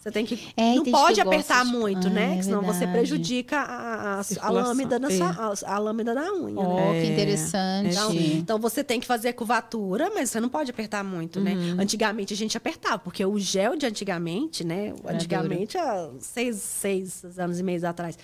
[0.00, 0.38] Você tem que.
[0.56, 2.36] É, não tem pode apertar de- muito, Ah, né?
[2.38, 5.16] é Senão você prejudica a, a, a lâmina da, É.
[5.16, 7.00] sua- a, a lâmina da unha, Ó, né?
[7.00, 7.88] que É, interessante.
[7.90, 11.52] Então, então você tem que fazer curvatura, mas você não pode apertar muito, né?
[11.54, 11.76] Uhum.
[11.80, 14.92] Antigamente a gente apertava, porque o gel de antigamente, né?
[15.06, 18.18] Antigamente, há seis, seis anos e meio atrás.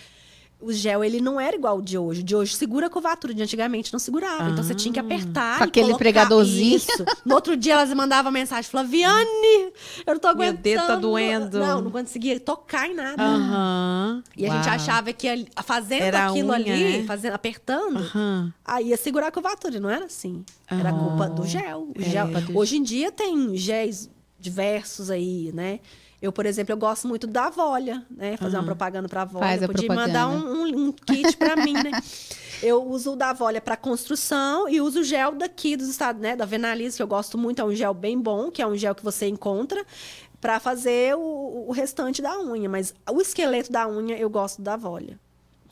[0.63, 2.21] O gel, ele não era igual o de hoje.
[2.21, 4.51] O de hoje segura a curvatura, de antigamente não segurava.
[4.51, 5.57] Então você tinha que apertar.
[5.59, 6.77] Com aquele colocar- pregadorzinho.
[6.77, 7.05] Isso.
[7.25, 9.73] No outro dia elas mandavam mensagem: Flaviane,
[10.07, 10.63] eu não tô Meu aguentando.
[10.63, 11.59] dedo tá doendo.
[11.59, 13.23] Não, não conseguia tocar em nada.
[13.23, 14.23] Aham.
[14.37, 14.75] E a gente Uau.
[14.75, 17.05] achava que fazendo Era aquilo unha, ali, né?
[17.07, 18.53] fazendo, apertando, Aham.
[18.65, 20.45] Aí ia segurar a curvatura, e não era assim.
[20.69, 20.93] Era Ah.
[20.93, 21.89] culpa do gel.
[21.97, 25.81] O gel- do Hoje em dia tem géis diversos aí, né?
[26.23, 28.37] Eu, por exemplo, eu gosto muito da Volha, né?
[28.37, 29.47] Fazer uma propaganda Volha.
[29.47, 30.27] Faz a Podia propaganda.
[30.27, 31.91] mandar um, um- um kit pra mim, né?
[32.62, 36.37] Eu uso o da Volha para construção e uso o gel daqui dos estados, né?
[36.37, 37.59] Da Venalise, que eu gosto muito.
[37.62, 39.83] É um gel bem bom, que é um gel que você encontra
[40.43, 42.68] para fazer o, o restante da unha.
[42.68, 45.18] Mas o esqueleto da unha eu gosto da Volha.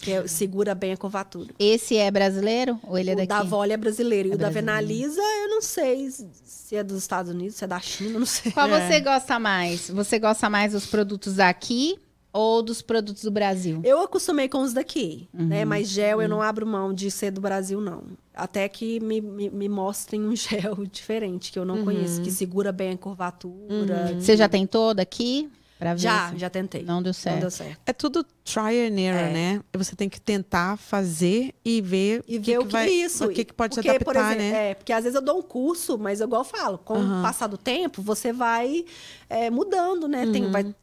[0.00, 1.52] Que é- segura bem a curvatura.
[1.58, 3.28] Esse é brasileiro ou ele é O daqui?
[3.28, 4.28] da Volha é brasileiro.
[4.28, 4.66] E É o da brasileiro.
[4.84, 8.52] Venalisa, eu não sei se é dos Estados Unidos, se é da China, não sei.
[8.52, 8.88] Qual É.
[8.88, 9.90] você gosta mais?
[9.90, 11.98] Você gosta mais dos produtos daqui
[12.32, 13.80] ou dos produtos do Brasil?
[13.82, 15.46] Eu acostumei com os daqui, Uhum.
[15.46, 15.64] né?
[15.64, 18.04] Mas gel eu não abro mão de ser do Brasil, não.
[18.34, 22.70] Até que me, me, me mostrem um gel diferente, que eu não conheço, que segura
[22.70, 24.14] bem a curvatura.
[24.20, 25.48] Você já tentou daqui?
[25.78, 26.82] Pra ver Já, se- já tentei.
[26.82, 27.34] Não deu certo.
[27.34, 27.78] Não deu certo.
[27.86, 29.32] É tudo try and error, É.
[29.32, 29.60] né?
[29.74, 32.88] Você tem que tentar fazer e ver E o ver que, o que que vai,
[32.90, 33.24] isso.
[33.26, 34.70] o que, que pode porque, se adaptar, por exemplo, né?
[34.70, 37.20] É, porque às vezes eu dou um curso, mas igual eu falo, com Aham.
[37.20, 38.84] o passar do tempo, você vai
[39.30, 40.26] é, mudando, né?
[40.32, 40.50] Tem, Uhum.
[40.50, 40.74] vai,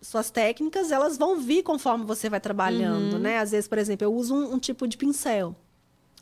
[0.00, 3.18] suas técnicas, elas vão vir conforme você vai trabalhando, Uhum.
[3.18, 3.38] né?
[3.38, 5.56] Às vezes, por exemplo, eu uso um, um tipo de pincel.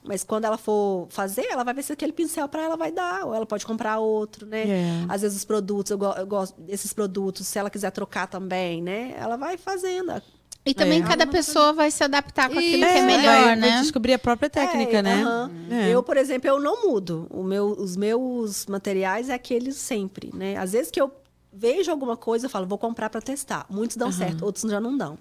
[0.09, 3.27] Mas quando ela for fazer, ela vai ver se aquele pincel para ela vai dar,
[3.27, 4.67] ou ela pode comprar outro, né?
[4.67, 5.05] É.
[5.09, 8.83] Às vezes os produtos, eu, go- eu gosto desses produtos, se ela quiser trocar também,
[8.83, 9.15] né?
[9.19, 10.21] Ela vai fazendo.
[10.65, 11.07] E também É.
[11.07, 13.81] cada pessoa vai se adaptar com aquilo Isso, que é é, melhor, vai né?
[13.83, 15.23] descobrir a própria técnica, É, né?
[15.23, 15.51] aham.
[15.71, 15.89] É.
[15.91, 17.27] Eu, por exemplo, eu não mudo.
[17.31, 20.57] O meu, os meus materiais é aqueles sempre, né?
[20.57, 21.13] Às vezes que eu
[21.53, 23.67] vejo alguma coisa, eu falo, vou comprar para testar.
[23.71, 25.19] Muitos dão certo, outros já não dão.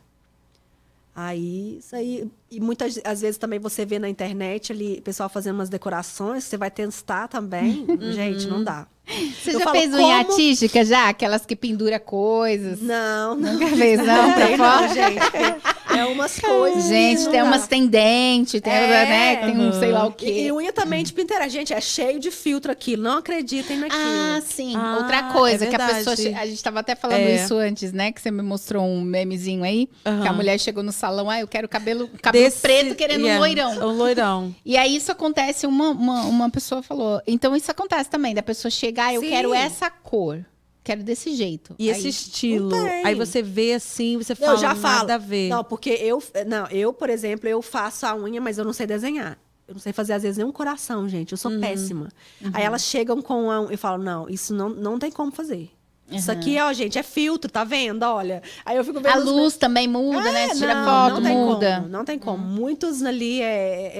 [1.19, 2.27] Aí, isso aí.
[2.51, 6.55] E muitas às vezes também você vê na internet ali, pessoal fazendo umas decorações, você
[6.57, 7.87] vai testar também.
[8.13, 8.85] Gente, não dá.
[9.07, 11.09] Você Eu já falo, fez unha como- artística já?
[11.09, 12.79] Aquelas que pendura coisas?
[12.81, 13.53] Não, não.
[13.53, 14.31] Nunca fez, não?
[14.33, 14.81] Pra fora?
[14.81, 15.76] não, gente.
[15.97, 16.85] É umas coisas.
[16.85, 17.43] Gente, tem dá.
[17.45, 18.87] umas tendentes, tem, É.
[19.05, 19.35] né?
[19.37, 20.41] Tem um sei lá o E, quê.
[20.47, 21.49] e unha também de Pinterest.
[21.51, 23.03] Gente, é cheio de filtro aquilo.
[23.03, 24.01] Não acreditem naquilo.
[24.01, 24.75] Ah, sim.
[24.75, 26.13] Ah, Outra coisa é que a pessoa.
[26.39, 27.35] A gente tava até falando É.
[27.35, 28.11] isso antes, né?
[28.11, 29.89] Que você me mostrou um memezinho aí.
[30.05, 30.21] Aham.
[30.21, 33.37] Que a mulher chegou no salão, ah, eu quero cabelo, cabelo Desse- preto querendo yeah,
[33.37, 33.89] um loirão.
[33.89, 34.55] Um loirão.
[34.65, 37.21] E aí isso acontece, uma, uma, uma pessoa falou.
[37.25, 39.29] Então isso acontece também, da pessoa chegar, eu Sim.
[39.29, 40.45] quero essa cor.
[40.87, 41.75] Quero desse jeito.
[41.77, 42.69] E Aí- esse estilo.
[42.69, 42.87] Não.
[43.05, 44.97] Aí você vê assim, você Não, fala, eu já falo.
[44.99, 45.49] nada a ver.
[45.49, 48.87] Não, porque eu, não, eu, por exemplo, eu faço a unha, mas eu não sei
[48.87, 49.37] desenhar.
[49.67, 51.33] Eu não sei fazer, às vezes, nem um coração, gente.
[51.33, 51.59] Eu sou Uhum.
[51.59, 52.07] péssima.
[52.53, 53.55] Aí elas chegam com a.
[53.69, 55.69] Eu falo, não, isso não, não tem como fazer.
[56.09, 58.03] Isso aqui, ó, gente, é filtro, tá vendo?
[58.03, 58.41] Olha.
[58.65, 59.07] Aí eu fico vendo.
[59.11, 60.45] A luz também muda, né?
[60.45, 61.75] É, Tira não, foto, não tem muda.
[61.79, 62.45] Como, não tem como.
[62.45, 63.91] Muitos ali é,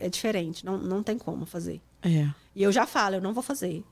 [0.00, 0.64] é, é diferente.
[0.64, 1.78] Não, não tem como fazer.
[2.02, 2.26] É.
[2.54, 3.84] E eu já falo, eu não vou fazer.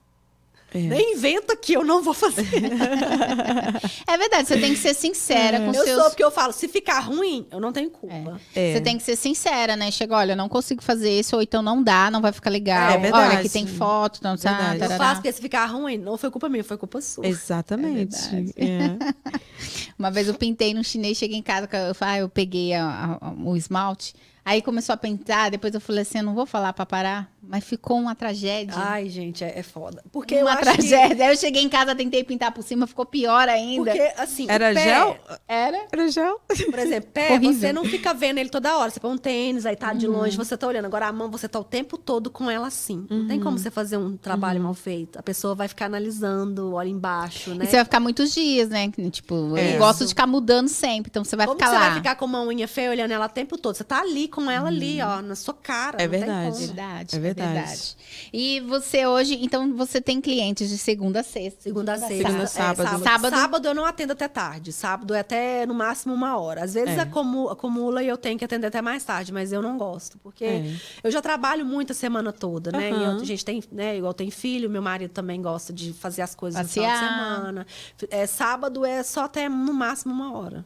[0.75, 0.79] É.
[0.79, 2.45] Nem inventa que eu não vou fazer.
[4.07, 6.01] É verdade, você tem que ser sincera com eu seus.
[6.01, 8.41] sou, porque eu falo, se ficar ruim, eu não tenho culpa.
[8.55, 8.75] É.
[8.75, 9.91] Você tem que ser sincera, né?
[9.91, 12.91] Chega, olha, eu não consigo fazer isso, ou então não dá, não vai ficar legal.
[12.91, 13.29] É verdade.
[13.31, 14.93] Olha, aqui tem foto, não tá, Verdade.
[14.93, 17.27] Eu faço porque se ficar ruim, não foi culpa minha, foi culpa sua.
[17.27, 18.17] Exatamente.
[18.57, 18.97] É É.
[19.99, 23.19] Uma vez eu pintei no chinês, cheguei em casa, eu, falei, ah, eu peguei a-
[23.21, 24.15] a- o esmalte,
[24.45, 27.65] aí começou a pintar, depois eu falei assim, eu não vou falar pra parar, mas
[27.65, 28.75] ficou uma tragédia.
[28.77, 30.03] Ai, gente, é, é foda.
[30.13, 31.27] Porque eu uma acho tragédia.
[31.27, 33.51] Aí eu cheguei em casa, tentei pintar por cima, ficou pior que...
[33.51, 33.91] ainda.
[33.91, 35.17] Porque, assim, Era pé, gel?
[35.49, 35.87] Era?
[35.93, 36.41] Era gel?
[36.71, 37.53] Por exemplo, pé, Horrível.
[37.55, 38.91] você não fica vendo ele toda hora.
[38.91, 40.13] Você põe um tênis, aí tá de Uhum.
[40.19, 40.85] longe, você tá olhando.
[40.87, 43.07] Agora a mão, você tá o tempo todo com ela assim.
[43.11, 43.45] Não tem Uhum.
[43.45, 45.19] como você fazer um trabalho mal feito.
[45.19, 47.65] A pessoa vai ficar analisando, olha embaixo, né?
[47.65, 48.91] E você vai ficar muitos dias, né?
[49.11, 49.75] Tipo, É.
[49.75, 51.81] eu gosto de ficar mudando sempre, então você vai Como ficar você lá.
[51.89, 53.75] vai ficar com uma unha feia olhando ela o tempo todo?
[53.75, 56.03] Você tá ali com ela ali, ó, na sua cara.
[56.03, 56.67] É verdade.
[56.67, 57.55] Verdade, É é verdade.
[57.57, 57.97] verdade.
[58.33, 61.63] E você hoje, então você tem clientes de segunda a sexta.
[61.63, 62.17] Segunda a sexta.
[62.17, 62.77] Segunda é, sábado.
[62.87, 63.03] sábado.
[63.05, 64.73] Sábado- Sábado eu não atendo até tarde.
[64.73, 66.65] Sábado é até no máximo uma hora.
[66.65, 67.01] Às vezes É.
[67.01, 70.19] acumu- acumula e eu tenho que atender até mais tarde, mas eu não gosto.
[70.19, 70.75] Porque É.
[71.03, 72.91] eu já trabalho muito a semana toda, né?
[72.91, 73.01] Aham.
[73.01, 73.97] E eu- a gente tem, né?
[73.99, 77.37] Igual tem filho, meu marido também gosta de fazer as coisas no final de Passear.
[77.37, 77.67] semana.
[78.11, 80.65] É, sábado é só até no máximo uma hora.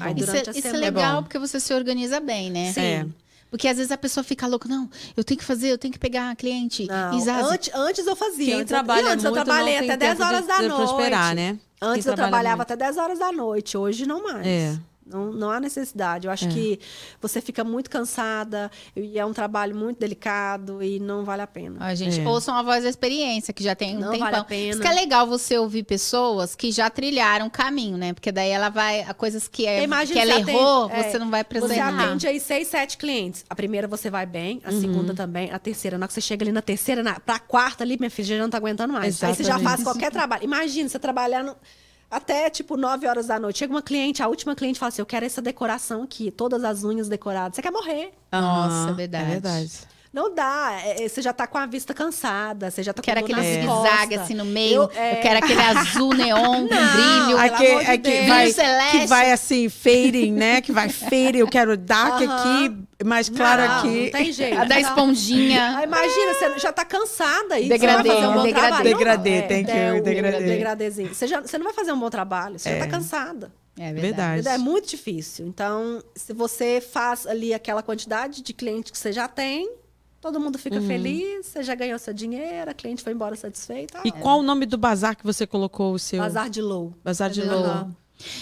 [0.00, 1.22] Aí Isso, é- isso é legal bom.
[1.24, 2.72] porque você se organiza bem, né?
[2.72, 3.12] Sim.
[3.50, 5.98] Porque às vezes a pessoa fica louca, não, eu tenho que fazer, eu tenho que
[5.98, 6.86] pegar cliente.
[6.86, 7.18] Não,
[7.50, 8.46] antes, antes eu fazia.
[8.46, 10.46] Quem antes trabalha eu, antes eu muito trabalhei não tem até 10 tempo de- horas
[10.46, 10.88] da de noite.
[10.88, 11.58] prosperar, né?
[11.82, 12.72] Antes Quem eu trabalha trabalhava muito.
[12.72, 14.46] até 10 horas da noite, hoje não mais.
[14.46, 14.78] É.
[15.04, 16.26] Não, não há necessidade.
[16.28, 16.48] Eu acho É.
[16.48, 16.78] que
[17.20, 21.78] você fica muito cansada e é um trabalho muito delicado e não vale a pena.
[21.90, 22.28] Ó, gente, É.
[22.28, 24.26] ouçam a voz da experiência, que já tem um Não tempão.
[24.30, 24.70] vale a pena.
[24.70, 28.12] Isso que é legal você ouvir pessoas que já trilharam o caminho, né?
[28.12, 29.00] Porque daí ela vai.
[29.02, 31.80] A coisas que, é, Imagina, que ela atende- errou, é, você não vai precisar Você
[31.80, 33.44] atende aí seis, sete clientes.
[33.50, 34.80] A primeira você vai bem, a Uhum.
[34.80, 35.98] segunda também, a terceira.
[35.98, 38.38] Na hora que você chega ali na terceira, na, pra quarta ali, minha filha já
[38.38, 39.20] não tá aguentando mais.
[39.24, 39.68] Aí você já Exatamente.
[39.70, 40.44] faz qualquer trabalho.
[40.44, 41.56] Imagina, você trabalhando
[42.10, 43.58] até tipo 9 horas da noite.
[43.60, 46.82] Chega uma cliente, a última cliente fala assim: Eu quero essa decoração aqui, todas as
[46.82, 47.56] unhas decoradas.
[47.56, 48.12] Você quer morrer.
[48.32, 49.24] Nossa, é verdade.
[49.24, 49.80] É verdade.
[50.12, 50.80] Não dá.
[50.84, 53.42] é, é, você já tá com a vista cansada, você já tá Quero com aquele
[53.42, 54.74] zigue-zague assim no meio.
[54.74, 55.14] Eu, Eu- é.
[55.16, 57.26] quero aquele azul neon com Não, brilho.
[57.26, 58.26] pelo Aque- amor de aque- Deus.
[58.26, 58.98] vai, Brilho celeste.
[58.98, 60.60] que vai assim, fading, né?
[60.60, 61.38] Que vai fading.
[61.38, 64.04] Eu quero dark aqui, mais claro não, aqui.
[64.06, 64.58] Não tem jeito.
[64.58, 65.76] A da esponjinha.
[65.78, 68.66] Aí imagina, você já tá cansada e Degradê, você vai fazer um bom degradê.
[68.68, 68.90] trabalho.
[68.90, 70.44] Não, Degradê, é, thank é, o degradê.
[70.44, 71.14] Degradêzinho.
[71.14, 73.52] Você, já, você não vai fazer um bom trabalho, você já tá cansada.
[73.78, 74.46] É Verdade.
[74.46, 75.46] É muito difícil.
[75.46, 79.70] Então, se você faz ali aquela quantidade de clientes que você já tem,
[80.20, 80.86] todo mundo fica Uhum.
[80.86, 84.00] feliz, você já ganhou seu dinheiro, a cliente foi embora satisfeita.
[84.04, 86.20] E qual o nome do bazar que você colocou o seu?
[86.20, 86.92] Bazar de low.
[87.04, 87.62] Bazar de Low.
[87.62, 87.90] Low.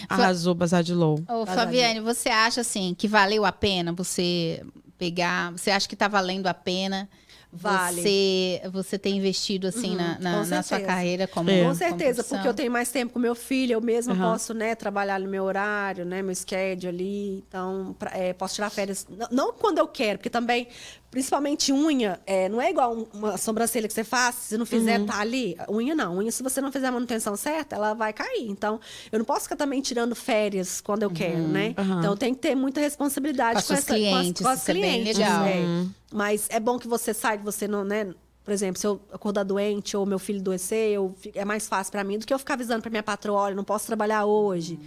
[0.08, 1.22] Arrasou, Bazar de Low.
[1.28, 4.60] Ô, Flaviane, você acha assim que valeu a pena você
[4.98, 5.52] pegar?
[5.52, 7.08] Você acha que tá valendo a pena?
[7.50, 8.02] Vale.
[8.02, 11.60] Você, você ter investido assim na, na, com na sua carreira como É.
[11.60, 12.38] Com como certeza, profissão?
[12.38, 14.32] porque eu tenho mais tempo com meu filho, eu mesma Aham.
[14.32, 18.68] posso, né, trabalhar no meu horário, né, meu schedule ali, então, pra- é, posso tirar
[18.68, 20.68] férias, não, não quando eu quero, porque também,
[21.10, 25.04] principalmente unha, é, não é igual um- uma sobrancelha que você faz, se não fizer,
[25.06, 28.48] tá ali, unha não, unha, se você não fizer a manutenção certa, ela vai cair,
[28.48, 28.78] então,
[29.10, 31.98] eu não posso ficar também tirando férias quando eu quero, né, Aham.
[32.00, 34.60] então, tenho que ter muita responsabilidade Com as com, essa, com as- clientes, com as
[34.62, 35.44] isso é bem clientes, legal.
[35.46, 35.56] é.
[35.60, 35.90] Uhum.
[36.12, 38.14] Mas é bom que você saiba, você não, né?
[38.44, 42.02] Por exemplo, se eu acordar doente ou meu filho adoecer, eu, é mais fácil pra
[42.02, 44.78] mim do que eu ficar avisando pra minha patroa, olha, não posso trabalhar hoje.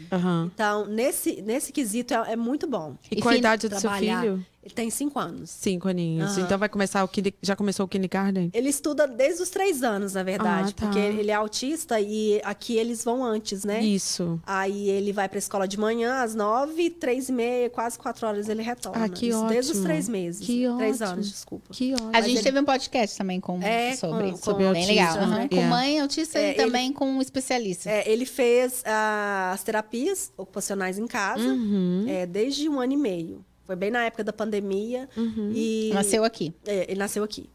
[0.51, 2.95] Então, nesse, nesse quesito é, é muito bom.
[3.11, 4.43] E, E qual a idade do seu filho?
[4.63, 5.49] Ele tem cinco anos.
[5.49, 6.33] Cinco aninhos.
[6.37, 6.41] Aham.
[6.45, 7.33] Então vai começar o kine...
[7.41, 8.51] Já começou o kindergarten?
[8.53, 10.85] Ele estuda desde os três anos, na verdade, Ah, tá.
[10.85, 13.81] porque ele é autista e aqui eles vão antes, né?
[13.81, 14.39] Isso.
[14.45, 18.47] Aí ele vai pra escola de manhã, às nove, três e meia, quase quatro horas
[18.49, 19.05] ele retorna.
[19.05, 19.83] Ah, que Isso Desde os ótimo.
[19.85, 20.45] três meses.
[20.45, 21.13] Que três ótimo.
[21.15, 21.65] anos, desculpa.
[21.73, 22.09] Que ótimo.
[22.13, 25.15] A gente ele- teve um podcast também com, É, sobre, com- sobre com bem legal.
[25.15, 25.21] né?
[25.23, 25.47] aham.
[25.47, 25.65] Com É.
[25.67, 27.89] mãe autista É, e também com um especialista.
[27.89, 32.05] É, ele fez ah, as terapias ocupacionais em casa Uhum.
[32.07, 33.43] é, desde um ano e meio.
[33.65, 35.07] Foi bem na época da pandemia.
[35.15, 35.51] Uhum.
[35.53, 36.53] E Nasceu aqui.
[36.65, 37.49] é, ele nasceu aqui.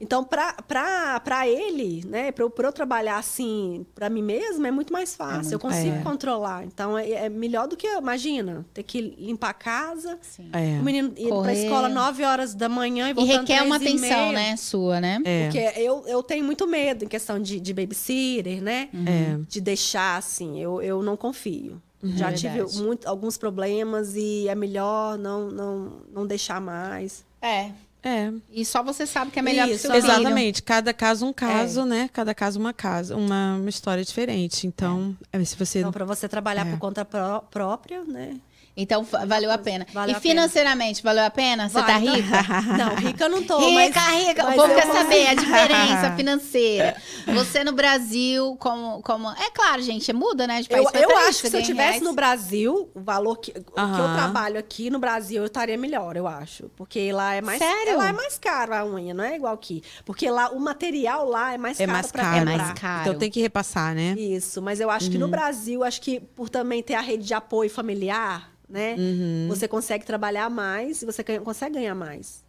[0.00, 4.92] Então, para ele, né, para eu, pra eu trabalhar assim, para mim mesma, é muito
[4.92, 5.36] mais fácil.
[5.42, 6.02] muito- eu consigo é.
[6.02, 6.64] controlar.
[6.64, 10.50] Então, é, é melhor do que, imagina, ter que limpar a casa, Sim.
[10.52, 10.78] É.
[10.80, 11.62] o menino ir para Correr.
[11.64, 14.56] escola 9 horas da manhã e E voltando requer uma e atenção, né?
[14.56, 15.22] Sua, né?
[15.24, 15.44] É.
[15.44, 18.88] Porque eu, eu tenho muito medo em questão de, de babysitter, né?
[18.92, 19.38] É.
[19.48, 21.80] De deixar, assim, eu, eu não confio.
[22.16, 22.82] Já tive Verdade.
[22.82, 27.24] muito, alguns problemas e é melhor não, não, não deixar mais.
[27.40, 27.70] É.
[28.06, 28.30] É.
[28.52, 30.12] E só você sabe que é melhor Isso, pro seu filho.
[30.12, 30.62] Exatamente.
[30.62, 32.10] Cada caso um caso, né?
[32.12, 34.66] Cada caso uma casa, uma, uma história diferente.
[34.66, 36.70] Então, é, se você Então, para você trabalhar É.
[36.70, 38.36] por conta pró- própria, né?
[38.76, 39.86] Então, valeu a pena.
[39.92, 40.34] Valeu e a pena.
[40.34, 41.68] financeiramente, valeu a pena?
[41.68, 42.42] Você tá Vai, rica?
[42.76, 44.26] Não, rica eu não tô, rica, mas...
[44.26, 44.42] rica.
[44.44, 46.96] mas o povo eu quer consigo- saber a diferença financeira.
[47.34, 49.30] Você no Brasil, como, como.
[49.30, 50.60] É claro, gente, muda, né?
[50.62, 52.02] De país Eu, pra eu país, acho que se eu tivesse reais.
[52.02, 53.60] no Brasil, o valor que, o que
[54.00, 56.68] eu trabalho aqui no Brasil, eu estaria melhor, eu acho.
[56.76, 57.96] Porque lá é mais Sério?
[57.96, 59.82] Lá é mais caro a unha, não é igual aqui.
[60.04, 62.36] Porque lá o material lá é mais é caro mais pra caro.
[62.50, 63.00] É mais caro.
[63.02, 64.14] Então tem que repassar, né?
[64.18, 65.20] Isso, mas eu acho que Uhum.
[65.20, 68.94] no Brasil, acho que por também ter a rede de apoio familiar, né?
[68.98, 69.46] Uhum.
[69.48, 72.42] Você consegue trabalhar mais e você ganha- consegue ganhar mais.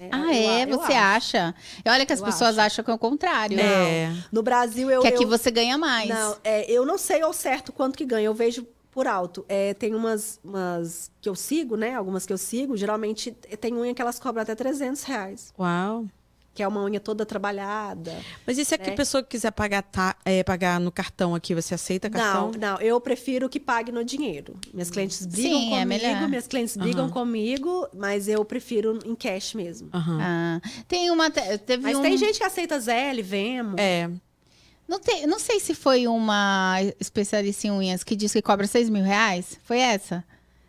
[0.00, 0.08] né?
[0.12, 0.62] Ah, Eu é?
[0.64, 1.36] eu Você acho.
[1.36, 1.54] acha?
[1.84, 2.66] E olha que as Eu pessoas acho.
[2.66, 3.58] acham que é o contrário.
[3.60, 4.12] É.
[4.32, 5.00] No Brasil, eu.
[5.02, 6.08] Que aqui eu- você ganha mais.
[6.08, 8.26] Não, é, eu não sei ao certo quanto que ganha.
[8.26, 9.44] Eu vejo por alto.
[9.48, 11.94] É, tem umas, umas que eu sigo, né?
[11.94, 12.76] Algumas que eu sigo.
[12.76, 13.30] Geralmente
[13.60, 15.52] tem unha que elas cobram até 300 reais.
[15.58, 16.06] Uau.
[16.54, 18.16] Que é uma unha toda trabalhada.
[18.46, 18.90] Mas e se a É.
[18.92, 22.52] pessoa quiser pagar, ta- é, pagar no cartão aqui, você aceita cartão?
[22.52, 22.80] Não, não.
[22.80, 24.54] Eu prefiro que pague no dinheiro.
[24.72, 26.28] Minhas clientes brigam Sim, é comigo.
[26.28, 27.12] minhas clientes brigam Aham.
[27.12, 27.88] comigo.
[27.92, 29.88] Mas eu prefiro em cash mesmo.
[29.92, 30.18] Aham.
[30.22, 31.28] Ah, tem uma.
[31.28, 32.02] te- Teve Mas um...
[32.02, 33.74] tem gente que aceita Zelle, Vemo.
[33.76, 34.08] É.
[34.86, 38.88] Não, tem, não sei se foi uma especialista em unhas que disse que cobra 6
[38.90, 39.58] mil reais.
[39.64, 40.22] Foi essa?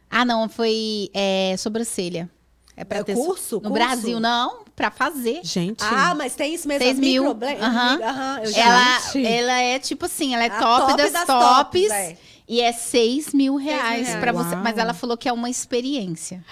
[0.09, 2.27] Ah, não, foi é, sobrancelha.
[2.75, 3.55] É pra É ter curso?
[3.57, 3.73] No Curso?
[3.73, 5.39] Brasil, não, pra fazer.
[5.43, 5.83] Gente.
[5.83, 6.83] Ah, mas tem isso mesmo.
[6.83, 7.23] 6 é mil.
[7.23, 7.61] microblend?
[7.61, 7.99] Aham.
[8.03, 9.25] Aham, eu já Ela, Gente.
[9.27, 11.81] ela é tipo assim, ela é A top, top das, das tops.
[11.81, 12.17] tops, é.
[12.47, 14.19] E é 6 mil reais reais.
[14.19, 14.55] pra você.
[14.55, 16.43] Mas ela falou que é uma experiência.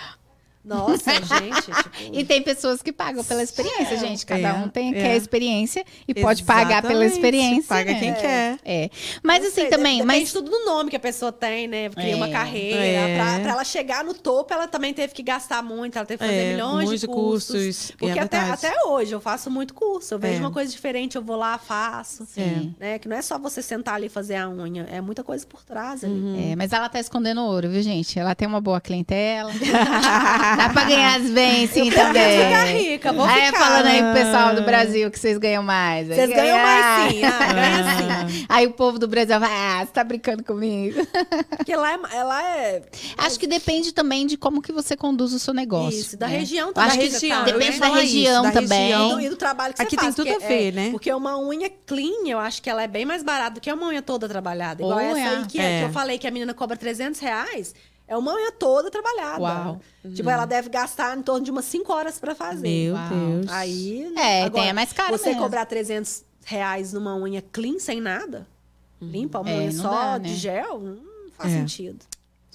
[0.63, 1.61] Nossa, gente.
[1.61, 4.25] Tipo, E tem pessoas que pagam pela experiência, gente.
[4.25, 4.93] Cada É, um tem é.
[5.01, 7.67] quer experiência e pode pagar pela experiência.
[7.67, 7.99] Paga né?
[7.99, 8.59] quem quer.
[8.63, 8.89] É.
[9.21, 11.89] Mas não assim sei, também, depende mas tudo do nome que a pessoa tem, né?
[11.89, 12.31] Cria uma É.
[12.31, 12.79] carreira.
[12.79, 13.15] É.
[13.17, 16.25] Pra, pra ela chegar no topo, ela também teve que gastar muito, ela teve que
[16.25, 17.51] fazer É, milhões de cursos.
[17.55, 20.13] cursos, Porque é até, até hoje eu faço muito curso.
[20.13, 20.39] Eu vejo É.
[20.39, 22.25] uma coisa diferente, eu vou lá, faço.
[22.25, 22.73] Sim.
[22.79, 22.99] Né?
[22.99, 25.61] Que não é só você sentar ali e fazer a unha, é muita coisa por
[25.63, 26.13] trás ali.
[26.13, 26.51] Uhum.
[26.51, 28.17] É, mas ela tá escondendo ouro, viu, gente?
[28.17, 29.51] Ela tem uma boa clientela.
[30.57, 32.43] Dá pra ganhar bem, sim, também.
[32.45, 33.59] ficar rica, vou aí, ficar.
[33.59, 36.07] falando aí pro pessoal do Brasil que vocês ganham mais.
[36.07, 38.45] Vocês ganham ganha- mais sim, ah, ganha sim.
[38.49, 40.99] Aí o povo do Brasil vai, ah, você tá brincando comigo.
[41.57, 42.81] Porque lá é, ela é
[43.17, 45.99] Acho que depende também de como que você conduz o seu negócio.
[45.99, 46.37] isso, da né?
[46.37, 46.89] região Eu também.
[46.89, 48.79] acho que região, eu depende da falar isso, região da também.
[48.81, 49.21] região.
[49.21, 50.15] E do trabalho que Aqui você tem faz.
[50.15, 50.89] tudo porque a ver, é- né?
[50.91, 53.87] Porque uma unha clean, eu acho que ela é bem mais barata do que uma
[53.87, 54.81] unha toda trabalhada.
[54.83, 55.27] Igual Oh, essa é.
[55.37, 55.79] aí que, É.
[55.79, 57.73] que eu falei que a menina cobra 300 reais.
[58.07, 59.41] É uma unha toda trabalhada.
[59.41, 59.81] Uau.
[60.13, 62.67] Tipo, ela deve gastar em torno de umas 5 horas pra fazer.
[62.67, 63.09] Meu Uau.
[63.09, 63.47] Deus.
[63.51, 64.13] Aí.
[64.17, 65.41] É, agora, tem é mais caro Você mesmo.
[65.41, 68.45] cobrar 300 reais numa unha clean, sem nada,
[69.01, 70.35] limpa, uma É, unha só dá, de né?
[70.35, 70.97] gel, não
[71.37, 71.57] faz É.
[71.59, 72.05] sentido.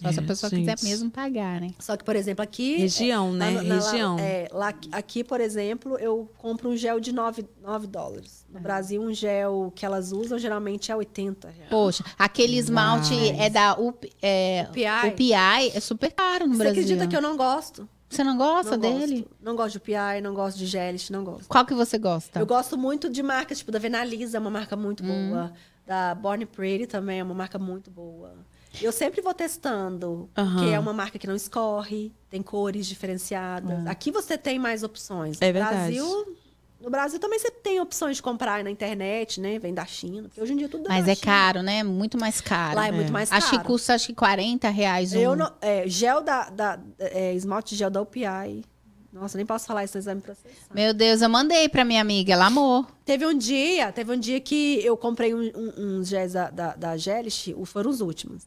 [0.01, 0.61] Só se a É, pessoa gente.
[0.61, 1.71] quiser mesmo pagar, né?
[1.81, 2.77] Só que, por exemplo, aqui.
[2.77, 3.51] Região, né?
[3.51, 4.17] Lá- na- lá- Região.
[4.19, 8.47] é, lá, aqui, por exemplo, eu compro um gel de 9, 9 dólares.
[8.49, 8.55] É.
[8.57, 11.69] No Brasil, um gel que elas usam geralmente é 80 reais.
[11.71, 15.09] Poxa, aquele esmalte Mas- é da UP, é, UPI.
[15.09, 15.33] UPI
[15.75, 16.83] é super caro no Você Brasil.
[16.83, 17.89] acredita que eu não gosto?
[18.11, 19.17] Você não gosta não dele?
[19.23, 19.37] Gosto.
[19.43, 21.47] Não gosto de UPI, não gosto de Gelish, não gosto.
[21.49, 22.39] Qual que você gosta?
[22.41, 25.31] Eu gosto muito de marcas, tipo, da Venalisa, é uma marca muito Hum.
[25.31, 25.53] boa.
[25.87, 28.35] Da Born Pretty também é uma marca muito boa.
[28.83, 30.57] Eu sempre vou testando, Aham.
[30.57, 33.87] porque é uma marca que não escorre, tem cores diferenciadas.
[33.87, 35.39] Aqui você tem mais opções.
[35.41, 35.75] É no verdade.
[35.95, 36.37] Brasil,
[36.81, 39.59] no Brasil também você tem opções de comprar na internet, né?
[39.59, 40.29] Vem da China.
[40.29, 41.25] Porque hoje em dia tudo é Mas é China.
[41.27, 41.83] caro, né?
[41.83, 42.77] Muito mais caro.
[42.77, 43.67] Lá é muito mais Acho que caro.
[43.69, 45.19] custa acho que 40 reais um.
[45.19, 48.65] Eu não, é, gel da, da é, esmalte gel da UPI.
[49.11, 50.53] Nossa, nem posso falar isso no exame processar.
[50.73, 52.87] Meu Deus, eu mandei pra minha amiga, ela amou.
[53.07, 56.77] Teve um dia, teve um dia que eu comprei um- um- uns géis da, da,
[56.77, 58.45] da Gelish, foram os últimos.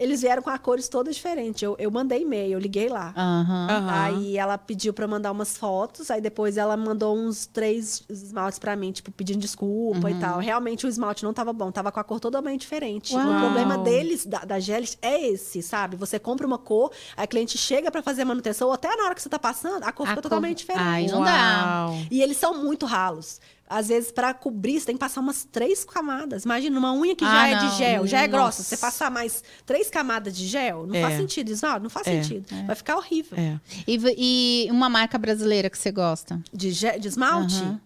[0.00, 1.62] Eles vieram com a cores todas diferentes.
[1.62, 3.12] Eu, eu mandei e-mail, eu liguei lá.
[3.14, 3.86] Aham.
[3.90, 8.58] Aí ela pediu pra eu mandar umas fotos, aí depois ela mandou uns três esmaltes
[8.58, 10.16] pra mim, tipo, pedindo desculpa Uhum.
[10.16, 10.38] e tal.
[10.38, 13.14] Realmente o esmalte não tava bom, tava com a cor totalmente diferente.
[13.14, 13.26] Uau.
[13.36, 15.96] O problema deles, da, da Gelish, é esse, sabe?
[15.96, 19.14] Você compra uma cor, a cliente chega pra fazer a manutenção, ou até na hora
[19.14, 20.82] que você tá passando, a cor A fica cor- totalmente diferente.
[20.82, 21.86] Ai, não dá.
[21.90, 21.98] Uau.
[22.10, 23.38] E eles são muito ralos.
[23.72, 26.44] Às vezes, pra cobrir, você tem que passar umas três camadas.
[26.44, 27.68] Imagina, uma unha que já Ah, é não.
[27.70, 28.44] de gel, já é grossa.
[28.46, 28.62] Nossa.
[28.64, 31.02] Você passar mais três camadas de gel, não É.
[31.02, 31.84] faz sentido, Isvaldo.
[31.84, 32.20] Não faz É.
[32.20, 32.46] sentido.
[32.66, 33.38] Vai ficar horrível.
[33.38, 33.60] É.
[33.86, 36.42] E, e uma marca brasileira que você gosta?
[36.52, 37.80] De, de esmalte, Aham.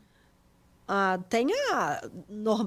[0.86, 2.00] Ah, tem a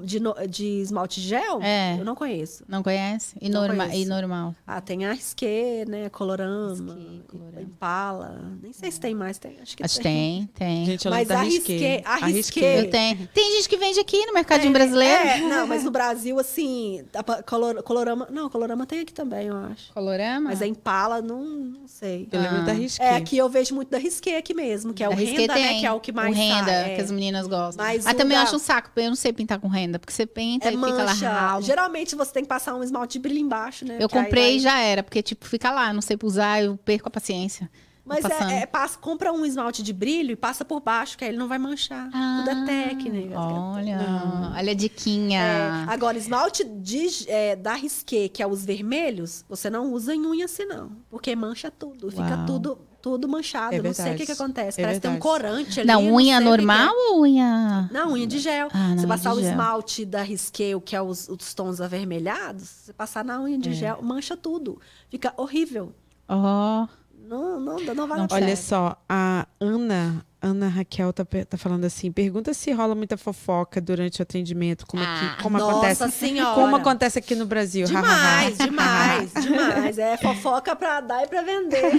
[0.03, 1.61] de, de esmalte gel?
[1.61, 1.97] É.
[1.99, 2.63] Eu não conheço.
[2.67, 3.35] Não conhece?
[3.41, 4.01] E, Não norma, conheço.
[4.01, 4.55] e normal?
[4.65, 6.09] Ah, tem a Risqué, né?
[6.09, 7.61] Colorama, Risqué, Colorama.
[7.61, 8.41] Impala.
[8.61, 9.37] Nem sei se tem mais.
[9.37, 10.85] Tem, acho que Acho que tem, tem.
[10.85, 12.03] Gente, eu Mas lembro da arrisquei,
[12.33, 12.79] Risqué.
[12.79, 13.27] Eu tenho.
[13.33, 15.27] Tem gente que vende aqui no mercadinho brasileiro.
[15.27, 18.27] É, não, mas no Brasil, assim, a color, colorama.
[18.31, 19.93] Não, colorama tem aqui também, eu acho.
[19.93, 20.49] Colorama?
[20.49, 22.27] Mas a Impala, não, não sei.
[22.31, 22.65] Eu lembro Ah.
[22.65, 23.03] da Risqué.
[23.03, 25.55] É, aqui eu vejo muito da Risqué aqui mesmo, que é o A Risqué renda,
[25.55, 25.67] né?
[25.67, 25.79] tem.
[25.81, 26.95] Que é o que mais O renda, sai, é.
[26.95, 27.85] que as meninas gostam.
[27.85, 30.13] Mas Mas o também eu acho um saco, eu não sei pintar com renda, porque
[30.13, 31.29] você pinta É e fica lá mancha.
[31.29, 31.61] ralo.
[31.63, 33.95] Geralmente você tem que passar um esmalte de brilho embaixo, né?
[33.99, 36.77] Eu Porque aí comprei e já era, porque tipo, fica lá, não sei usar, eu
[36.77, 37.69] perco a paciência.
[38.07, 41.29] Mas é, é, passa, compra um esmalte de brilho e passa por baixo, que aí
[41.31, 42.09] ele não vai manchar.
[42.09, 43.35] Tudo é técnica.
[43.37, 44.53] Ah, Olha, Não.
[44.55, 45.41] olha a diquinha.
[45.41, 50.25] É, agora, esmalte de, é, da Risqué, que é os vermelhos, você não usa em
[50.25, 50.91] unha assim, não.
[51.09, 52.09] Porque mancha tudo.
[52.09, 52.45] Fica Uau.
[52.45, 53.75] tudo, tudo manchado.
[53.75, 54.31] É não sei o que, que verdade.
[54.41, 54.81] acontece.
[54.81, 55.31] É Parece que tem um verdade.
[55.41, 55.87] corante ali.
[55.87, 56.49] Não, não unha que que é.
[56.49, 57.89] normal ou unha.
[57.91, 58.67] Não, unha de gel.
[58.73, 59.49] Ah, você passar o gel.
[59.51, 63.59] esmalte da Risqué, que é os, os tons avermelhados, você passar na unha É.
[63.59, 64.79] de gel, mancha tudo.
[65.09, 65.93] Fica horrível.
[66.27, 66.87] Ó.
[67.27, 72.53] Não, não, não a Olha só, a Ana, Ana Raquel tá, tá falando assim: pergunta
[72.53, 76.11] se rola muita fofoca durante o atendimento, como, Ah, aqui, como Nossa acontece.
[76.11, 76.53] senhora.
[76.55, 77.87] Como acontece aqui no Brasil.
[77.87, 79.97] Demais, demais, demais.
[79.97, 81.91] É fofoca pra dar e pra vender.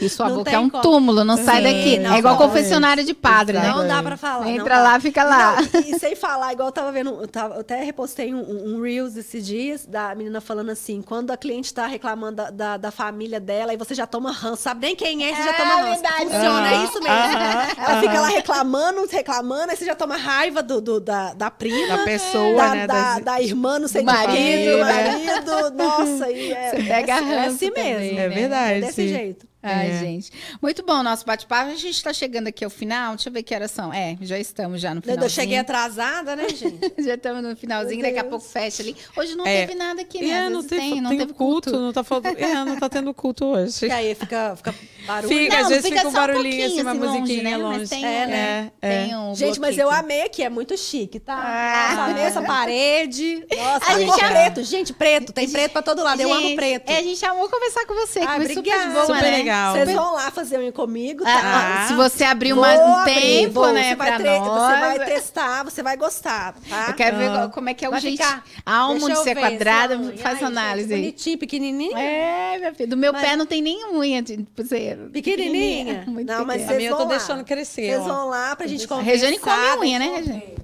[0.00, 0.82] E sua Não boca é um como.
[0.82, 1.98] túmulo, não sai Sim, daqui.
[1.98, 3.68] não é igual confessionário de padre, né?
[3.68, 4.48] Não dá pra falar.
[4.48, 5.56] Entra lá, fica lá.
[5.60, 8.76] Não, e, sem falar, igual eu tava vendo, eu, tava- eu até repostei um, um-
[8.76, 12.76] um Reels esses dias da menina falando assim: quando a cliente tá reclamando da, da,
[12.78, 15.52] da família dela, e você já toma ranço, sabe nem quem é, você já É
[15.52, 16.00] toma ranço.
[16.02, 16.24] verdade.
[16.24, 17.34] Funciona, é Aham, isso mesmo.
[17.76, 21.96] Ela fica lá reclamando, reclamando, aí você já toma raiva do, do- da, da prima.
[21.96, 22.86] Da pessoa, da, né?
[22.86, 24.84] da, das- da irmã, não sei Do marido, quem, do né?
[24.84, 25.70] marido.
[25.76, 28.16] Nossa, e é, Você pega é, é ranço assim também, mesmo.
[28.16, 28.24] né?
[28.24, 28.72] É verdade.
[28.78, 29.46] É desse jeito.
[29.64, 29.98] Ai, É.
[29.98, 30.30] gente.
[30.60, 31.70] Muito bom o nosso bate-papo.
[31.70, 33.14] A gente tá chegando aqui ao final.
[33.14, 33.92] Deixa eu ver que horas são.
[33.92, 35.16] É, já estamos já no final.
[35.24, 36.92] Eu cheguei atrasada, né, gente?
[36.98, 38.94] Já estamos no finalzinho, daqui a pouco fecha ali.
[39.16, 39.66] Hoje não É.
[39.66, 40.28] teve nada aqui, né?
[40.46, 41.84] É, não, tem, não tem teve culto, culto.
[41.84, 42.26] não tá falando.
[42.26, 43.86] É, não tá tendo culto hoje.
[43.94, 44.74] E aí fica, fica
[45.06, 45.28] barulho.
[45.36, 47.50] Fica, Não, às vezes fica fica um um barulhinho pouquinho, assim, uma assim, longe, musiquinha
[47.50, 47.56] né?
[47.56, 47.78] longe.
[47.80, 48.70] Mas tem, É, né?
[48.82, 49.04] É, é.
[49.06, 51.34] Tem um Gente, mas eu amei aqui, é muito chique, tá?
[51.36, 52.14] Ah.
[52.18, 53.44] Essa parede.
[53.56, 54.62] Nossa, A gente ama- preto.
[54.64, 55.32] Gente, preto.
[55.32, 56.20] Tem preto pra todo lado.
[56.20, 56.90] eu amo preto.
[56.90, 58.20] É, a gente amou conversar com você.
[58.20, 58.92] que super obrigada.
[58.92, 59.30] boa, Super né?
[59.54, 59.74] Legal.
[59.74, 61.84] Vocês vão lá fazer unha comigo, tá?
[61.84, 63.72] ah, se você abrir Vou mais um abrir, tempo, vou.
[63.72, 64.48] né, Você vai, pra nós.
[64.48, 66.86] você vai testar, você vai gostar, tá?
[66.88, 67.48] Eu quero ver Ah.
[67.48, 70.94] como é que é o A alma de ser ver quadrada, faz Ai, análise gente,
[70.94, 71.00] aí.
[71.02, 71.96] Bonitinho, pequenininho.
[71.98, 72.88] É, minha filha.
[72.88, 74.22] Do meu Mas- pé não tem nem unha.
[74.22, 74.96] Tipo, você...
[75.12, 76.04] Pequenininha.
[76.06, 76.66] Muito Não, mas pequena.
[76.66, 77.18] Vocês minha eu vão tô lá.
[77.18, 79.10] deixando crescer, Vocês vão lá pra gente conversar.
[79.10, 80.40] Regiane come unha, né, Regiane?
[80.40, 80.56] ver.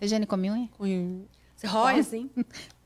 [0.00, 0.68] Regiane come unha?
[0.78, 1.24] Com-
[1.56, 2.30] você rói assim?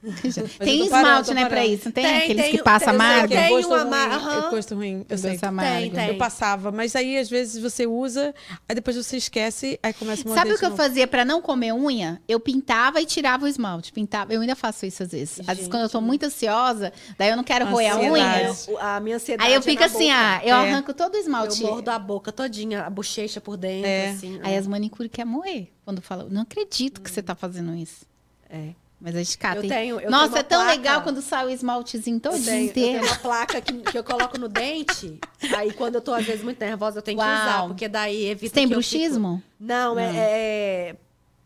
[0.58, 1.86] Tem eu esmalte, né, pra isso?
[1.86, 3.28] Não tem, Tem, aqueles tem, que passa tem, amargo?
[3.34, 3.48] tem.
[3.48, 5.30] gosto uma eu gosto ruim, eu sei.
[5.32, 5.94] Gosto amargo.
[5.94, 6.08] tem.
[6.08, 8.34] Eu passava, mas aí às vezes você usa,
[8.68, 10.82] aí depois você esquece, aí começa a morder Sabe o que eu novo.
[10.82, 12.20] fazia pra não comer unha?
[12.28, 13.92] Eu pintava e tirava o esmalte.
[13.92, 14.32] Pintava.
[14.32, 15.40] Eu ainda faço isso às vezes.
[15.40, 15.70] Às vezes, Gente.
[15.70, 18.54] quando eu tô muito ansiosa, daí eu não quero roer a unha.
[18.68, 20.14] Eu- a minha ansiedade Aí eu é fico na assim, boca.
[20.16, 20.70] ah, eu É.
[20.70, 21.62] arranco todo o Eu esmalte.
[21.62, 24.10] mordo a boca todinha, a bochecha por dentro, É.
[24.10, 24.38] assim.
[24.42, 25.68] Aí as manicures querem moer.
[25.84, 28.06] Quando fala, não acredito que você tá fazendo isso.
[28.48, 28.70] É.
[29.00, 29.56] Mas a gente cata.
[29.58, 30.72] Eu tenho- eu Nossa, tenho é tão placa.
[30.76, 32.90] legal quando sai o esmaltezinho Eu todinho tenho, eu inteiro.
[32.92, 35.20] tenho uma placa que, que eu coloco no dente.
[35.54, 37.32] Aí, quando eu tô, às vezes, muito nervosa, eu tenho que Uau.
[37.42, 37.66] usar.
[37.66, 39.36] Porque daí evita Você tem que eu bruxismo?
[39.38, 40.96] fico- Não, é, é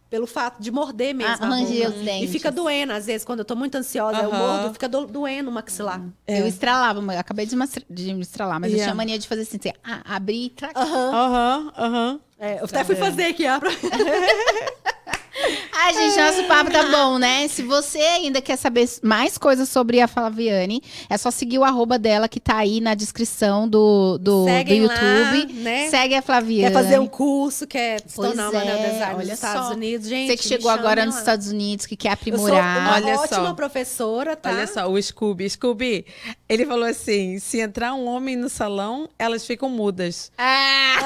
[0.08, 1.44] pelo fato de morder mesmo.
[1.44, 2.22] Ah, os dentes.
[2.30, 4.38] E fica doendo, às vezes, quando eu tô muito ansiosa, eu Aham.
[4.38, 6.00] mordo, fica do- doendo o maxilar.
[6.26, 7.56] Eu estralava, mas eu acabei de,
[7.90, 8.92] de me estralar, mas eu Yeah.
[8.92, 10.82] tinha mania de fazer assim, assim ah, abrir e tracar.
[10.86, 11.10] Aham.
[11.12, 12.20] Aham, aham.
[12.38, 13.58] É, eu até fui fazer aqui, ó.
[15.80, 17.46] Ai, gente, nosso papo tá bom, né?
[17.46, 21.96] Se você ainda quer saber mais coisas sobre a Flaviane, é só seguir o arroba
[21.96, 25.52] dela que tá aí na descrição do, do, do Seguem lá, YouTube.
[25.54, 25.88] né?
[25.88, 26.72] Segue a Flaviane.
[26.74, 29.72] Quer fazer um curso, quer se Pois tornar uma é, olha nos Estados só.
[29.74, 30.08] Unidos.
[30.08, 31.16] Gente, Você que chegou agora nos.
[31.16, 32.78] Estados Unidos, que quer Eu sou aprimorar.
[32.80, 33.54] uma Olha ótima só.
[33.54, 34.50] professora, tá?
[34.50, 35.48] Olha só, o Scooby.
[35.48, 36.04] Scooby,
[36.48, 40.30] ele falou assim: se entrar um homem no salão, elas ficam mudas.
[40.38, 40.98] Ah!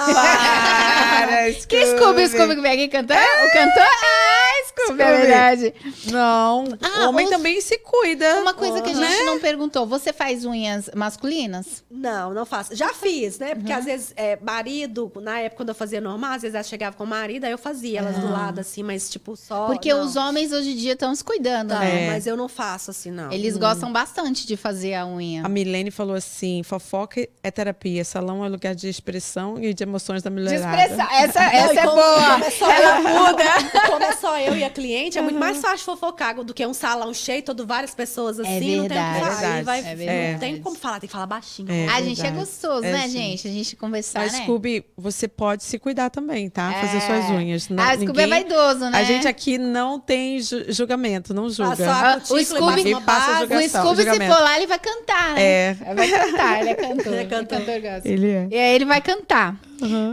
[1.27, 2.23] Para, que Scooby?
[2.25, 3.23] O Scooby que vem aqui cantar?
[3.47, 3.83] O cantor?
[3.83, 5.75] Ah, Scooby, é verdade.
[6.11, 8.41] Não, Ah, o homem os- também se cuida.
[8.41, 9.09] Uma coisa que a né?
[9.09, 9.87] gente não perguntou.
[9.87, 11.83] Você faz unhas masculinas?
[11.91, 12.75] Não, não faço.
[12.75, 13.51] Já fiz, né?
[13.51, 13.55] Uhum.
[13.57, 16.97] Porque às vezes, é, marido, na época quando eu fazia normal, às vezes ela chegava
[16.97, 19.67] com o marido, aí eu fazia elas do lado, assim, mas tipo, só.
[19.67, 20.05] Porque não.
[20.05, 22.11] os homens hoje em dia estão se cuidando, né?
[22.11, 23.31] Mas eu não faço assim, não.
[23.31, 25.32] Eles gostam bastante de fazer a unha.
[25.39, 30.23] A Milene falou assim: fofoca é terapia, salão é lugar de expressão e de emoções
[30.23, 30.77] da De mulherada.
[30.83, 32.31] Essa, Não, essa e é como- boa.
[32.33, 33.43] como é só Ela eu- muda.
[33.89, 36.75] Como é só eu e a cliente, é muito mais fácil fofocar do que um
[36.75, 38.53] salão cheio, todo várias pessoas assim.
[38.53, 39.21] não tem o que verdade.
[39.21, 39.33] falar.
[39.33, 40.33] É verdade, Aí vai- é verdade.
[40.33, 41.71] Não tem como falar, tem que falar baixinho.
[41.71, 41.89] É.
[41.89, 43.47] a gente é gostoso, É né, gente?
[43.47, 44.43] A gente conversar, Mas, né?
[44.45, 46.73] Scooby, você pode se cuidar também, tá?
[46.73, 47.01] Fazer É.
[47.01, 47.69] suas unhas.
[47.69, 48.99] Não, Ah, Scooby é ninguém- vaidoso, né?
[48.99, 51.91] A gente aqui não tem ju- julgamento, não julga.
[51.91, 53.59] Ah, a cutícula o e Scooby- passa Ninguém.
[53.67, 55.43] O Scooby, se for lá, ele vai cantar, né?
[55.43, 55.77] É.
[55.87, 57.13] Ele vai cantar, ele é cantor.
[57.13, 57.59] Ele é cantor.
[57.81, 58.09] gosta.
[58.09, 58.49] Ele é.
[58.51, 59.57] E aí ele vai cantar.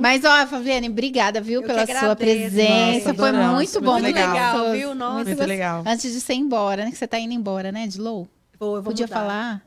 [0.01, 3.09] Mas, ó, Fabiane, obrigada, viu, Eu pela sua presença.
[3.09, 3.55] Nossa, Foi adoramos.
[3.55, 4.53] muito bom, Muito muito legal.
[4.57, 4.71] gostoso.
[4.77, 4.95] viu?
[4.95, 5.13] Nossa.
[5.15, 5.47] Muito gostoso.
[5.49, 5.83] legal.
[5.85, 6.91] Antes de você ir embora, né?
[6.91, 8.27] Que você tá indo embora, né, de Low?
[8.59, 9.15] Vou, eu vou Podia mudar.
[9.19, 9.61] falar?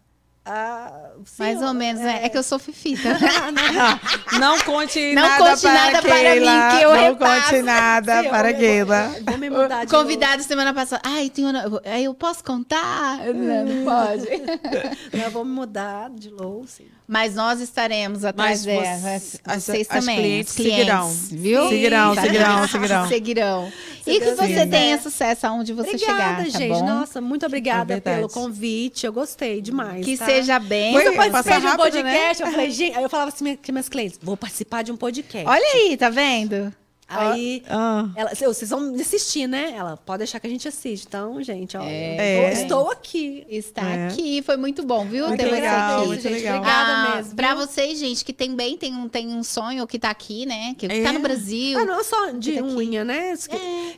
[0.44, 2.20] Ah, sim, Mais ou eu- menos, né?
[2.24, 3.08] É que eu sou fifita.
[4.40, 7.50] Não conte Não nada conte para nada para mim, que eu Não repasso.
[7.50, 9.14] conte nada para Keila.
[9.24, 11.00] Vou me mudar de Convidado semana passada.
[11.04, 11.62] Ai, tem uma...
[11.96, 13.18] Eu posso contar?
[13.32, 14.26] Não, não pode.
[15.24, 16.86] Eu vou me mudar de low, sim.
[17.12, 19.00] Mas nós estaremos atrás delas.
[19.02, 20.16] você- as- Vocês as também.
[20.16, 21.10] clientes os clientes, seguirão.
[21.30, 21.68] Viu?
[21.68, 22.22] Seguirão, Tá?
[22.22, 23.08] seguirão, seguirão.
[23.08, 23.72] Seguirão.
[24.02, 26.68] Se E que você tenha sucesso aonde você obrigada, chegar, tá gente.
[26.70, 26.86] bom?
[26.86, 29.04] Nossa, muito obrigada É pelo convite.
[29.04, 30.02] Eu gostei demais.
[30.06, 30.24] Que tá?
[30.24, 30.94] seja bem.
[30.94, 32.42] Foi- Eu participei de um rápido, podcast.
[32.42, 35.46] Eu falei, gente, aí eu falava assim meus clientes: vou participar de um podcast.
[35.46, 36.72] Olha aí, tá vendo?
[37.18, 38.08] Aí Ah.
[38.16, 39.72] ela, vocês vão assistir, né?
[39.76, 41.06] Ela pode deixar que a gente assiste.
[41.06, 42.48] Então, gente, ó, É.
[42.48, 43.44] eu estou aqui.
[43.48, 44.06] Está É.
[44.08, 45.28] aqui, foi muito bom, viu?
[45.28, 46.06] Muito legal, aqui.
[46.08, 46.32] muito gente.
[46.34, 46.56] legal.
[46.58, 47.36] Obrigada Ah, mesmo.
[47.36, 47.66] Pra viu?
[47.66, 50.74] vocês, gente, que também tem um, tem um sonho que tá aqui, né?
[50.78, 51.02] Que É.
[51.02, 51.78] tá no Brasil.
[51.78, 52.62] Ah, não é só de aqui.
[52.62, 53.34] unha, né?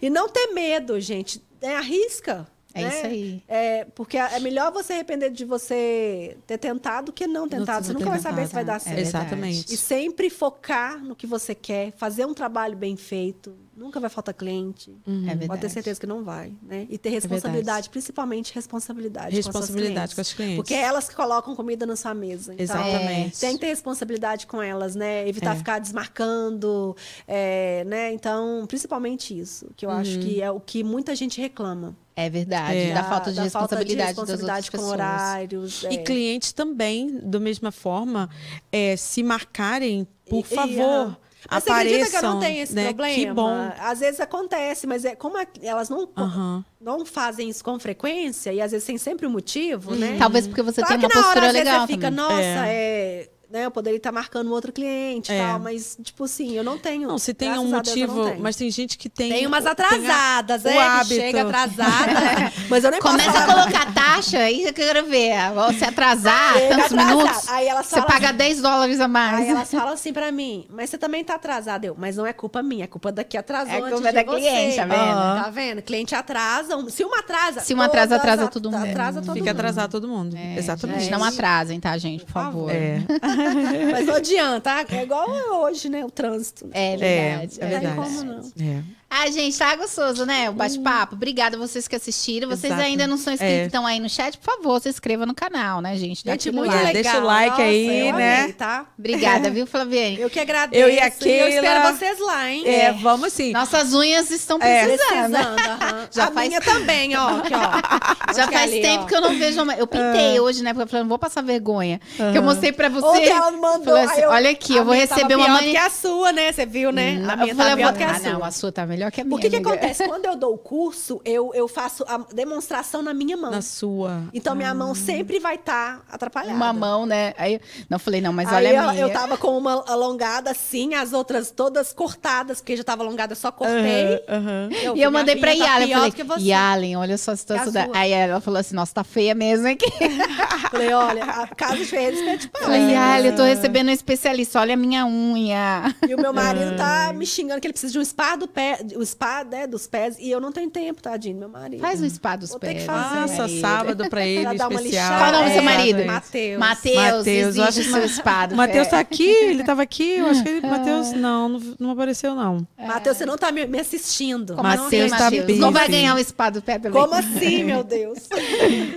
[0.02, 1.42] E não ter medo, gente.
[1.62, 2.46] É, arrisca.
[2.74, 2.88] É né?
[2.88, 3.42] isso aí.
[3.46, 7.86] É, porque é melhor você arrepender de você ter tentado que não tentado.
[7.86, 8.96] Você Não nunca vai ter saber se vai dar tentado.
[8.96, 8.98] certo.
[8.98, 9.72] É Exatamente.
[9.72, 13.55] E sempre focar no que você quer, fazer um trabalho bem feito.
[13.76, 14.92] Nunca vai faltar cliente.
[15.05, 15.46] É verdade.
[15.48, 16.86] Pode ter certeza que não vai, né?
[16.88, 19.34] E ter responsabilidade, principalmente responsabilidade.
[19.34, 20.56] Responsabilidade com, as com as clientes.
[20.56, 22.52] Porque é elas que colocam comida na sua mesa.
[22.55, 23.40] Então, Exatamente.
[23.40, 25.28] tem que ter responsabilidade com elas, né?
[25.28, 25.59] Evitar É.
[25.59, 26.96] ficar desmarcando,
[27.26, 28.12] é, né?
[28.12, 30.20] Então, principalmente isso, que eu acho Uhum.
[30.20, 31.96] que é o que muita gente reclama.
[32.16, 32.76] É verdade.
[32.78, 32.94] É.
[32.94, 35.22] Da falta de Da responsabilidade, responsabilidade das com outras pessoas.
[35.24, 35.82] horários.
[35.84, 35.96] E é.
[35.98, 38.30] clientes também, da mesma forma,
[38.70, 41.16] é, se marcarem, por E- e, favor, ah,
[41.50, 42.20] Mas você acredita apareçam.
[42.20, 42.84] que eu não tenho esse né?
[42.84, 43.14] problema?
[43.14, 43.72] Que bom.
[43.80, 46.64] Às vezes acontece, mas é como a- elas não, Aham.
[46.80, 50.16] não fazem isso com frequência, e às vezes tem sempre um motivo, né?
[50.18, 52.06] Talvez porque você Claro tem uma que na hora, postura às vezes, legal você fica,
[52.10, 52.24] também.
[52.24, 53.28] nossa, É.
[53.55, 55.39] né, eu poderia estar marcando outro cliente e É.
[55.47, 57.06] tal, mas, tipo assim, eu não tenho.
[57.06, 58.40] Não, se tem um Deus, motivo, tenho.
[58.43, 59.31] mas tem gente que tem.
[59.31, 61.14] Tem umas tem a- atrasadas, o é, que hábito.
[61.14, 62.52] chega atrasada.
[62.68, 65.35] mas eu nem Começa a colocar taxa, aí eu quero ver.
[65.70, 67.16] Você atrasar Chega tantos atrasado.
[67.16, 69.39] minutos, Aí elas você paga assim- 10 dólares a mais.
[69.39, 71.86] Aí elas falam assim pra mim, mas você também tá atrasada.
[71.86, 74.14] Eu, mas não é culpa minha, é culpa da que atrasou É antes culpa de
[74.14, 74.40] da você.
[74.40, 75.44] cliente, tá vendo?
[75.44, 75.82] Tá vendo?
[75.82, 76.90] Cliente atrasa.
[76.90, 77.60] Se uma atrasa...
[77.60, 78.85] Se uma atrasa, atrasa at- todo mundo.
[78.85, 79.56] Atrasa todo Fica mundo.
[79.60, 80.36] atrasado todo mundo.
[80.36, 81.01] É, Exatamente.
[81.05, 82.24] gente, não atrasem, tá, gente?
[82.24, 82.70] Por favor.
[82.72, 82.98] É.
[83.92, 84.70] Mas não adianta.
[84.90, 85.28] É igual
[85.62, 86.04] hoje, né?
[86.04, 86.68] O trânsito.
[86.72, 87.58] É É, verdade.
[87.60, 87.96] é Não tem verdade.
[87.96, 88.52] como não.
[88.66, 88.82] É.
[89.16, 90.50] Ah, gente, tá gostoso, né?
[90.50, 91.14] O bate-papo.
[91.14, 92.48] Obrigada a vocês que assistiram.
[92.48, 92.82] Vocês Exato.
[92.82, 93.66] ainda não são inscritos, É.
[93.66, 96.24] estão aí no chat, por favor, se inscreva no canal, né, gente?
[96.24, 96.84] Dá Gente, muito like.
[96.86, 97.02] legal.
[97.02, 98.40] Deixa o like Nossa, aí, eu né?
[98.40, 98.86] amei, tá?
[98.98, 100.20] Obrigada, viu, Flaviane?
[100.20, 100.82] Eu que agradeço.
[100.82, 102.64] Eu e a eu Keila- espero vocês lá, hein?
[102.66, 103.52] É, vamos sim.
[103.52, 104.84] Nossas unhas estão É.
[104.84, 105.30] precisando.
[105.30, 106.08] Precisando, aham.
[106.10, 107.36] Já a faz- minha também, ó.
[107.38, 108.34] Aqui, ó.
[108.34, 109.06] Já Aqui, faz ali, tempo ó.
[109.06, 109.74] que eu não vejo uma...
[109.74, 110.72] Eu pintei hoje, né?
[110.72, 112.00] Porque eu falei, não vou passar vergonha.
[112.16, 113.06] Que eu mostrei pra você.
[113.06, 113.94] Ontem ela mandou.
[113.96, 115.70] Assim, eu- olha aqui, a eu vou receber uma pior mãe...
[115.70, 116.50] que a sua, né?
[116.52, 117.22] Você viu, né?
[117.28, 117.96] A minha eu falei, tá eu pior vou...
[117.98, 118.32] que a Ah, sua.
[118.32, 119.36] não, a sua tá melhor que a minha.
[119.36, 120.06] O que, que acontece?
[120.09, 123.51] Quando eu dou o curso, eu, eu faço a demonstração na minha mão.
[123.51, 124.22] Na sua.
[124.32, 126.55] Então, minha mão sempre vai estar atrapalhada.
[126.55, 127.35] Uma mão, né?
[127.36, 129.02] Aí não falei, não, mas Aí olha a eu, minha.
[129.02, 133.36] eu tava com uma alongada assim, as outras todas cortadas, porque já tava alongada, eu
[133.36, 134.22] só cortei.
[134.28, 134.68] Aham.
[134.70, 136.47] E eu vi, mandei minha pra filha tá Yalen, pior falei.
[136.47, 137.89] Yalen, olha só a situação da...
[137.94, 139.90] Aí ela falou assim, nossa, tá feia mesmo aqui.
[140.70, 144.60] Falei, olha, a casa de Ferreira pede pra Falei, Yalen, eu tô recebendo um especialista,
[144.60, 145.94] olha a minha unha.
[146.09, 148.82] E o meu marido tá me xingando que ele precisa de um spa do pé,
[148.97, 151.81] o spa, né, dos pés, e eu não tenho tempo, tadinho, meu marido.
[151.81, 152.81] Faz um spa dos Vou ter pés.
[152.81, 153.20] que fazer.
[153.20, 155.02] Nossa, sábado pra ele, Pra dar uma especial.
[155.05, 155.19] lixada.
[155.19, 156.05] Qual o nome do seu É, marido?
[156.05, 156.59] Matheus.
[156.59, 160.16] Matheus, Mateus, eu acho que seu spa do O Matheus tá aqui, ele tava aqui,
[160.19, 160.61] eu acho que ele.
[160.66, 161.48] Matheus, não,
[161.78, 162.66] não, apareceu, não.
[162.78, 164.55] Matheus, você não tá me, me assistindo.
[164.56, 165.59] Como Mateus assim, tá Matheus?
[165.59, 167.01] Não vai ganhar o spa do pé também.
[167.01, 168.19] Como assim, meu Deus?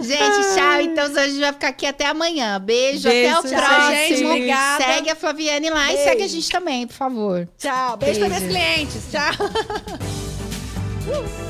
[0.01, 0.81] Gente, tchau.
[0.81, 2.59] Então a gente vai ficar aqui até amanhã.
[2.59, 3.91] Beijo, Beijo, até o tchau, próximo.
[3.95, 4.25] gente.
[4.25, 4.83] Obrigada.
[4.83, 6.03] Segue a Flaviane lá e Beijo.
[6.09, 7.47] segue a gente também, por favor.
[7.57, 7.97] Tchau.
[7.97, 8.45] Beijo, para Beijo.
[8.45, 9.01] meus clientes.
[9.11, 9.76] Tchau.
[11.07, 11.46] Woo!